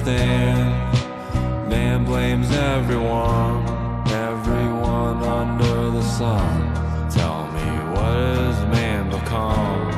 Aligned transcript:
understand. 0.00 1.68
Man 1.68 2.04
blames 2.04 2.50
everyone, 2.50 3.66
everyone 4.08 5.22
under 5.22 5.90
the 5.90 6.02
sun. 6.02 6.72
Tell 7.10 7.46
me, 7.52 7.68
what 7.92 8.14
has 8.36 8.58
man 8.68 9.10
become? 9.10 9.88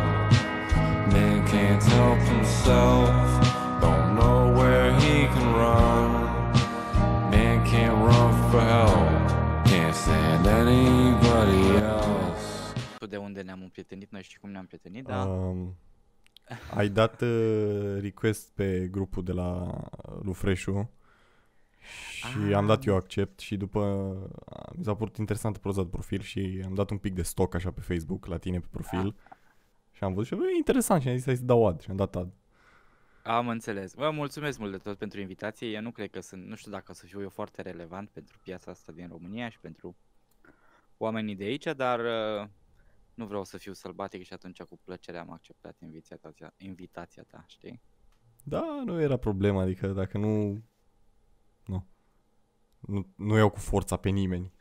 Man 1.12 1.46
can't 1.46 1.82
help 1.82 2.18
himself, 2.18 3.08
don't 3.80 4.14
know 4.14 4.52
where 4.58 4.92
he 5.00 5.26
can 5.26 5.54
run. 5.54 6.10
Man 7.30 7.64
can't 7.66 7.96
run 7.98 8.50
for 8.50 8.60
help, 8.60 9.66
can't 9.66 9.94
stand 9.94 10.46
anybody 10.46 11.76
else. 11.76 12.74
Tu 12.98 13.06
de 13.06 13.16
unde 13.16 13.42
ne-am 13.42 13.60
împrietenit, 13.62 14.10
noi 14.10 14.22
știi 14.22 14.38
cum 14.40 14.50
ne-am 14.50 14.68
împrietenit, 14.70 15.06
da? 15.06 15.22
Um, 15.22 15.76
ai 16.74 16.88
dat 16.88 17.20
uh, 17.20 17.96
request 18.00 18.50
pe 18.54 18.88
grupul 18.90 19.24
de 19.24 19.32
la 19.32 19.80
Lufreșu 20.22 20.90
și 22.10 22.38
Ah. 22.48 22.54
am 22.54 22.66
dat 22.66 22.84
eu 22.84 22.96
accept 22.96 23.40
și 23.40 23.56
după 23.56 23.80
uh, 23.80 24.72
mi 24.76 24.84
s-a 24.84 24.94
părut 24.94 25.16
interesantă 25.16 25.58
proza 25.58 25.82
de 25.82 25.88
profil 25.88 26.20
și 26.20 26.62
am 26.64 26.74
dat 26.74 26.90
un 26.90 26.98
pic 26.98 27.14
de 27.14 27.22
stock 27.22 27.54
așa 27.54 27.70
pe 27.70 27.80
Facebook 27.80 28.26
la 28.26 28.38
tine 28.38 28.60
pe 28.60 28.66
profil 28.70 29.14
și 29.92 30.04
am 30.04 30.14
văzut 30.14 30.38
și 30.38 30.44
e 30.44 30.56
interesant 30.56 31.02
și 31.02 31.08
am 31.08 31.14
zis 31.16 31.24
hai 31.24 31.36
să 31.36 31.44
dau 31.44 31.66
ad 31.66 31.80
și 31.80 31.90
am 31.90 31.96
dat 31.96 32.16
ad. 32.16 32.32
Am 33.22 33.48
înțeles. 33.48 33.94
Vă 33.94 34.10
mulțumesc 34.10 34.58
mult 34.58 34.70
de 34.70 34.78
tot 34.78 34.98
pentru 34.98 35.20
invitație. 35.20 35.68
Eu 35.68 35.80
nu 35.80 35.90
cred 35.90 36.10
că 36.10 36.20
sunt, 36.20 36.46
nu 36.46 36.54
știu 36.54 36.70
dacă 36.70 36.84
o 36.88 36.94
să 36.94 37.06
fiu 37.06 37.20
eu 37.20 37.28
foarte 37.28 37.62
relevant 37.62 38.08
pentru 38.08 38.38
piața 38.42 38.70
asta 38.70 38.92
din 38.92 39.08
România 39.10 39.48
și 39.48 39.58
pentru 39.58 39.96
oamenii 40.96 41.34
de 41.34 41.44
aici, 41.44 41.68
dar 41.76 42.00
uh, 42.00 42.48
nu 43.14 43.26
vreau 43.26 43.44
să 43.44 43.58
fiu 43.58 43.72
sălbatic 43.72 44.24
și 44.24 44.32
atunci 44.32 44.62
cu 44.62 44.78
plăcere 44.84 45.18
am 45.18 45.30
acceptat 45.30 45.76
invitația, 45.80 46.54
invitația 46.56 47.22
ta, 47.22 47.44
știi? 47.46 47.82
Da, 48.44 48.82
nu 48.84 49.00
era 49.00 49.16
problema, 49.16 49.62
adică 49.62 49.86
dacă 49.86 50.18
nu 50.18 50.62
nu 51.66 51.86
nu, 52.86 53.06
nu 53.16 53.36
iau 53.36 53.50
cu 53.50 53.58
forța 53.58 53.96
pe 53.96 54.08
nimeni. 54.08 54.52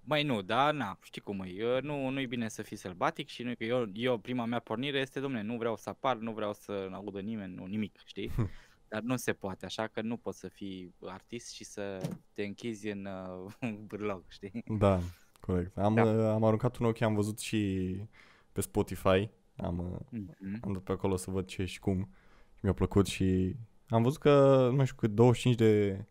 Mai 0.00 0.22
nu, 0.22 0.42
da, 0.42 0.70
na, 0.70 0.98
știi 1.02 1.20
cum 1.20 1.40
e, 1.40 1.48
eu, 1.48 1.80
nu, 1.80 2.08
nu 2.08 2.20
e 2.20 2.26
bine 2.26 2.48
să 2.48 2.62
fii 2.62 2.76
sălbatic 2.76 3.28
și 3.28 3.42
nu, 3.42 3.54
că 3.54 3.64
eu, 3.64 3.86
eu, 3.92 4.18
prima 4.18 4.44
mea 4.44 4.58
pornire 4.58 4.98
este, 4.98 5.20
domne, 5.20 5.42
nu 5.42 5.56
vreau 5.56 5.76
să 5.76 5.88
apar, 5.88 6.16
nu 6.16 6.32
vreau 6.32 6.52
să 6.52 6.88
audă 6.92 7.20
nimeni, 7.20 7.54
nu, 7.54 7.64
nimic, 7.64 8.00
știi? 8.04 8.30
Dar 8.88 9.02
nu 9.02 9.16
se 9.16 9.32
poate, 9.32 9.64
așa 9.64 9.86
că 9.86 10.00
nu 10.00 10.16
poți 10.16 10.38
să 10.38 10.48
fii 10.48 10.94
artist 11.00 11.52
și 11.52 11.64
să 11.64 12.08
te 12.32 12.42
închizi 12.42 12.88
în 12.88 13.04
uh, 13.04 13.72
bârlog, 13.88 14.24
știi? 14.28 14.64
Da, 14.78 15.00
corect. 15.50 15.78
Am, 15.78 15.94
Da. 15.94 16.02
uh, 16.04 16.24
am 16.28 16.44
aruncat 16.44 16.76
un 16.76 16.86
ochi, 16.86 17.00
am 17.00 17.14
văzut 17.14 17.38
și 17.38 17.90
pe 18.52 18.60
Spotify, 18.60 19.30
am, 19.56 19.78
uh, 19.78 20.20
Mhm. 20.40 20.58
am 20.62 20.72
dat 20.72 20.82
pe 20.82 20.92
acolo 20.92 21.16
să 21.16 21.30
văd 21.30 21.46
ce 21.46 21.64
și 21.64 21.78
cum 21.80 22.08
și 22.54 22.60
mi-a 22.64 22.72
plăcut 22.72 23.06
și 23.06 23.56
am 23.88 24.02
văzut 24.02 24.20
că, 24.20 24.68
nu 24.72 24.84
știu 24.84 24.96
cât, 24.96 25.10
25 25.14 25.56
de, 25.56 26.04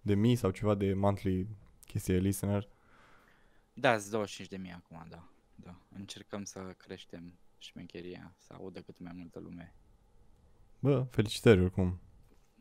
de 0.00 0.14
mii 0.14 0.36
sau 0.36 0.50
ceva 0.50 0.74
de 0.74 0.94
monthly 0.94 1.46
chestie 1.86 2.18
listener. 2.18 2.68
Da, 3.72 3.98
25 4.10 4.48
de 4.48 4.56
mii 4.56 4.72
acum, 4.72 5.06
da. 5.08 5.28
da. 5.54 5.76
Încercăm 5.96 6.44
să 6.44 6.74
creștem 6.76 7.38
șmecheria, 7.58 8.34
să 8.38 8.52
audă 8.58 8.80
cât 8.80 8.98
mai 8.98 9.12
multă 9.14 9.38
lume. 9.40 9.74
Bă, 10.78 11.06
felicitări 11.10 11.60
oricum. 11.60 12.00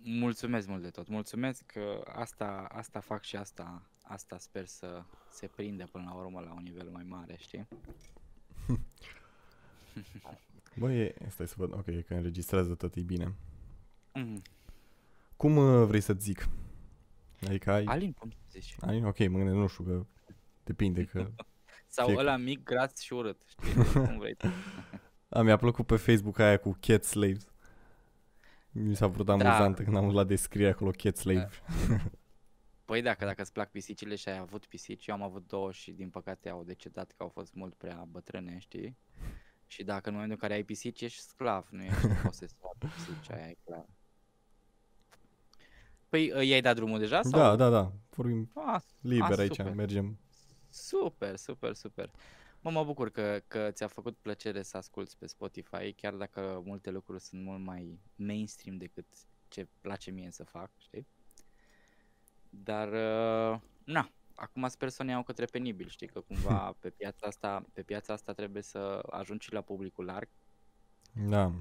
Mulțumesc 0.04 0.68
mult 0.68 0.82
de 0.82 0.90
tot, 0.90 1.08
mulțumesc 1.08 1.66
că 1.66 2.04
asta, 2.16 2.68
asta 2.72 3.00
fac 3.00 3.24
și 3.24 3.36
asta, 3.36 3.90
asta 4.10 4.38
sper 4.38 4.66
să 4.66 5.04
se 5.32 5.48
prinde 5.48 5.84
până 5.92 6.04
la 6.08 6.14
urmă 6.14 6.40
la 6.40 6.54
un 6.54 6.64
nivel 6.64 6.90
mai 6.90 7.04
mare, 7.04 7.36
știi? 7.38 7.68
Bă, 10.78 10.92
e, 10.92 11.16
stai 11.30 11.48
să 11.48 11.54
văd, 11.58 11.74
ok, 11.74 11.88
e 11.88 12.02
că 12.02 12.14
înregistrează 12.14 12.76
tot, 12.76 12.96
e 12.96 13.02
bine. 13.02 13.34
Mm. 14.14 14.42
Cum 15.38 15.58
uh, 15.58 15.86
vrei 15.88 16.02
să-ți 16.02 16.24
zic? 16.24 16.50
Adică 17.48 17.72
ai... 17.72 17.84
Alin, 17.84 18.14
cum 18.14 18.32
zici? 18.52 18.76
ai 18.80 19.06
ok, 19.06 19.18
mă 19.18 19.38
gândesc, 19.38 19.56
nu 19.56 19.68
știu, 19.68 19.84
că 19.84 20.06
depinde, 20.64 21.06
că... 21.06 21.28
Sau 21.88 22.06
Fiecare. 22.06 22.28
ăla 22.28 22.38
mic, 22.38 22.64
gras 22.64 22.98
și 22.98 23.14
urât, 23.14 23.42
știi? 23.48 23.74
Deci 23.74 23.92
cum 24.08 24.18
vrei 24.18 24.34
tu. 24.34 24.48
A, 25.30 25.42
mi-a 25.42 25.58
plăcut 25.58 25.86
pe 25.86 25.96
Facebook 25.96 26.40
aia 26.40 26.58
cu 26.58 26.78
cat 26.80 27.04
slaves. 27.04 27.48
Mi 28.72 28.96
s-a 28.96 29.10
părut 29.10 29.26
Da. 29.26 29.34
amuzantă 29.34 29.84
când 29.84 29.96
am 29.96 30.02
văzut 30.02 30.18
la 30.18 30.24
descriere 30.24 30.72
acolo 30.72 30.92
cat 30.92 31.18
slave. 31.18 31.50
Păi 32.90 33.02
dacă, 33.02 33.26
dacă 33.26 33.42
îți 33.42 33.52
plac 33.52 33.72
pisicile 33.72 34.16
și 34.16 34.30
ai 34.30 34.38
avut 34.38 34.66
pisici, 34.66 35.08
eu 35.08 35.16
am 35.16 35.22
avut 35.22 35.48
două 35.48 35.72
și 35.72 35.92
din 35.92 36.10
păcate 36.10 36.50
au 36.50 36.64
decedat 36.64 37.12
că 37.12 37.24
au 37.24 37.30
fost 37.30 37.54
mult 37.54 37.74
prea 37.74 38.08
bătrâne, 38.12 38.58
știi? 38.60 38.98
Și 39.68 39.84
dacă 39.84 40.08
în 40.10 40.14
momentul 40.14 40.38
în 40.42 40.48
care 40.48 40.54
ai 40.54 40.64
pisici 40.64 41.02
ești 41.02 41.22
sclav, 41.22 41.68
nu 41.72 41.84
ești 41.84 42.08
posesor 42.24 42.76
de 42.80 42.88
pisici, 42.96 43.32
aia 43.32 43.50
e 43.50 43.58
clar. 43.64 43.86
Păi 46.10 46.32
uh, 46.32 46.48
i-ai 46.48 46.62
dat 46.62 46.76
drumul 46.76 47.00
deja? 47.00 47.22
Sau? 47.22 47.40
Da, 47.40 47.56
da, 47.56 47.70
da, 47.70 47.92
vorbim 48.10 48.52
Ah, 48.56 48.82
liber 49.02 49.32
ah, 49.32 49.38
aici, 49.38 49.56
super. 49.56 49.74
mergem. 49.74 50.20
Super, 50.70 51.36
super, 51.36 51.74
super. 51.74 52.12
Mă, 52.62 52.72
mă 52.72 52.84
bucur 52.84 53.10
că, 53.10 53.42
că 53.48 53.72
ți-a 53.72 53.88
făcut 53.88 54.18
plăcere 54.18 54.62
să 54.62 54.78
asculti 54.78 55.16
pe 55.20 55.28
Spotify, 55.28 55.94
chiar 55.94 56.14
dacă 56.14 56.62
multe 56.66 56.90
lucruri 56.90 57.22
sunt 57.22 57.44
mult 57.44 57.60
mai 57.60 58.00
mainstream 58.16 58.78
decât 58.78 59.06
ce 59.48 59.68
place 59.82 60.12
mie 60.12 60.32
să 60.32 60.44
fac, 60.44 60.72
știi? 60.78 61.08
Dar, 62.50 62.88
uh, 62.88 63.60
na, 63.84 64.10
acum 64.36 64.68
sper 64.68 64.90
să 64.90 65.04
ne 65.04 65.12
iau 65.12 65.24
către 65.24 65.46
penibil, 65.46 65.88
știi, 65.88 66.08
că 66.08 66.20
cumva 66.22 66.72
pe 66.82 66.90
piața 66.90 67.28
asta, 67.28 67.66
pe 67.74 67.82
piața 67.82 68.14
asta 68.14 68.34
trebuie 68.34 68.62
să 68.62 69.04
ajungi 69.10 69.46
și 69.46 69.54
la 69.54 69.62
publicul 69.62 70.06
larg, 70.06 70.28
Da, 71.28 71.52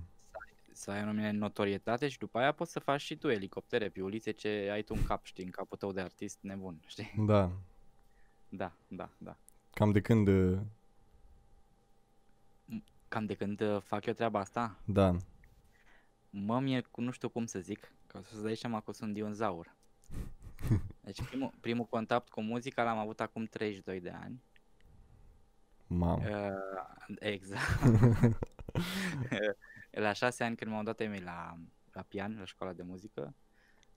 să 0.72 0.90
ai 0.90 0.98
o 0.98 1.02
anumită 1.02 1.30
notorietate 1.30 2.08
și 2.08 2.18
după 2.18 2.38
aia 2.38 2.52
poți 2.52 2.72
să 2.72 2.78
faci 2.78 3.00
și 3.00 3.16
tu 3.16 3.28
elicoptere 3.28 3.88
pe 3.88 4.02
ulițe 4.02 4.30
ce 4.30 4.68
ai 4.72 4.82
tu 4.82 4.94
în 4.96 5.04
cap, 5.04 5.24
știi, 5.24 5.44
în 5.44 5.50
capul 5.50 5.76
tău 5.76 5.92
de 5.92 6.00
artist 6.00 6.38
nebun, 6.40 6.80
știi? 6.86 7.12
da. 7.26 7.50
Da, 8.48 8.72
da, 8.88 9.08
da. 9.18 9.36
Cam 9.70 9.90
de 9.90 10.00
când, 10.00 10.28
uh, 10.28 10.58
Cam 13.08 13.26
de 13.26 13.34
când 13.34 13.60
uh, 13.60 13.80
fac 13.80 14.06
eu 14.06 14.12
treaba 14.12 14.38
asta, 14.40 14.78
da. 14.84 15.16
Mă, 16.30 16.60
mie 16.60 16.80
cu- 16.80 17.00
nu 17.00 17.10
știu 17.10 17.28
cum 17.28 17.46
să 17.46 17.58
zic, 17.58 17.92
ca 18.06 18.22
să-ți 18.22 18.42
dai 18.42 18.56
seama 18.56 18.80
că 18.80 18.92
sunt 18.92 19.14
dinozaur. 19.14 19.76
Deci 21.08 21.22
primul, 21.22 21.52
primul 21.60 21.84
contact 21.84 22.28
cu 22.28 22.40
muzica 22.40 22.82
l-am 22.82 22.98
avut 22.98 23.20
acum 23.20 23.44
32 23.44 24.00
de 24.00 24.10
ani. 24.10 24.42
Mamă. 25.86 26.24
Uh, 26.28 27.16
exact. 27.18 27.80
la 29.90 30.12
6 30.12 30.44
ani 30.44 30.56
când 30.56 30.70
m-au 30.70 30.82
dat 30.82 31.00
ei 31.00 31.08
mei 31.08 31.20
la, 31.20 31.56
la 31.92 32.02
pian, 32.02 32.36
la 32.38 32.44
școala 32.44 32.72
de 32.72 32.82
muzică 32.82 33.34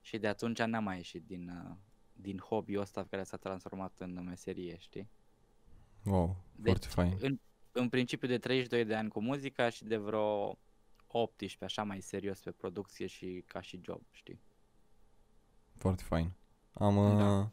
și 0.00 0.18
de 0.18 0.28
atunci 0.28 0.62
n-am 0.62 0.84
mai 0.84 0.96
ieșit 0.96 1.26
din, 1.26 1.48
uh, 1.48 1.76
din 2.12 2.38
hobby-ul 2.38 2.82
ăsta 2.82 3.06
care 3.10 3.22
s-a 3.22 3.36
transformat 3.36 3.92
în 3.98 4.24
meserie, 4.24 4.76
știi? 4.78 5.10
Wow, 6.04 6.36
Deci, 6.52 6.66
foarte 6.66 6.86
fain. 6.86 7.16
în, 7.20 7.40
în 7.72 7.88
principiu 7.88 8.28
de 8.28 8.38
32 8.38 8.84
de 8.84 8.94
ani 8.94 9.08
cu 9.08 9.20
muzica 9.20 9.68
și 9.68 9.84
de 9.84 9.96
vreo 9.96 10.58
18, 11.06 11.64
așa 11.64 11.84
mai 11.84 12.00
serios 12.00 12.40
pe 12.40 12.50
producție 12.50 13.06
și 13.06 13.44
ca 13.46 13.60
și 13.60 13.80
job, 13.82 14.02
știi? 14.10 14.40
Foarte 15.76 16.02
fain. 16.02 16.32
Am, 16.72 16.96
uh, 16.96 17.16
Da. 17.18 17.50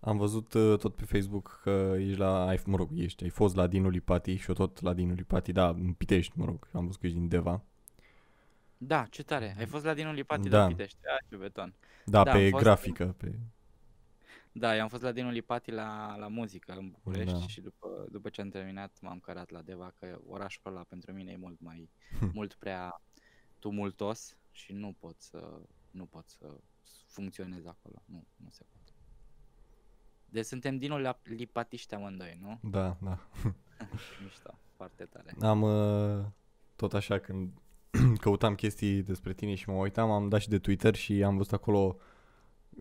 am 0.00 0.16
văzut 0.16 0.52
uh, 0.52 0.78
tot 0.78 0.94
pe 0.94 1.04
Facebook 1.04 1.60
că 1.62 1.94
ești 1.98 2.18
la, 2.18 2.46
ai, 2.46 2.60
mă 2.66 2.76
rog, 2.76 2.90
ești, 2.94 3.22
ai 3.24 3.30
fost 3.30 3.54
la 3.56 3.66
Dinu 3.66 3.88
Lipati 3.88 4.36
și 4.36 4.48
eu 4.48 4.54
tot 4.54 4.80
la 4.80 4.94
Dinu 4.94 5.12
Lipati, 5.14 5.52
da, 5.52 5.68
în 5.68 5.92
Pitești, 5.92 6.32
mă 6.38 6.44
rog, 6.44 6.68
am 6.72 6.84
văzut 6.86 7.00
că 7.00 7.06
ești 7.06 7.18
din 7.18 7.28
Deva. 7.28 7.62
Da, 8.78 9.06
ce 9.10 9.22
tare. 9.22 9.54
Ai 9.58 9.66
fost 9.66 9.84
la 9.84 9.94
Dinu 9.94 10.12
Lipati 10.12 10.48
Da. 10.48 10.66
de 10.66 10.72
Pitești. 10.74 10.98
Ai 11.10 11.26
ce 11.28 11.36
beton. 11.36 11.74
Da, 12.04 12.22
Da, 12.22 12.30
am 12.32 12.38
pe 12.38 12.48
fost- 12.50 12.62
grafică, 12.62 13.14
pe... 13.18 13.38
Da, 14.52 14.76
eu 14.76 14.82
am 14.82 14.88
fost 14.88 15.02
la 15.02 15.12
Dinu 15.12 15.30
Lipati 15.30 15.70
la, 15.70 16.16
la 16.16 16.28
muzică 16.28 16.72
în 16.72 16.90
București 16.90 17.32
Da. 17.38 17.46
și 17.46 17.60
după, 17.60 18.06
după 18.10 18.28
ce 18.28 18.40
am 18.40 18.48
terminat 18.48 18.96
m-am 19.00 19.18
cărat 19.18 19.50
la 19.50 19.60
Deva 19.62 19.92
că 19.98 20.18
orașul 20.28 20.62
ăla 20.66 20.84
pentru 20.88 21.12
mine 21.12 21.30
e 21.32 21.36
mult 21.36 21.60
mai, 21.60 21.88
mult 22.34 22.54
prea 22.54 23.00
tumultos 23.58 24.36
și 24.50 24.72
nu 24.72 24.94
pot 24.98 25.14
să, 25.20 25.60
nu 25.98 26.04
pot 26.04 26.28
să 26.28 26.46
funcționez 27.06 27.66
acolo. 27.66 28.02
Nu, 28.04 28.24
nu 28.36 28.48
se 28.50 28.64
poate. 28.70 28.92
Deci 30.30 30.44
suntem 30.44 30.78
Dinu 30.78 30.98
la- 30.98 31.20
Lipatiști 31.22 31.94
amândoi, 31.94 32.38
nu? 32.40 32.70
Da, 32.70 32.96
da. 33.00 33.18
Mișto, 34.22 34.58
foarte 34.76 35.04
tare. 35.04 35.34
Am 35.40 35.62
uh, 35.62 36.24
tot 36.76 36.94
așa 36.94 37.18
când 37.18 37.52
căutam 38.22 38.54
chestii 38.54 39.02
despre 39.02 39.32
tine 39.32 39.54
și 39.54 39.68
mă 39.68 39.74
uitam, 39.76 40.10
am 40.10 40.28
dat 40.28 40.40
și 40.40 40.48
de 40.48 40.58
Twitter 40.58 40.94
și 40.94 41.22
am 41.22 41.36
văzut 41.36 41.52
acolo 41.52 41.96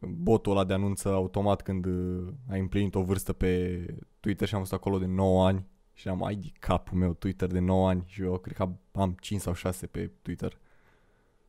botul 0.02 0.52
ăla 0.52 0.64
de 0.66 0.74
anunță 0.74 1.10
automat 1.10 1.62
când 1.62 1.86
uh, 1.86 2.34
ai 2.50 2.60
împlinit 2.60 2.96
o 2.96 3.04
vârstă 3.04 3.34
pe 3.34 3.86
Twitter 4.20 4.48
și 4.48 4.54
am 4.54 4.60
văzut 4.60 4.76
acolo 4.78 4.98
de 4.98 5.06
9 5.06 5.48
ani 5.48 5.66
și 5.94 6.08
am 6.08 6.24
ai 6.24 6.36
de 6.36 6.52
capul 6.60 6.98
meu 6.98 7.14
Twitter 7.14 7.48
de 7.52 7.60
9 7.60 7.90
ani 7.90 8.04
și 8.06 8.22
eu 8.22 8.38
cred 8.38 8.56
că 8.56 8.70
am 8.92 9.16
5 9.20 9.42
sau 9.42 9.54
6 9.54 9.88
pe 9.88 10.12
Twitter. 10.22 10.58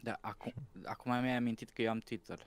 Da, 0.00 0.18
acum, 0.20 0.52
acum 0.84 1.10
mi-ai 1.10 1.36
amintit 1.36 1.70
că 1.70 1.82
eu 1.82 1.90
am 1.90 1.98
Twitter. 1.98 2.46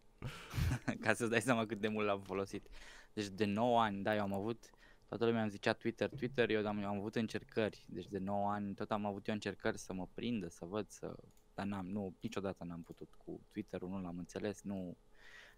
Ca 1.00 1.14
să-ți 1.14 1.30
dai 1.30 1.40
seama 1.40 1.66
cât 1.66 1.80
de 1.80 1.88
mult 1.88 2.06
l-am 2.06 2.20
folosit. 2.20 2.66
Deci 3.12 3.26
de 3.26 3.44
9 3.44 3.80
ani, 3.80 4.02
da, 4.02 4.14
eu 4.14 4.22
am 4.22 4.32
avut, 4.32 4.70
toată 5.06 5.24
lumea 5.24 5.42
îmi 5.42 5.50
zicea 5.50 5.72
Twitter, 5.72 6.08
Twitter, 6.08 6.50
eu 6.50 6.66
am, 6.66 6.78
eu 6.78 6.88
am 6.88 6.98
avut 6.98 7.14
încercări. 7.14 7.84
Deci 7.88 8.06
de 8.06 8.18
9 8.18 8.50
ani 8.50 8.74
tot 8.74 8.90
am 8.90 9.06
avut 9.06 9.28
eu 9.28 9.34
încercări 9.34 9.78
să 9.78 9.92
mă 9.92 10.06
prindă, 10.14 10.48
să 10.48 10.64
văd, 10.64 10.88
să 10.88 11.16
dar 11.58 11.66
n-am, 11.66 11.86
nu, 11.86 12.14
niciodată 12.20 12.64
n-am 12.64 12.82
putut 12.82 13.14
cu 13.16 13.40
Twitter-ul, 13.52 13.88
nu 13.88 14.00
l-am 14.00 14.18
înțeles, 14.18 14.62
nu 14.62 14.96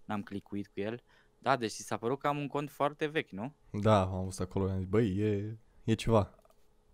n-am 0.05 0.23
clicuit 0.23 0.69
cu 0.69 0.81
el. 0.81 1.02
Da, 1.38 1.56
deci 1.56 1.70
ți 1.70 1.87
s-a 1.87 1.97
părut 1.97 2.19
că 2.19 2.26
am 2.26 2.38
un 2.38 2.47
cont 2.47 2.70
foarte 2.70 3.06
vechi, 3.06 3.31
nu? 3.31 3.55
Da, 3.70 4.00
am 4.02 4.25
văzut 4.25 4.41
acolo, 4.41 4.70
am 4.70 4.79
zis, 4.79 4.87
băi, 4.87 5.17
e, 5.19 5.58
e 5.85 5.94
ceva. 5.94 6.35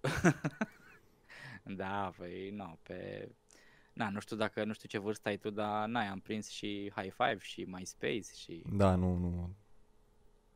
Da, 1.63 2.13
păi, 2.17 2.51
nu, 2.51 2.79
pe... 2.83 3.29
Na, 3.97 4.09
nu 4.09 4.21
știu 4.21 4.37
dacă, 4.37 4.65
nu 4.65 4.73
știu 4.73 4.89
ce 4.89 4.99
vârstă 4.99 5.29
ai 5.29 5.37
tu, 5.37 5.51
dar 5.51 5.89
n-ai, 5.89 6.07
am 6.07 6.21
prins 6.21 6.49
și 6.49 6.93
High 6.97 7.13
Five 7.13 7.39
și 7.41 7.63
MySpace 7.63 8.35
și... 8.37 8.63
Da, 8.73 8.95
nu, 8.95 9.17
nu. 9.17 9.55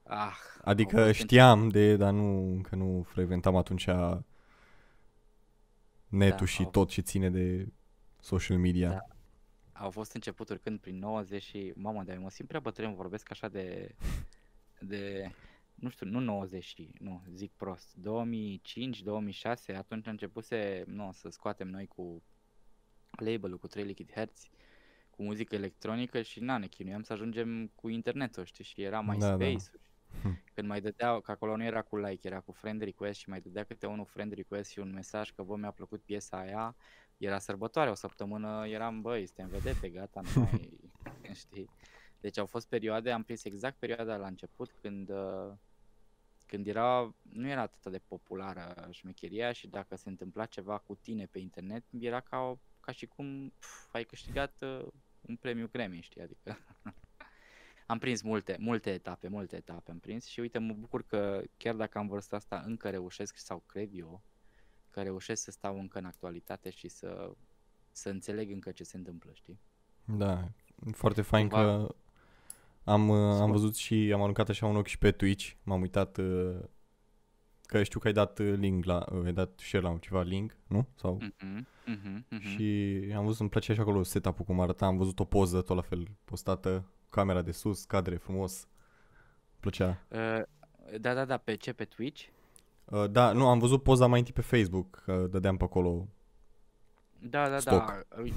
Ah, 0.02 0.34
au 0.56 0.70
Adică 0.70 1.04
fost 1.04 1.18
știam 1.18 1.68
de, 1.68 1.96
dar 1.96 2.12
nu, 2.12 2.52
încă 2.52 2.76
nu 2.76 3.02
frecventam 3.02 3.56
atunci 3.56 3.86
netul 6.08 6.38
Da, 6.38 6.44
și 6.44 6.62
au- 6.62 6.70
tot 6.70 6.88
ce 6.88 7.00
ține 7.00 7.30
de 7.30 7.72
social 8.20 8.58
media. 8.58 8.88
Da. 8.90 9.06
au 9.72 9.90
fost 9.90 10.12
începuturi 10.14 10.60
când 10.60 10.78
prin 10.80 10.98
90 10.98 11.42
și, 11.42 11.72
mamă, 11.76 12.02
dar 12.02 12.14
eu 12.14 12.22
mă 12.22 12.30
simt 12.30 12.48
prea 12.48 12.60
bătrân, 12.60 12.94
vorbesc 12.94 13.30
așa 13.30 13.48
de, 13.48 13.94
de, 14.80 15.30
nu 15.74 15.88
știu, 15.88 16.06
nu 16.06 16.20
90 16.20 16.64
și, 16.64 16.90
nu, 16.98 17.22
zic 17.34 17.52
prost, 17.56 17.94
2005, 17.94 19.02
2006, 19.02 19.72
atunci 19.72 20.06
începuse, 20.06 20.84
nu, 20.86 21.10
să 21.12 21.28
scoatem 21.28 21.68
noi 21.68 21.86
cu 21.86 22.22
label-ul, 23.20 23.58
cu 23.58 23.66
3 23.66 23.84
Liquid 23.84 24.10
Hertz, 24.12 24.48
cu 25.10 25.22
muzică 25.22 25.54
electronică 25.54 26.22
și 26.22 26.40
na, 26.40 26.58
ne 26.58 26.66
chinuiam 26.66 27.02
să 27.02 27.12
ajungem 27.12 27.66
cu 27.74 27.88
internetul, 27.88 28.44
știi, 28.44 28.64
și 28.64 28.82
era 28.82 29.02
Da, 29.02 29.02
da. 29.02 29.12
MySpace-ul. 29.12 29.80
Hm. 30.22 30.42
Când 30.54 30.68
mai 30.68 30.80
dădeau, 30.80 31.20
că 31.20 31.30
acolo 31.30 31.56
nu 31.56 31.64
era 31.64 31.82
cu 31.82 31.96
like, 31.96 32.26
era 32.28 32.40
cu 32.40 32.52
friend 32.52 32.82
request 32.82 33.18
și 33.18 33.28
mai 33.28 33.40
dădea 33.40 33.64
câte 33.64 33.86
unul 33.86 34.04
friend 34.04 34.32
request 34.32 34.70
și 34.70 34.78
un 34.78 34.92
mesaj 34.92 35.30
că 35.30 35.42
bă, 35.42 35.56
mi-a 35.56 35.70
plăcut 35.70 36.02
piesa 36.02 36.38
aia, 36.38 36.76
era 37.16 37.38
sărbătoare, 37.38 37.90
o 37.90 37.94
săptămână 37.94 38.66
eram, 38.66 39.00
băi, 39.00 39.26
suntem 39.26 39.48
vedete, 39.48 39.88
gata, 39.88 40.20
nu 40.34 40.40
mai, 40.40 40.80
știi? 41.34 41.70
Deci 42.20 42.38
au 42.38 42.46
fost 42.46 42.68
perioade, 42.68 43.10
am 43.10 43.22
prins 43.22 43.44
exact 43.44 43.78
perioada 43.78 44.16
la 44.16 44.26
început 44.26 44.70
când, 44.80 45.10
uh, 45.10 45.52
când 46.46 46.66
era, 46.66 47.14
nu 47.22 47.48
era 47.48 47.60
atât 47.60 47.92
de 47.92 47.98
populară 47.98 48.88
șmecheria 48.90 49.52
și 49.52 49.66
dacă 49.68 49.96
se 49.96 50.08
întâmpla 50.08 50.46
ceva 50.46 50.78
cu 50.78 50.94
tine 50.94 51.26
pe 51.26 51.38
internet, 51.38 51.84
era 51.98 52.20
ca, 52.20 52.38
o, 52.38 52.58
ca 52.80 52.92
și 52.92 53.06
cum 53.06 53.52
pf, 53.58 53.94
ai 53.94 54.04
câștigat 54.04 54.52
uh, 54.60 54.86
un 55.20 55.36
premiu 55.36 55.68
Grammy, 55.72 56.00
știi, 56.00 56.20
adică 56.22 56.58
am 57.86 57.98
prins 57.98 58.22
multe, 58.22 58.56
multe 58.60 58.92
etape, 58.92 59.28
multe 59.28 59.56
etape 59.56 59.90
am 59.90 59.98
prins 59.98 60.24
și 60.26 60.40
uite, 60.40 60.58
mă 60.58 60.72
bucur 60.72 61.02
că 61.06 61.42
chiar 61.56 61.74
dacă 61.74 61.98
am 61.98 62.06
vârsta 62.08 62.36
asta, 62.36 62.62
încă 62.66 62.90
reușesc 62.90 63.36
sau 63.36 63.62
cred 63.66 63.88
eu 63.92 64.22
că 64.90 65.02
reușesc 65.02 65.42
să 65.42 65.50
stau 65.50 65.78
încă 65.78 65.98
în 65.98 66.04
actualitate 66.04 66.70
și 66.70 66.88
să, 66.88 67.30
să 67.92 68.08
înțeleg 68.08 68.50
încă 68.50 68.70
ce 68.70 68.84
se 68.84 68.96
întâmplă, 68.96 69.30
știi? 69.34 69.60
Da, 70.04 70.48
foarte 70.92 71.22
fain 71.22 71.48
Cumva- 71.48 71.50
că 71.50 71.94
am, 72.84 73.08
uh, 73.08 73.16
am 73.16 73.34
Spune. 73.36 73.50
văzut 73.52 73.76
și 73.76 74.10
am 74.14 74.22
aruncat 74.22 74.48
așa 74.48 74.66
un 74.66 74.76
ochi 74.76 74.86
și 74.86 74.98
pe 74.98 75.10
Twitch. 75.12 75.52
M-am 75.62 75.80
uitat 75.80 76.16
uh, 76.16 76.56
că 77.70 77.82
știu 77.82 78.00
că 78.00 78.06
ai 78.06 78.12
dat 78.12 78.38
uh, 78.38 78.54
link 78.56 78.84
la, 78.84 79.04
uh, 79.12 79.24
ai 79.24 79.32
dat 79.32 79.50
share 79.58 79.84
la 79.84 79.96
ceva 80.00 80.22
link, 80.22 80.56
nu? 80.66 80.86
Sau 80.94 81.18
Mhm, 81.38 81.66
mhm, 81.86 82.24
mhm. 82.28 82.40
și 82.40 82.98
am 83.16 83.24
văzut, 83.24 83.40
îmi 83.40 83.48
place 83.48 83.74
și 83.74 83.80
acolo 83.80 84.02
setup-ul 84.02 84.44
cum 84.44 84.60
arăta, 84.60 84.86
am 84.86 84.96
văzut 84.96 85.20
o 85.20 85.24
poză 85.24 85.62
tot 85.62 85.76
la 85.76 85.82
fel 85.82 86.06
postată, 86.24 86.84
camera 87.10 87.42
de 87.42 87.52
sus, 87.52 87.84
cadre 87.84 88.16
frumos. 88.16 88.60
Îmi 88.62 89.60
plăcea. 89.60 90.06
Uh, 90.08 90.42
da, 91.00 91.14
da, 91.14 91.24
da, 91.24 91.36
pe 91.36 91.54
ce? 91.54 91.72
Pe 91.72 91.84
Twitch? 91.84 92.24
Uh, 92.84 93.10
da, 93.10 93.32
nu, 93.32 93.48
am 93.48 93.58
văzut 93.58 93.82
poza 93.82 94.06
mai 94.06 94.18
întâi 94.18 94.34
pe 94.34 94.40
Facebook, 94.40 95.02
că 95.04 95.26
dădeam 95.30 95.56
pe 95.56 95.64
acolo. 95.64 96.08
Da, 97.18 97.48
da, 97.48 97.58
Stock. 97.58 97.86
da. 97.86 98.20
ui- 98.20 98.32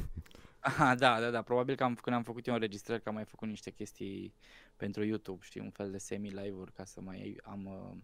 Aha, 0.59 0.95
da, 0.95 1.19
da, 1.19 1.29
da. 1.29 1.41
Probabil 1.41 1.75
că 1.75 1.83
am, 1.83 1.95
când 1.95 2.15
am 2.15 2.23
făcut 2.23 2.47
eu 2.47 2.53
înregistrări, 2.53 3.01
că 3.01 3.09
am 3.09 3.15
mai 3.15 3.25
făcut 3.25 3.47
niște 3.47 3.71
chestii 3.71 4.33
pentru 4.77 5.03
YouTube, 5.03 5.39
știi, 5.41 5.61
un 5.61 5.69
fel 5.69 5.91
de 5.91 5.97
semi-live-uri 5.97 6.71
ca 6.73 6.85
să 6.85 7.01
mai 7.01 7.37
am, 7.43 7.65
uh, 7.65 7.97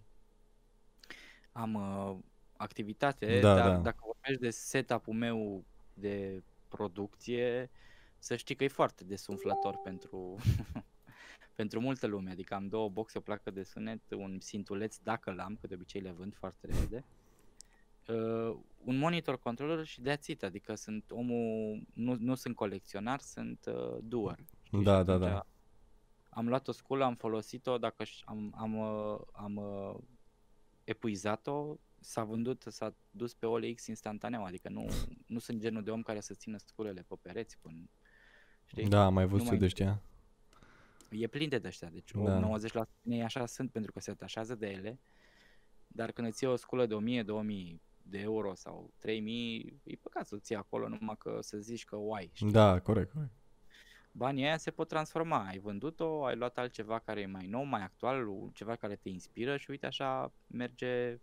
am 1.60 1.74
uh, 1.74 2.18
activitate, 2.58 3.40
Da, 3.40 3.56
dar 3.56 3.70
da. 3.70 3.78
dacă 3.78 3.98
vorbești 4.06 4.42
de 4.42 4.50
setup-ul 4.50 5.14
meu 5.14 5.64
de 5.94 6.44
producție, 6.68 7.70
să 8.18 8.36
știi 8.36 8.56
că 8.56 8.64
e 8.64 8.68
foarte 8.68 9.04
desumflător 9.04 9.78
pentru, 9.84 10.36
pentru 11.56 11.80
multă 11.80 12.08
lume. 12.08 12.32
Adică 12.32 12.54
am 12.54 12.68
două 12.68 12.90
boxe, 12.90 13.18
o 13.18 13.22
placă 13.22 13.52
de 13.52 13.64
sunet, 13.64 14.02
un 14.12 14.40
sintuleț, 14.40 14.98
dacă 14.98 15.32
l-am, 15.32 15.58
că 15.62 15.68
de 15.68 15.74
obicei 15.74 16.02
le 16.02 16.12
vând 16.12 16.36
foarte 16.36 16.68
repede. 16.68 17.06
Uh, 18.08 18.58
un 18.84 18.98
monitor 18.98 19.40
controller 19.40 19.86
și 19.86 20.02
that's 20.02 20.26
it, 20.28 20.44
adică 20.44 20.76
sunt 20.76 21.12
omul, 21.12 21.82
nu, 21.94 22.16
nu 22.20 22.36
sunt 22.36 22.56
colecționar, 22.56 23.20
sunt 23.20 23.66
uh, 23.68 23.98
doer. 24.04 24.40
știi? 24.64 24.84
Da, 24.84 25.00
Și 25.00 25.04
da, 25.04 25.14
atunci 25.14 25.30
da. 25.30 25.46
Am 26.30 26.48
luat 26.48 26.68
o 26.68 26.72
sculă, 26.72 27.04
am 27.04 27.16
folosit-o, 27.16 27.78
dacă 27.78 28.04
ș- 28.04 28.24
am, 28.26 28.54
am, 28.58 28.78
uh, 28.78 29.20
am 29.32 29.56
uh, 29.56 29.96
epuizat-o, 30.90 31.76
s-a 32.00 32.24
vândut, 32.24 32.64
s-a 32.68 32.96
dus 33.12 33.34
pe 33.34 33.46
OLX 33.46 33.86
instantaneu, 33.88 34.44
adică 34.44 34.70
nu, 34.70 34.88
nu 35.28 35.40
sunt 35.40 35.60
genul 35.62 35.84
de 35.84 35.92
om 35.92 36.02
care 36.02 36.20
să 36.20 36.34
țină 36.34 36.58
sculele 36.58 37.02
pe 37.08 37.16
pereți 37.22 37.58
până, 37.60 37.90
știi? 38.66 38.88
Da, 38.88 39.06
am 39.06 39.14
mai 39.14 39.26
văzut 39.26 39.46
mai- 39.46 39.54
eu 39.54 39.60
de 39.60 39.66
ăștia. 39.66 40.02
E 41.10 41.28
plin 41.28 41.50
de 41.50 41.62
ăștia, 41.66 41.90
deci 41.90 42.12
Da. 42.14 42.40
90% 42.40 42.90
din 43.02 43.12
ei 43.12 43.24
așa 43.24 43.46
sunt 43.46 43.72
pentru 43.72 43.92
că 43.92 44.00
se 44.00 44.12
atașează 44.12 44.56
de 44.56 44.68
ele, 44.70 45.00
dar 45.88 46.12
când 46.12 46.28
îți 46.28 46.44
iei 46.44 46.54
o 46.54 46.56
sculă 46.56 46.86
de 46.86 46.94
1000-2000 46.96 47.82
de 48.02 48.20
euro 48.20 48.56
sau 48.56 48.94
3000, 49.00 49.80
e 49.84 49.96
păcat 49.96 50.28
să 50.28 50.36
o 50.36 50.40
ții 50.40 50.56
acolo 50.56 50.88
numai 50.88 51.16
că 51.20 51.38
să 51.42 51.58
zici 51.58 51.86
că 51.86 51.96
o 51.96 52.14
ai, 52.14 52.30
știi? 52.34 52.52
Da, 52.52 52.80
corect, 52.80 53.12
corect. 53.12 53.32
Banii 54.20 54.46
aia 54.46 54.58
se 54.58 54.72
pot 54.72 54.88
transforma, 54.88 55.46
ai 55.48 55.60
vândut-o, 55.60 56.26
ai 56.26 56.36
luat 56.36 56.58
altceva 56.58 57.00
care 57.00 57.22
e 57.22 57.26
mai 57.26 57.48
nou, 57.48 57.64
mai 57.64 57.82
actual, 57.82 58.28
ceva 58.54 58.76
care 58.76 58.96
te 58.96 59.10
inspiră 59.10 59.58
și 59.58 59.70
uite 59.70 59.86
așa 59.86 60.32
merge 60.48 61.20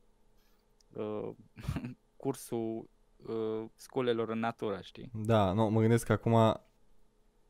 uh, 0.93 1.31
cursul 2.22 2.90
uh, 3.16 3.64
sculelor 3.75 4.28
în 4.28 4.38
natură, 4.38 4.78
știi? 4.82 5.10
Da, 5.14 5.52
nu, 5.52 5.70
mă 5.70 5.81
gândesc 5.81 6.06
că 6.06 6.12
acum 6.12 6.60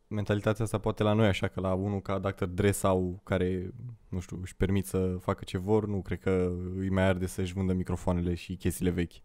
mentalitatea 0.09 0.65
asta 0.65 0.79
poate 0.79 1.03
la 1.03 1.13
noi 1.13 1.27
așa, 1.27 1.49
că 1.49 1.61
la 1.61 1.75
unul 1.75 2.01
ca 2.01 2.19
Dr. 2.19 2.45
Dre 2.45 2.71
sau 2.71 3.21
care, 3.25 3.71
nu 4.09 4.21
știu, 4.21 4.39
își 4.43 4.57
permit 4.57 4.87
să 4.87 5.17
facă 5.21 5.45
ce 5.45 5.59
vor, 5.59 5.87
nu 5.87 6.03
cred 6.03 6.19
că 6.19 6.53
îi 6.77 6.91
mai 6.91 7.05
arde 7.05 7.27
să-și 7.27 7.53
vândă 7.53 7.73
microfoanele 7.73 8.35
și 8.35 8.57
chestiile 8.57 8.91
vechi. 8.91 9.25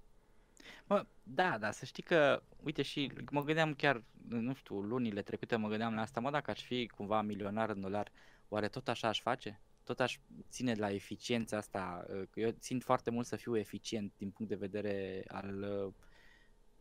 Mă, 0.85 1.05
da, 1.23 1.57
da, 1.57 1.71
să 1.71 1.85
știi 1.85 2.03
că, 2.03 2.43
uite 2.63 2.81
și 2.81 3.11
mă 3.31 3.43
gândeam 3.43 3.73
chiar, 3.73 4.03
nu 4.27 4.53
știu, 4.53 4.79
lunile 4.79 5.21
trecute 5.21 5.55
mă 5.55 5.67
gândeam 5.67 5.93
la 5.93 6.01
asta, 6.01 6.19
mă, 6.19 6.31
dacă 6.31 6.51
aș 6.51 6.63
fi 6.63 6.87
cumva 6.87 7.21
milionar 7.21 7.69
în 7.69 7.81
dolar, 7.81 8.11
oare 8.47 8.67
tot 8.67 8.87
așa 8.87 9.07
aș 9.07 9.21
face? 9.21 9.61
Tot 9.83 9.99
aș 9.99 10.19
ține 10.49 10.73
la 10.73 10.91
eficiența 10.91 11.57
asta, 11.57 12.05
uh, 12.09 12.21
că 12.29 12.39
eu 12.39 12.51
țin 12.59 12.79
foarte 12.79 13.09
mult 13.09 13.25
să 13.25 13.35
fiu 13.35 13.57
eficient 13.57 14.13
din 14.17 14.29
punct 14.29 14.51
de 14.51 14.57
vedere 14.57 15.23
al 15.27 15.83
uh, 15.85 15.93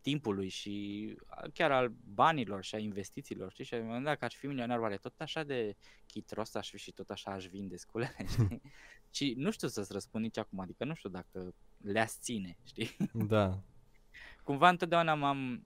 timpului 0.01 0.47
și 0.47 1.05
uh, 1.43 1.51
chiar 1.53 1.71
al 1.71 1.89
banilor 2.13 2.63
și 2.63 2.75
a 2.75 2.77
investițiilor, 2.77 3.51
știi? 3.51 3.63
Și 3.63 3.73
mă 3.73 3.79
gândeam 3.79 4.03
dacă 4.03 4.25
aș 4.25 4.35
fi 4.35 4.47
milionar, 4.47 4.79
oare 4.79 4.97
tot 4.97 5.21
așa 5.21 5.43
de 5.43 5.75
chitros 6.05 6.55
aș 6.55 6.69
fi 6.69 6.77
și 6.77 6.91
tot 6.91 7.09
așa 7.09 7.31
aș 7.31 7.45
vinde 7.45 7.77
sculele, 7.77 8.25
știi? 8.33 8.61
și 9.15 9.33
nu 9.37 9.51
știu 9.51 9.67
să-ți 9.67 9.93
răspund 9.93 10.23
nici 10.23 10.37
acum, 10.37 10.59
adică 10.59 10.85
nu 10.85 10.93
știu 10.93 11.09
dacă 11.09 11.53
le-aș 11.77 12.11
ține, 12.11 12.57
știi? 12.63 12.97
Da, 13.13 13.63
cumva 14.43 14.69
întotdeauna 14.69 15.13
m-am, 15.13 15.65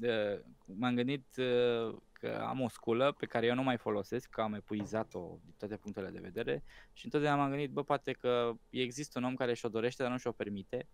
uh, 0.00 0.40
m-am 0.64 0.94
gândit 0.94 1.26
uh, 1.36 1.96
că 2.20 2.44
am 2.48 2.60
o 2.60 2.68
sculă 2.68 3.12
pe 3.12 3.26
care 3.26 3.46
eu 3.46 3.54
nu 3.54 3.62
mai 3.62 3.76
folosesc, 3.76 4.30
că 4.30 4.40
am 4.40 4.54
epuizat-o 4.54 5.38
din 5.44 5.54
toate 5.58 5.76
punctele 5.76 6.10
de 6.10 6.18
vedere 6.18 6.62
și 6.92 7.04
întotdeauna 7.04 7.40
m-am 7.40 7.50
gândit, 7.50 7.70
bă, 7.70 7.82
poate 7.82 8.12
că 8.12 8.52
există 8.70 9.18
un 9.18 9.24
om 9.24 9.34
care 9.34 9.54
și-o 9.54 9.68
dorește, 9.68 10.02
dar 10.02 10.12
nu 10.12 10.18
și-o 10.18 10.32
permite, 10.32 10.88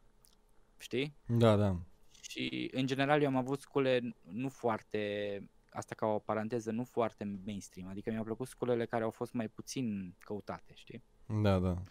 știi? 0.78 1.16
da, 1.26 1.56
da. 1.56 1.76
Și 2.20 2.70
în 2.72 2.86
general 2.86 3.22
eu 3.22 3.28
am 3.28 3.36
avut 3.36 3.60
scule 3.60 4.16
nu 4.22 4.48
foarte, 4.48 5.42
asta 5.70 5.94
ca 5.94 6.06
o 6.06 6.18
paranteză, 6.18 6.70
nu 6.70 6.84
foarte 6.84 7.40
mainstream, 7.44 7.88
adică 7.88 8.10
mi-au 8.10 8.24
plăcut 8.24 8.46
sculele 8.46 8.86
care 8.86 9.04
au 9.04 9.10
fost 9.10 9.32
mai 9.32 9.48
puțin 9.48 10.14
căutate, 10.18 10.72
știi? 10.74 11.04
Da, 11.42 11.58
da. 11.58 11.82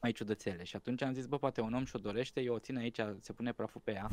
mai 0.00 0.12
ciudățele. 0.12 0.64
Și 0.64 0.76
atunci 0.76 1.02
am 1.02 1.12
zis, 1.12 1.26
bă, 1.26 1.38
poate 1.38 1.60
un 1.60 1.74
om 1.74 1.84
și-o 1.84 1.98
dorește, 1.98 2.40
eu 2.40 2.54
o 2.54 2.58
țin 2.58 2.76
aici, 2.76 3.00
se 3.20 3.32
pune 3.32 3.52
praful 3.52 3.80
pe 3.84 3.92
ea 3.92 4.08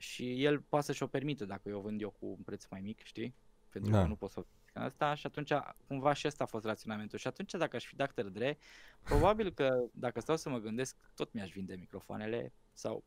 și 0.00 0.44
el 0.44 0.60
poate 0.60 0.84
să 0.86 0.92
și-o 0.92 1.06
permită 1.06 1.44
dacă 1.44 1.68
eu 1.68 1.78
o 1.78 1.80
vând 1.80 2.00
eu 2.00 2.10
cu 2.10 2.26
un 2.26 2.42
preț 2.44 2.66
mai 2.66 2.80
mic, 2.80 3.02
știi? 3.02 3.34
Pentru 3.68 3.90
Da. 3.90 4.00
că 4.02 4.06
nu 4.06 4.16
pot 4.16 4.30
să 4.30 4.38
o 4.38 4.42
fac 4.42 4.82
asta 4.84 5.14
și 5.14 5.26
atunci 5.26 5.52
cumva 5.86 6.12
și 6.12 6.26
ăsta 6.26 6.44
a 6.44 6.46
fost 6.46 6.64
raționamentul. 6.64 7.18
Și 7.18 7.26
atunci 7.26 7.52
dacă 7.52 7.76
aș 7.76 7.84
fi 7.86 7.96
Dr. 7.96 8.22
Dre, 8.22 8.58
probabil 9.02 9.52
că 9.52 9.84
dacă 9.92 10.20
stau 10.20 10.36
să 10.36 10.48
mă 10.48 10.58
gândesc, 10.58 10.96
tot 11.14 11.32
mi-aș 11.32 11.50
vinde 11.50 11.74
microfoanele 11.74 12.52
sau 12.72 13.04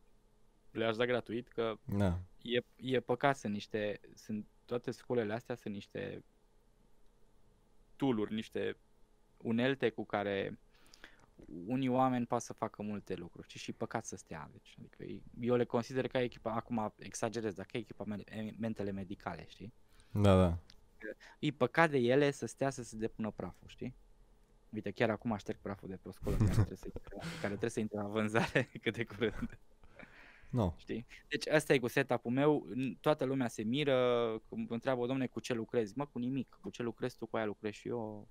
le-aș 0.72 0.96
da 0.96 1.06
gratuit, 1.06 1.48
că 1.48 1.78
Da. 1.86 2.20
e, 2.42 2.60
e 2.76 3.00
păcat, 3.00 3.38
sunt 3.38 3.54
niște, 3.54 4.00
sunt, 4.16 4.48
toate 4.66 4.92
sculele 4.92 5.34
astea 5.34 5.56
sunt 5.56 5.74
niște 5.74 6.24
tooluri, 7.96 8.34
niște 8.34 8.78
unelte 9.38 9.90
cu 9.90 10.06
care 10.06 10.60
unii 11.66 11.88
oameni 11.88 12.26
pot 12.26 12.42
să 12.42 12.54
facă 12.54 12.82
multe 12.84 13.16
lucruri, 13.16 13.48
știi, 13.48 13.60
și 13.60 13.72
păcat 13.72 14.06
să 14.06 14.16
stea. 14.16 14.50
Deci, 14.52 14.76
adică 14.80 15.04
e- 15.04 15.22
eu 15.40 15.56
le 15.56 15.64
consider 15.66 16.08
ca 16.08 16.22
echipa, 16.22 16.52
acum 16.52 16.94
exagerez, 16.98 17.54
dacă 17.54 17.78
e 17.78 17.80
echipamentele 17.80 18.92
medicale, 18.92 19.46
știi? 19.48 19.74
Da, 20.12 20.38
da. 20.42 20.58
E 21.40 21.52
păcat 21.52 21.90
de 21.90 21.98
ele 21.98 22.32
să 22.32 22.46
stea 22.46 22.70
să 22.70 22.84
se 22.84 22.96
depună 22.98 23.32
praful, 23.32 23.68
știi? 23.68 23.94
Uite, 24.70 24.92
chiar 24.92 25.10
acum 25.10 25.32
așterg 25.32 25.58
praful 25.62 25.90
de 25.90 25.96
pe 25.96 26.08
o 26.08 26.12
scolă 26.12 26.36
care 26.36 26.52
trebuie 26.52 26.78
să, 26.78 26.88
care 27.42 27.48
trebuie 27.48 27.70
să 27.70 27.80
intre 27.80 27.98
la 27.98 28.08
vânzare 28.08 28.70
cât 28.82 28.96
de 28.96 29.04
curând. 29.04 29.60
No. 30.50 30.74
Știi? 30.78 31.06
Deci 31.30 31.48
asta 31.48 31.74
e 31.74 31.80
cu 31.80 31.88
setup-ul 31.88 32.32
meu, 32.32 32.68
n- 32.76 33.00
toată 33.00 33.24
lumea 33.26 33.48
se 33.48 33.64
miră, 33.64 33.94
că 34.50 34.56
mă 34.56 34.66
întreabă, 34.70 35.06
domne, 35.08 35.28
cu 35.28 35.40
ce 35.40 35.54
lucrezi? 35.54 35.94
Mă, 35.98 36.06
cu 36.06 36.20
nimic, 36.20 36.58
cu 36.62 36.70
ce 36.70 36.84
lucrezi 36.84 37.18
tu, 37.18 37.26
cu 37.26 37.36
aia 37.36 37.46
lucrez 37.46 37.74
și 37.74 37.88
eu, 37.88 38.28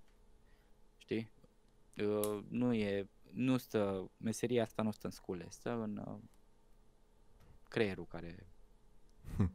știi? 0.97 1.31
Uh, 1.97 2.45
nu 2.49 2.73
e, 2.73 3.09
nu 3.33 3.57
stă, 3.57 4.11
meseria 4.17 4.63
asta 4.63 4.83
nu 4.83 4.91
stă 4.91 5.07
în 5.07 5.13
scule, 5.13 5.47
stă 5.49 5.71
în 5.71 5.97
uh, 6.07 6.19
creierul 7.69 8.07
care... 8.07 8.47
Hm. 9.37 9.53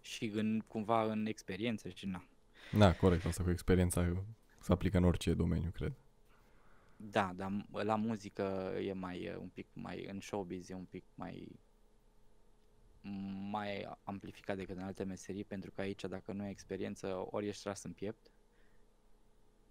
și 0.00 0.24
în, 0.24 0.60
cumva 0.60 1.04
în 1.04 1.26
experiență 1.26 1.88
și 1.88 2.06
na. 2.06 2.24
Da, 2.72 2.94
corect, 2.94 3.24
asta 3.24 3.42
cu 3.42 3.50
experiența 3.50 4.24
se 4.60 4.72
aplică 4.72 4.96
în 4.96 5.04
orice 5.04 5.34
domeniu, 5.34 5.70
cred. 5.70 5.92
Da, 6.96 7.32
dar 7.36 7.50
m- 7.50 7.82
la 7.84 7.94
muzică 7.94 8.74
e 8.82 8.92
mai 8.92 9.28
uh, 9.28 9.36
un 9.36 9.48
pic 9.48 9.66
mai 9.72 10.04
în 10.04 10.20
showbiz 10.20 10.70
e 10.70 10.74
un 10.74 10.84
pic 10.84 11.04
mai 11.14 11.60
mai 13.50 13.96
amplificat 14.02 14.56
decât 14.56 14.76
în 14.76 14.82
alte 14.82 15.04
meserii 15.04 15.44
pentru 15.44 15.70
că 15.70 15.80
aici 15.80 16.04
dacă 16.04 16.32
nu 16.32 16.42
ai 16.42 16.50
experiență 16.50 17.26
ori 17.30 17.46
ești 17.46 17.62
tras 17.62 17.82
în 17.82 17.92
piept 17.92 18.30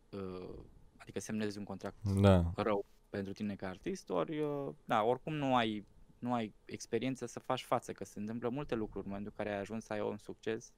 uh, 0.10 0.60
adică 1.02 1.20
semnezi 1.20 1.58
un 1.58 1.64
contract 1.64 1.96
Da, 2.22 2.52
rău 2.56 2.86
pentru 3.10 3.34
tine 3.34 3.56
ca 3.56 3.68
artist 3.68 4.10
ori 4.10 4.40
uh, 4.40 4.74
da, 4.86 5.04
oricum 5.04 5.34
nu 5.34 5.56
ai 5.56 5.86
nu 6.20 6.34
ai 6.34 6.54
experiență 6.66 7.26
să 7.26 7.40
faci 7.40 7.64
față 7.64 7.92
că 7.92 8.04
se 8.04 8.20
întâmplă 8.20 8.50
multe 8.50 8.76
lucruri 8.76 9.06
în 9.06 9.12
momentul 9.12 9.34
în 9.38 9.44
care 9.44 9.56
ai 9.56 9.62
ajuns 9.62 9.86
să 9.86 9.94
ai 9.94 10.02
un 10.02 10.18
succes 10.18 10.74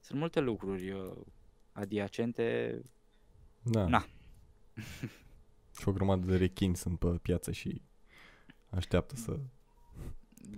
sunt 0.00 0.18
multe 0.18 0.40
lucruri 0.40 0.90
uh, 0.90 1.16
adiacente 1.72 2.80
da. 3.62 3.86
Na. 3.86 4.06
și 5.80 5.88
o 5.88 5.92
grămadă 5.92 6.26
de 6.26 6.36
rechini 6.36 6.76
sunt 6.76 6.98
pe 6.98 7.06
piață 7.06 7.52
și 7.52 7.82
așteaptă 8.68 9.16
să... 9.16 9.38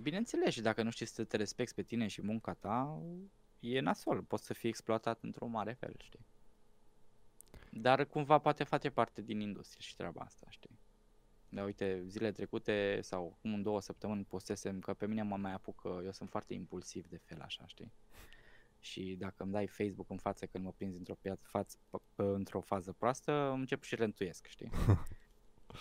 Bineînțeles, 0.01 0.53
și 0.53 0.61
dacă 0.61 0.83
nu 0.83 0.89
știi 0.89 1.05
să 1.05 1.23
te 1.23 1.37
respecti 1.37 1.75
pe 1.75 1.81
tine 1.81 2.07
și 2.07 2.21
munca 2.21 2.53
ta, 2.53 3.01
e 3.59 3.79
nasol, 3.79 4.21
poți 4.21 4.45
să 4.45 4.53
fii 4.53 4.69
exploatat 4.69 5.23
într-un 5.23 5.51
mare 5.51 5.73
fel, 5.73 5.95
știi? 5.97 6.25
Dar 7.75 8.05
cumva 8.05 8.37
poate 8.37 8.63
face 8.63 8.89
parte 8.89 9.21
din 9.21 9.39
industrie 9.39 9.81
și 9.81 9.95
treaba 9.95 10.21
asta, 10.21 10.45
știi? 10.49 10.79
Da, 11.49 11.63
uite, 11.63 12.03
zile 12.07 12.31
trecute 12.31 12.99
sau 13.01 13.35
acum 13.37 13.53
în 13.53 13.61
două 13.61 13.81
săptămâni 13.81 14.23
postesem 14.23 14.79
că 14.79 14.93
pe 14.93 15.07
mine 15.07 15.21
mă 15.21 15.37
mai 15.37 15.53
apucă, 15.53 16.01
eu 16.03 16.11
sunt 16.11 16.29
foarte 16.29 16.53
impulsiv 16.53 17.07
de 17.07 17.17
fel 17.17 17.41
așa, 17.41 17.67
știi? 17.67 17.91
Și 18.79 19.15
dacă 19.19 19.43
îmi 19.43 19.51
dai 19.51 19.67
Facebook 19.67 20.09
în 20.09 20.17
față 20.17 20.45
când 20.45 20.63
mă 20.63 20.71
prinzi 20.71 20.97
într-o, 20.97 21.15
piață, 21.15 21.45
față, 21.45 21.77
într-o 22.15 22.61
fază 22.61 22.91
proastă, 22.91 23.51
încep 23.51 23.83
și 23.83 23.95
rentuiesc, 23.95 24.45
știi? 24.47 24.69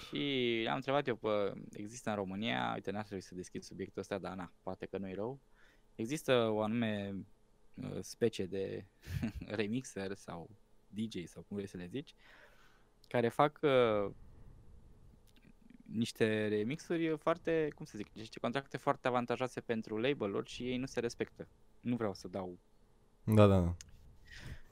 Și 0.08 0.66
am 0.68 0.74
întrebat 0.74 1.06
eu, 1.06 1.14
bă, 1.14 1.52
există 1.72 2.10
în 2.10 2.16
România, 2.16 2.72
uite, 2.74 2.90
n-ar 2.90 3.04
trebui 3.04 3.22
să 3.22 3.34
deschid 3.34 3.62
subiectul 3.62 4.00
ăsta, 4.00 4.18
dar 4.18 4.34
na, 4.34 4.52
poate 4.62 4.86
că 4.86 4.98
nu-i 4.98 5.14
rău. 5.14 5.40
Există 5.94 6.48
o 6.48 6.62
anume 6.62 7.14
uh, 7.74 7.98
specie 8.00 8.46
de 8.46 8.86
remixer 9.56 10.14
sau 10.14 10.50
DJ 10.94 11.24
sau 11.24 11.42
cum 11.42 11.56
vrei 11.56 11.68
să 11.68 11.76
le 11.76 11.86
zici, 11.86 12.14
care 13.08 13.28
fac 13.28 13.58
uh, 13.62 14.10
niște 15.82 16.48
remixuri 16.48 17.18
foarte, 17.18 17.68
cum 17.74 17.84
să 17.84 17.96
zic, 17.96 18.08
niște 18.12 18.38
contracte 18.38 18.76
foarte 18.76 19.08
avantajoase 19.08 19.60
pentru 19.60 19.98
label-uri 19.98 20.50
și 20.50 20.68
ei 20.68 20.76
nu 20.76 20.86
se 20.86 21.00
respectă. 21.00 21.48
Nu 21.80 21.96
vreau 21.96 22.14
să 22.14 22.28
dau. 22.28 22.58
Da, 23.24 23.46
da, 23.46 23.60
da. 23.60 23.76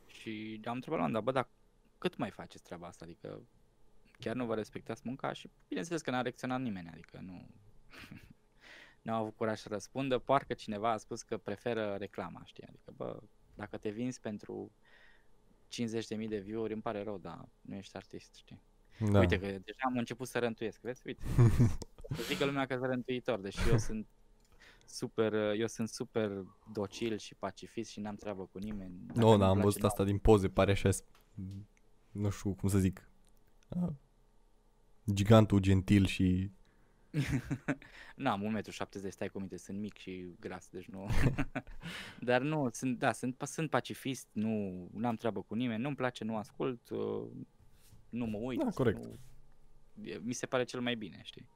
Și 0.06 0.60
am 0.64 0.74
întrebat 0.74 0.98
la 0.98 1.04
un 1.04 1.12
dat, 1.12 1.22
bă, 1.22 1.32
dar 1.32 1.48
cât 1.98 2.16
mai 2.16 2.30
faceți 2.30 2.62
treaba 2.62 2.86
asta? 2.86 3.04
Adică 3.04 3.42
chiar 4.18 4.34
nu 4.34 4.46
vă 4.46 4.54
respectați 4.54 5.02
munca 5.04 5.32
și 5.32 5.50
bineînțeles 5.68 6.02
că 6.02 6.10
n-a 6.10 6.22
reacționat 6.22 6.60
nimeni, 6.60 6.88
adică 6.88 7.18
nu 7.22 7.46
nu 9.02 9.12
au 9.12 9.20
avut 9.20 9.36
curaj 9.36 9.58
să 9.58 9.68
răspundă, 9.68 10.18
parcă 10.18 10.54
cineva 10.54 10.90
a 10.92 10.96
spus 10.96 11.22
că 11.22 11.36
preferă 11.36 11.94
reclama, 11.94 12.42
știi, 12.44 12.64
adică 12.66 12.92
bă, 12.96 13.20
dacă 13.54 13.76
te 13.76 13.90
vinzi 13.90 14.20
pentru 14.20 14.72
50.000 15.70 16.28
de 16.28 16.38
view-uri, 16.38 16.72
îmi 16.72 16.82
pare 16.82 17.02
rău, 17.02 17.18
dar 17.18 17.48
nu 17.60 17.74
ești 17.76 17.96
artist, 17.96 18.34
știi. 18.34 18.60
da. 18.98 19.10
Da. 19.10 19.18
Uite 19.18 19.38
că 19.38 19.46
deja 19.46 19.78
am 19.86 19.96
început 19.96 20.28
să 20.28 20.38
rântuiesc, 20.38 20.80
vezi, 20.80 21.02
uite. 21.06 21.22
Să 22.10 22.22
zică 22.32 22.44
lumea 22.44 22.66
că 22.66 22.74
sunt 22.74 22.86
rântuitor, 22.90 23.40
deși 23.40 23.68
eu 23.68 23.78
sunt 23.78 24.06
super, 24.86 25.32
eu 25.34 25.66
sunt 25.66 25.88
super 25.88 26.30
docil 26.72 27.18
și 27.18 27.34
pacifist 27.34 27.90
și 27.90 28.00
n-am 28.00 28.14
treabă 28.16 28.46
cu 28.52 28.58
nimeni. 28.58 28.94
Dacă 29.06 29.18
Nu, 29.18 29.26
nu-mi 29.26 29.38
da, 29.38 29.44
am 29.46 29.50
place, 29.52 29.64
văzut 29.66 29.80
nu 29.80 29.86
asta 29.86 30.04
din 30.04 30.18
poze, 30.18 30.48
pare 30.48 30.70
așa, 30.70 30.90
s- 30.90 31.04
nu 32.10 32.30
știu 32.30 32.54
cum 32.54 32.68
să 32.68 32.78
zic, 32.78 33.08
uh, 33.68 33.88
gigantul 35.12 35.58
gentil 35.58 36.06
și... 36.06 36.50
N-am 38.16 38.62
1,70 38.62 39.02
m, 39.02 39.08
stai 39.08 39.28
cu 39.28 39.38
minte, 39.38 39.56
sunt 39.56 39.78
mic 39.78 39.96
și 39.96 40.34
gras, 40.40 40.68
deci 40.68 40.86
nu. 40.86 41.08
Dar 42.28 42.40
nu, 42.42 42.68
sunt, 42.72 42.98
da, 42.98 43.12
sunt, 43.12 43.42
sunt 43.44 43.70
pacifist, 43.70 44.28
nu 44.32 44.88
am 45.02 45.16
treabă 45.16 45.42
cu 45.42 45.54
nimeni, 45.54 45.82
nu-mi 45.82 45.96
place, 45.96 46.24
nu 46.24 46.36
ascult, 46.36 46.88
uh, 46.88 47.30
nu 48.08 48.26
mă 48.26 48.38
uit. 48.38 48.58
Da, 48.58 48.70
corect. 48.70 48.98
Nu, 48.98 49.18
e- 50.02 50.20
mi 50.22 50.32
se 50.32 50.46
pare 50.46 50.64
cel 50.64 50.80
mai 50.80 50.94
bine, 50.94 51.20
știi? 51.22 51.48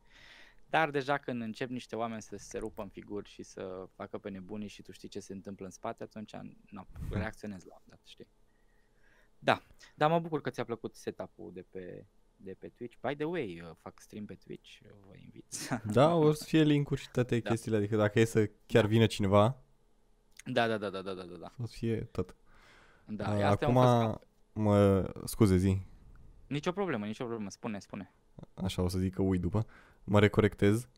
Dar 0.67 0.91
deja 0.91 1.19
când 1.19 1.43
încep 1.43 1.69
niște 1.69 1.97
oameni 1.97 2.23
să 2.23 2.37
se 2.37 2.59
rupă 2.59 2.83
în 2.83 2.89
figuri 2.89 3.29
și 3.29 3.43
să 3.43 3.89
facă 3.95 4.19
pe 4.19 4.29
nebunii 4.29 4.69
și 4.69 4.83
tu 4.83 4.93
știi 4.93 5.09
ce 5.09 5.21
se 5.21 5.33
întâmplă 5.33 5.65
în 5.65 5.71
spate, 5.71 6.03
atunci 6.03 6.33
nu, 6.71 6.87
reacționez 7.11 7.65
la 7.65 7.75
un 7.75 7.83
dat, 7.85 8.01
știi? 8.05 8.29
Da, 9.39 9.63
dar 9.95 10.11
mă 10.11 10.19
bucur 10.19 10.41
că 10.41 10.51
ți-a 10.51 10.65
plăcut 10.65 10.95
setup-ul 10.95 11.53
de 11.53 11.63
pe, 11.63 12.07
de 12.45 12.57
pe 12.59 12.69
Twitch. 12.69 12.97
By 13.01 13.15
the 13.15 13.25
way, 13.25 13.57
eu 13.59 13.77
fac 13.83 14.01
stream 14.01 14.25
pe 14.25 14.35
Twitch, 14.35 14.79
uh, 14.85 14.91
vă 15.07 15.13
invit. 15.17 15.45
Da, 15.93 16.15
o 16.15 16.33
să 16.33 16.45
fie 16.45 16.63
linkuri 16.63 17.01
și 17.01 17.11
toate 17.11 17.39
da. 17.39 17.49
chestiile, 17.49 17.77
adică 17.77 17.97
dacă 17.97 18.21
e 18.21 18.25
să 18.25 18.51
chiar 18.67 18.83
da. 18.83 18.89
vină 18.89 19.07
cineva. 19.07 19.63
Da, 20.45 20.69
da, 20.69 20.79
da, 20.79 20.91
da, 20.91 21.03
da, 21.03 21.13
da, 21.13 21.25
da. 21.25 21.53
O 21.63 21.67
să 21.67 21.75
fie 21.77 21.97
tot. 21.97 22.37
Da, 23.07 23.31
uh, 23.31 23.43
acum, 23.43 23.75
mă, 24.53 25.13
scuze, 25.25 25.57
zi. 25.57 25.79
Nicio 26.47 26.73
problemă, 26.73 27.07
nicio 27.07 27.25
problemă, 27.25 27.51
spune, 27.51 27.79
spune. 27.79 28.13
Așa 28.55 28.83
o 28.83 28.89
să 28.89 28.99
zic 28.99 29.15
că 29.15 29.23
ui 29.23 29.39
după. 29.39 29.67
Mă 30.05 30.21
recorectez. 30.21 30.89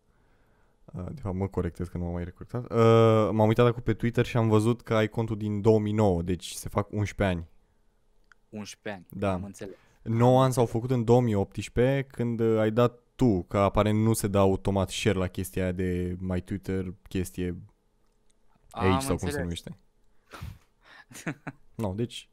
Ah, 0.85 1.05
de 1.13 1.21
fapt, 1.21 1.37
mă 1.37 1.49
corectez 1.49 1.89
că 1.89 1.99
nu 1.99 2.07
am 2.07 2.13
mai 2.13 2.25
recorectat. 2.25 2.65
Ah, 2.65 3.29
m-am 3.33 3.49
uitat 3.49 3.67
acum 3.67 3.83
pe 3.83 3.95
Twitter 3.95 4.27
și 4.27 4.37
am 4.37 4.49
văzut 4.49 4.83
că 4.83 4.95
ai 4.95 5.09
contul 5.09 5.37
din 5.37 5.61
2009, 5.61 6.23
deci 6.23 6.51
se 6.51 6.69
fac 6.69 6.93
11 6.93 7.37
ani. 7.37 7.49
11 8.49 8.91
ani, 8.91 9.21
da. 9.21 9.33
am 9.33 9.45
înțeles. 9.45 9.77
9 10.09 10.43
ani 10.43 10.53
s-au 10.53 10.67
făcut 10.67 10.91
în 10.91 11.05
2018 11.05 12.07
când 12.11 12.41
uh, 12.41 12.59
ai 12.59 12.71
dat 12.71 13.01
tu, 13.15 13.43
că 13.43 13.59
aparent 13.59 13.99
nu 13.99 14.13
se 14.13 14.27
dă 14.29 14.39
automat 14.39 14.91
share 14.91 15.19
la 15.19 15.27
chestia 15.27 15.63
aia 15.63 15.73
de 15.73 16.17
My 16.21 16.41
Twitter, 16.41 16.95
chestie 17.09 17.57
Am 18.71 18.93
age 18.93 19.07
sau 19.07 19.17
cum 19.17 19.29
se 19.29 19.39
înțeles. 19.41 19.43
numește. 19.43 19.77
no, 21.75 21.93
deci 21.95 22.29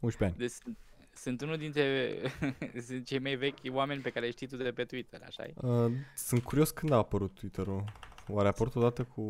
11 0.00 0.24
ani. 0.24 0.48
Deci 0.48 0.50
sunt, 0.62 0.78
sunt 1.14 1.40
unul 1.40 1.56
dintre 1.56 2.12
sunt 2.86 3.06
cei 3.06 3.18
mai 3.18 3.34
vechi 3.34 3.58
oameni 3.70 4.00
pe 4.02 4.10
care 4.10 4.26
îi 4.26 4.32
știi 4.32 4.46
tu 4.46 4.56
de 4.56 4.72
pe 4.72 4.84
Twitter, 4.84 5.20
așa 5.26 5.42
e? 5.44 5.52
Uh, 5.56 5.92
sunt 6.16 6.42
curios 6.42 6.70
când 6.70 6.92
a 6.92 6.96
apărut 6.96 7.34
Twitter-ul. 7.34 7.84
Oare 8.28 8.46
a 8.46 8.50
apărut 8.50 8.74
odată 8.74 9.04
cu 9.04 9.26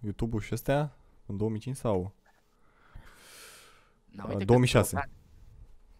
YouTube-ul 0.00 0.40
și 0.40 0.52
astea? 0.52 0.96
În 1.26 1.36
2005 1.36 1.76
sau? 1.76 2.14
Na, 4.06 4.22
Uh, 4.24 4.28
uite 4.28 4.38
că 4.38 4.44
2006. 4.44 5.10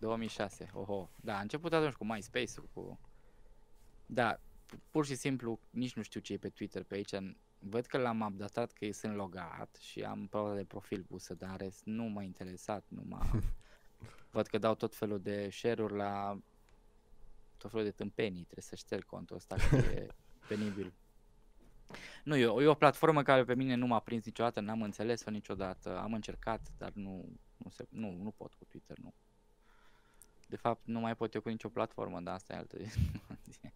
Sunt 0.06 0.28
2006, 0.28 0.70
oho. 0.72 1.10
Da, 1.16 1.36
a 1.36 1.40
început 1.40 1.72
atunci 1.72 1.92
cu 1.92 2.04
MySpace-ul, 2.04 2.68
cu... 2.72 3.00
Da, 4.06 4.40
pur 4.90 5.06
și 5.06 5.14
simplu 5.14 5.60
nici 5.70 5.94
nu 5.94 6.02
știu 6.02 6.20
ce 6.20 6.32
e 6.32 6.36
pe 6.36 6.48
Twitter 6.48 6.82
pe 6.82 6.94
aici. 6.94 7.14
Văd 7.58 7.86
că 7.86 7.98
l-am 7.98 8.20
updatat, 8.20 8.72
că 8.72 8.92
sunt 8.92 9.14
logat 9.14 9.76
și 9.80 10.02
am 10.02 10.26
proba 10.26 10.54
de 10.54 10.64
profil 10.64 11.02
pusă, 11.02 11.34
dar 11.34 11.50
în 11.50 11.56
rest 11.56 11.84
nu 11.84 12.04
m-a 12.04 12.22
interesat, 12.22 12.84
nu 12.88 13.02
m-a... 13.08 13.30
Văd 14.30 14.46
că 14.46 14.58
dau 14.58 14.74
tot 14.74 14.94
felul 14.94 15.20
de 15.20 15.48
share-uri 15.50 15.96
la 15.96 16.40
tot 17.56 17.70
felul 17.70 17.84
de 17.84 17.92
tâmpenii, 17.92 18.42
trebuie 18.42 18.62
să 18.62 18.74
șterg 18.74 19.04
contul 19.04 19.36
ăsta 19.36 19.56
că 19.70 19.76
e 19.76 20.06
penibil. 20.48 20.92
Nu, 22.24 22.36
e 22.36 22.46
o, 22.46 22.62
e 22.62 22.66
o 22.66 22.74
platformă 22.74 23.22
care 23.22 23.44
pe 23.44 23.54
mine 23.54 23.74
nu 23.74 23.86
m-a 23.86 24.00
prins 24.00 24.24
niciodată, 24.24 24.60
n-am 24.60 24.82
înțeles-o 24.82 25.30
niciodată, 25.30 25.98
am 25.98 26.12
încercat, 26.12 26.72
dar 26.78 26.92
nu, 26.92 27.38
nu, 27.56 27.70
se, 27.70 27.86
nu, 27.88 28.10
nu 28.22 28.30
pot 28.30 28.54
cu 28.54 28.64
Twitter, 28.64 28.98
nu. 28.98 29.14
De 30.46 30.56
fapt, 30.56 30.80
nu 30.84 31.00
mai 31.00 31.16
pot 31.16 31.34
eu 31.34 31.40
cu 31.40 31.48
nicio 31.48 31.68
platformă, 31.68 32.20
dar 32.20 32.34
asta 32.34 32.52
e 32.52 32.56
altă 32.56 32.76
discuție. 32.82 33.72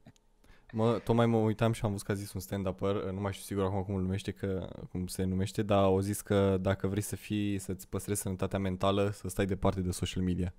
Mă, 0.73 0.99
tocmai 0.99 1.27
mă 1.27 1.37
uitam 1.37 1.73
și 1.73 1.85
am 1.85 1.91
văzut 1.91 2.07
că 2.07 2.13
a 2.13 2.15
zis 2.15 2.33
un 2.33 2.41
stand-upper, 2.41 2.95
uh, 2.95 3.13
nu 3.13 3.21
mai 3.21 3.33
știu 3.33 3.45
sigur 3.45 3.65
acum 3.65 3.83
cum 3.83 3.95
îl 3.95 4.03
numește, 4.03 4.31
că, 4.31 4.69
cum 4.91 5.07
se 5.07 5.25
numește, 5.25 5.63
dar 5.63 5.83
au 5.83 6.01
zis 6.01 6.21
că 6.21 6.57
dacă 6.61 6.87
vrei 6.87 7.03
să 7.03 7.17
fii, 7.17 7.59
să-ți 7.59 7.89
păstrezi 7.89 8.21
sănătatea 8.21 8.59
mentală, 8.59 9.11
să 9.11 9.29
stai 9.29 9.47
departe 9.47 9.81
de 9.81 9.91
social 9.91 10.23
media. 10.23 10.55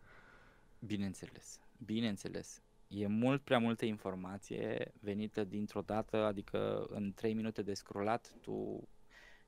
Bineînțeles, 0.80 1.60
bineînțeles. 1.86 2.62
e 2.88 3.08
mult 3.08 3.42
prea 3.42 3.60
multă 3.60 3.86
informație 3.86 4.92
venită 5.00 5.44
dintr-o 5.44 5.82
dată, 5.82 6.18
adică 6.18 6.86
în 6.90 7.14
3 7.14 7.34
minute 7.34 7.62
de 7.62 7.74
scrollat 7.74 8.34
tu 8.42 8.88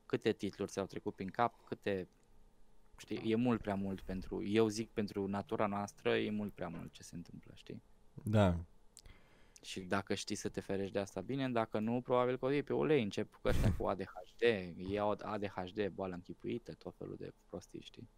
câte 0.06 0.32
titluri 0.32 0.72
ți-au 0.72 0.86
trecut 0.86 1.16
prin 1.16 1.30
cap, 1.30 1.64
câte 1.66 2.08
știi, 3.04 3.32
e 3.32 3.36
mult 3.36 3.62
prea 3.62 3.76
mult 3.76 4.02
pentru, 4.02 4.44
eu 4.46 4.68
zic 4.68 4.90
pentru 4.90 5.28
natura 5.28 5.66
noastră, 5.68 6.16
e 6.18 6.30
mult 6.32 6.54
prea 6.54 6.68
mult 6.68 6.92
ce 6.92 7.04
se 7.04 7.16
întâmplă, 7.16 7.52
știi? 7.56 7.82
Da. 8.24 8.56
Și 9.62 9.80
dacă 9.80 10.14
știi 10.14 10.36
să 10.36 10.50
te 10.50 10.60
ferești 10.62 10.94
de 10.94 11.00
asta 11.00 11.22
bine, 11.22 11.50
dacă 11.50 11.80
nu, 11.80 12.02
probabil 12.02 12.38
că 12.38 12.46
o 12.46 12.50
iei 12.52 12.64
pe 12.64 12.74
ulei, 12.74 13.04
încep 13.04 13.34
cu 13.42 13.48
ăștia 13.48 13.74
cu 13.78 13.86
ADHD, 13.86 14.42
iau 14.90 15.18
ADHD, 15.22 15.88
boală 15.88 16.14
închipuită, 16.14 16.74
tot 16.74 16.96
felul 16.98 17.16
de 17.20 17.34
prostii, 17.50 17.82
știi? 17.82 18.10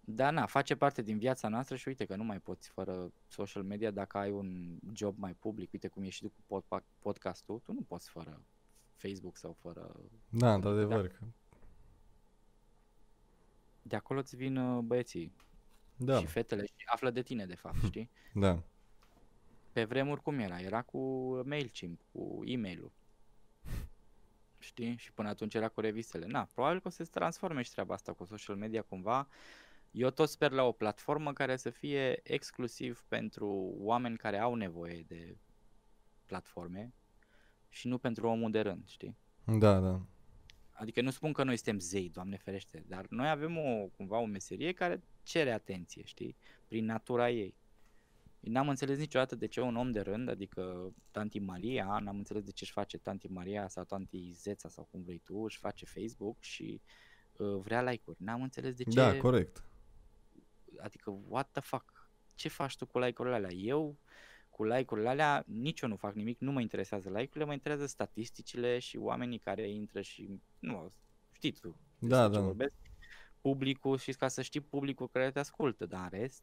Da, 0.00 0.30
na, 0.30 0.46
face 0.46 0.74
parte 0.76 1.02
din 1.02 1.18
viața 1.18 1.48
noastră 1.48 1.76
și 1.76 1.88
uite 1.88 2.04
că 2.04 2.16
nu 2.16 2.24
mai 2.24 2.40
poți 2.40 2.68
fără 2.68 3.12
social 3.28 3.62
media 3.62 3.90
dacă 3.90 4.18
ai 4.18 4.30
un 4.30 4.78
job 4.92 5.18
mai 5.18 5.34
public, 5.34 5.72
uite 5.72 5.88
cum 5.88 6.02
ești 6.02 6.14
și 6.14 6.22
tu 6.22 6.28
cu 6.28 6.42
pod- 6.64 6.84
podcastul, 6.98 7.58
tu 7.58 7.72
nu 7.72 7.80
poți 7.82 8.08
fără 8.08 8.42
Facebook 8.94 9.36
sau 9.36 9.52
fără... 9.52 9.94
Da, 10.28 10.54
într-adevăr. 10.54 11.08
că- 11.08 11.24
De 13.88 13.96
acolo 13.96 14.18
îți 14.18 14.36
vin 14.36 14.56
uh, 14.56 14.82
băieții 14.82 15.32
Da, 15.96 16.18
și 16.18 16.26
fetele 16.26 16.64
și 16.64 16.86
află 16.92 17.10
de 17.10 17.22
tine, 17.22 17.46
de 17.46 17.54
fapt, 17.54 17.76
știi? 17.84 18.10
da. 18.34 18.62
Pe 19.72 19.84
vremuri 19.84 20.22
cum 20.22 20.38
era? 20.38 20.60
Era 20.60 20.82
cu 20.82 20.98
MailChimp, 21.44 22.00
cu 22.12 22.42
e-mail-ul. 22.44 22.92
Știi? 24.58 24.96
Și 24.96 25.12
până 25.12 25.28
atunci 25.28 25.54
era 25.54 25.68
cu 25.68 25.80
revistele. 25.80 26.26
Na, 26.26 26.48
probabil 26.54 26.80
că 26.80 26.88
o 26.88 26.90
să 26.90 27.04
se 27.04 27.10
transforme 27.10 27.62
și 27.62 27.70
treaba 27.70 27.94
asta 27.94 28.12
cu 28.12 28.24
social 28.24 28.56
media 28.56 28.82
cumva. 28.82 29.28
Eu 29.90 30.10
tot 30.10 30.28
sper 30.28 30.50
la 30.50 30.62
o 30.62 30.72
platformă 30.72 31.32
care 31.32 31.56
să 31.56 31.70
fie 31.70 32.20
exclusiv 32.32 33.04
pentru 33.08 33.74
oameni 33.78 34.16
care 34.16 34.38
au 34.38 34.54
nevoie 34.54 35.04
de 35.06 35.36
platforme 36.26 36.92
și 37.68 37.88
nu 37.88 37.98
pentru 37.98 38.28
omul 38.28 38.50
de 38.50 38.60
rând, 38.60 38.88
știi? 38.88 39.16
Da, 39.44 39.80
da. 39.80 40.00
Adică 40.78 41.00
nu 41.00 41.10
spun 41.10 41.32
că 41.32 41.44
noi 41.44 41.56
suntem 41.56 41.78
zei, 41.78 42.08
Doamne 42.10 42.36
ferește, 42.36 42.84
dar 42.86 43.06
noi 43.08 43.28
avem 43.28 43.56
o, 43.56 43.86
cumva 43.96 44.18
o 44.18 44.24
meserie 44.24 44.72
care 44.72 45.02
cere 45.22 45.52
atenție, 45.52 46.04
știi? 46.04 46.36
Prin 46.66 46.84
natura 46.84 47.30
ei. 47.30 47.54
N-am 48.40 48.68
înțeles 48.68 48.98
niciodată 48.98 49.34
de 49.34 49.46
ce 49.46 49.60
un 49.60 49.76
om 49.76 49.90
de 49.90 50.00
rând, 50.00 50.28
adică 50.28 50.92
Tanti 51.10 51.38
Maria, 51.38 51.98
n-am 52.02 52.16
înțeles 52.16 52.42
de 52.42 52.50
ce 52.50 52.64
își 52.64 52.72
face 52.72 52.98
Tanti 52.98 53.26
Maria 53.26 53.68
sau 53.68 53.84
Tanti 53.84 54.30
Zeța 54.30 54.68
sau 54.68 54.88
cum 54.90 55.02
vrei 55.02 55.18
tu, 55.18 55.38
își 55.38 55.58
face 55.58 55.84
Facebook 55.84 56.40
și 56.40 56.80
uh, 57.36 57.56
vrea 57.62 57.82
like-uri. 57.82 58.22
N-am 58.22 58.42
înțeles 58.42 58.74
de 58.74 58.82
ce, 58.82 58.94
Da, 58.94 59.16
corect. 59.16 59.64
adică 60.78 61.10
what 61.28 61.50
the 61.50 61.60
fuck, 61.60 62.10
ce 62.34 62.48
faci 62.48 62.76
tu 62.76 62.86
cu 62.86 62.98
like-urile 62.98 63.34
alea? 63.34 63.52
Eu 63.52 63.96
cu 64.58 64.64
like-urile 64.64 65.08
alea, 65.08 65.44
nici 65.46 65.80
eu 65.80 65.88
nu 65.88 65.96
fac 65.96 66.14
nimic, 66.14 66.38
nu 66.40 66.52
mă 66.52 66.60
interesează 66.60 67.08
like-urile, 67.08 67.44
mă 67.44 67.52
interesează 67.52 67.86
statisticile 67.90 68.78
și 68.78 68.96
oamenii 68.96 69.38
care 69.38 69.68
intră 69.70 70.00
și, 70.00 70.40
nu, 70.58 70.92
știți 71.32 71.60
tu 71.60 71.76
Da, 71.98 72.08
despre 72.08 72.34
ce 72.34 72.38
da. 72.38 72.46
vorbesc, 72.46 72.74
publicul 73.40 73.98
și 73.98 74.12
ca 74.12 74.28
să 74.28 74.42
știi 74.42 74.60
publicul 74.60 75.08
care 75.08 75.30
te 75.30 75.38
ascultă, 75.38 75.86
dar 75.86 76.08
în 76.12 76.18
rest, 76.18 76.42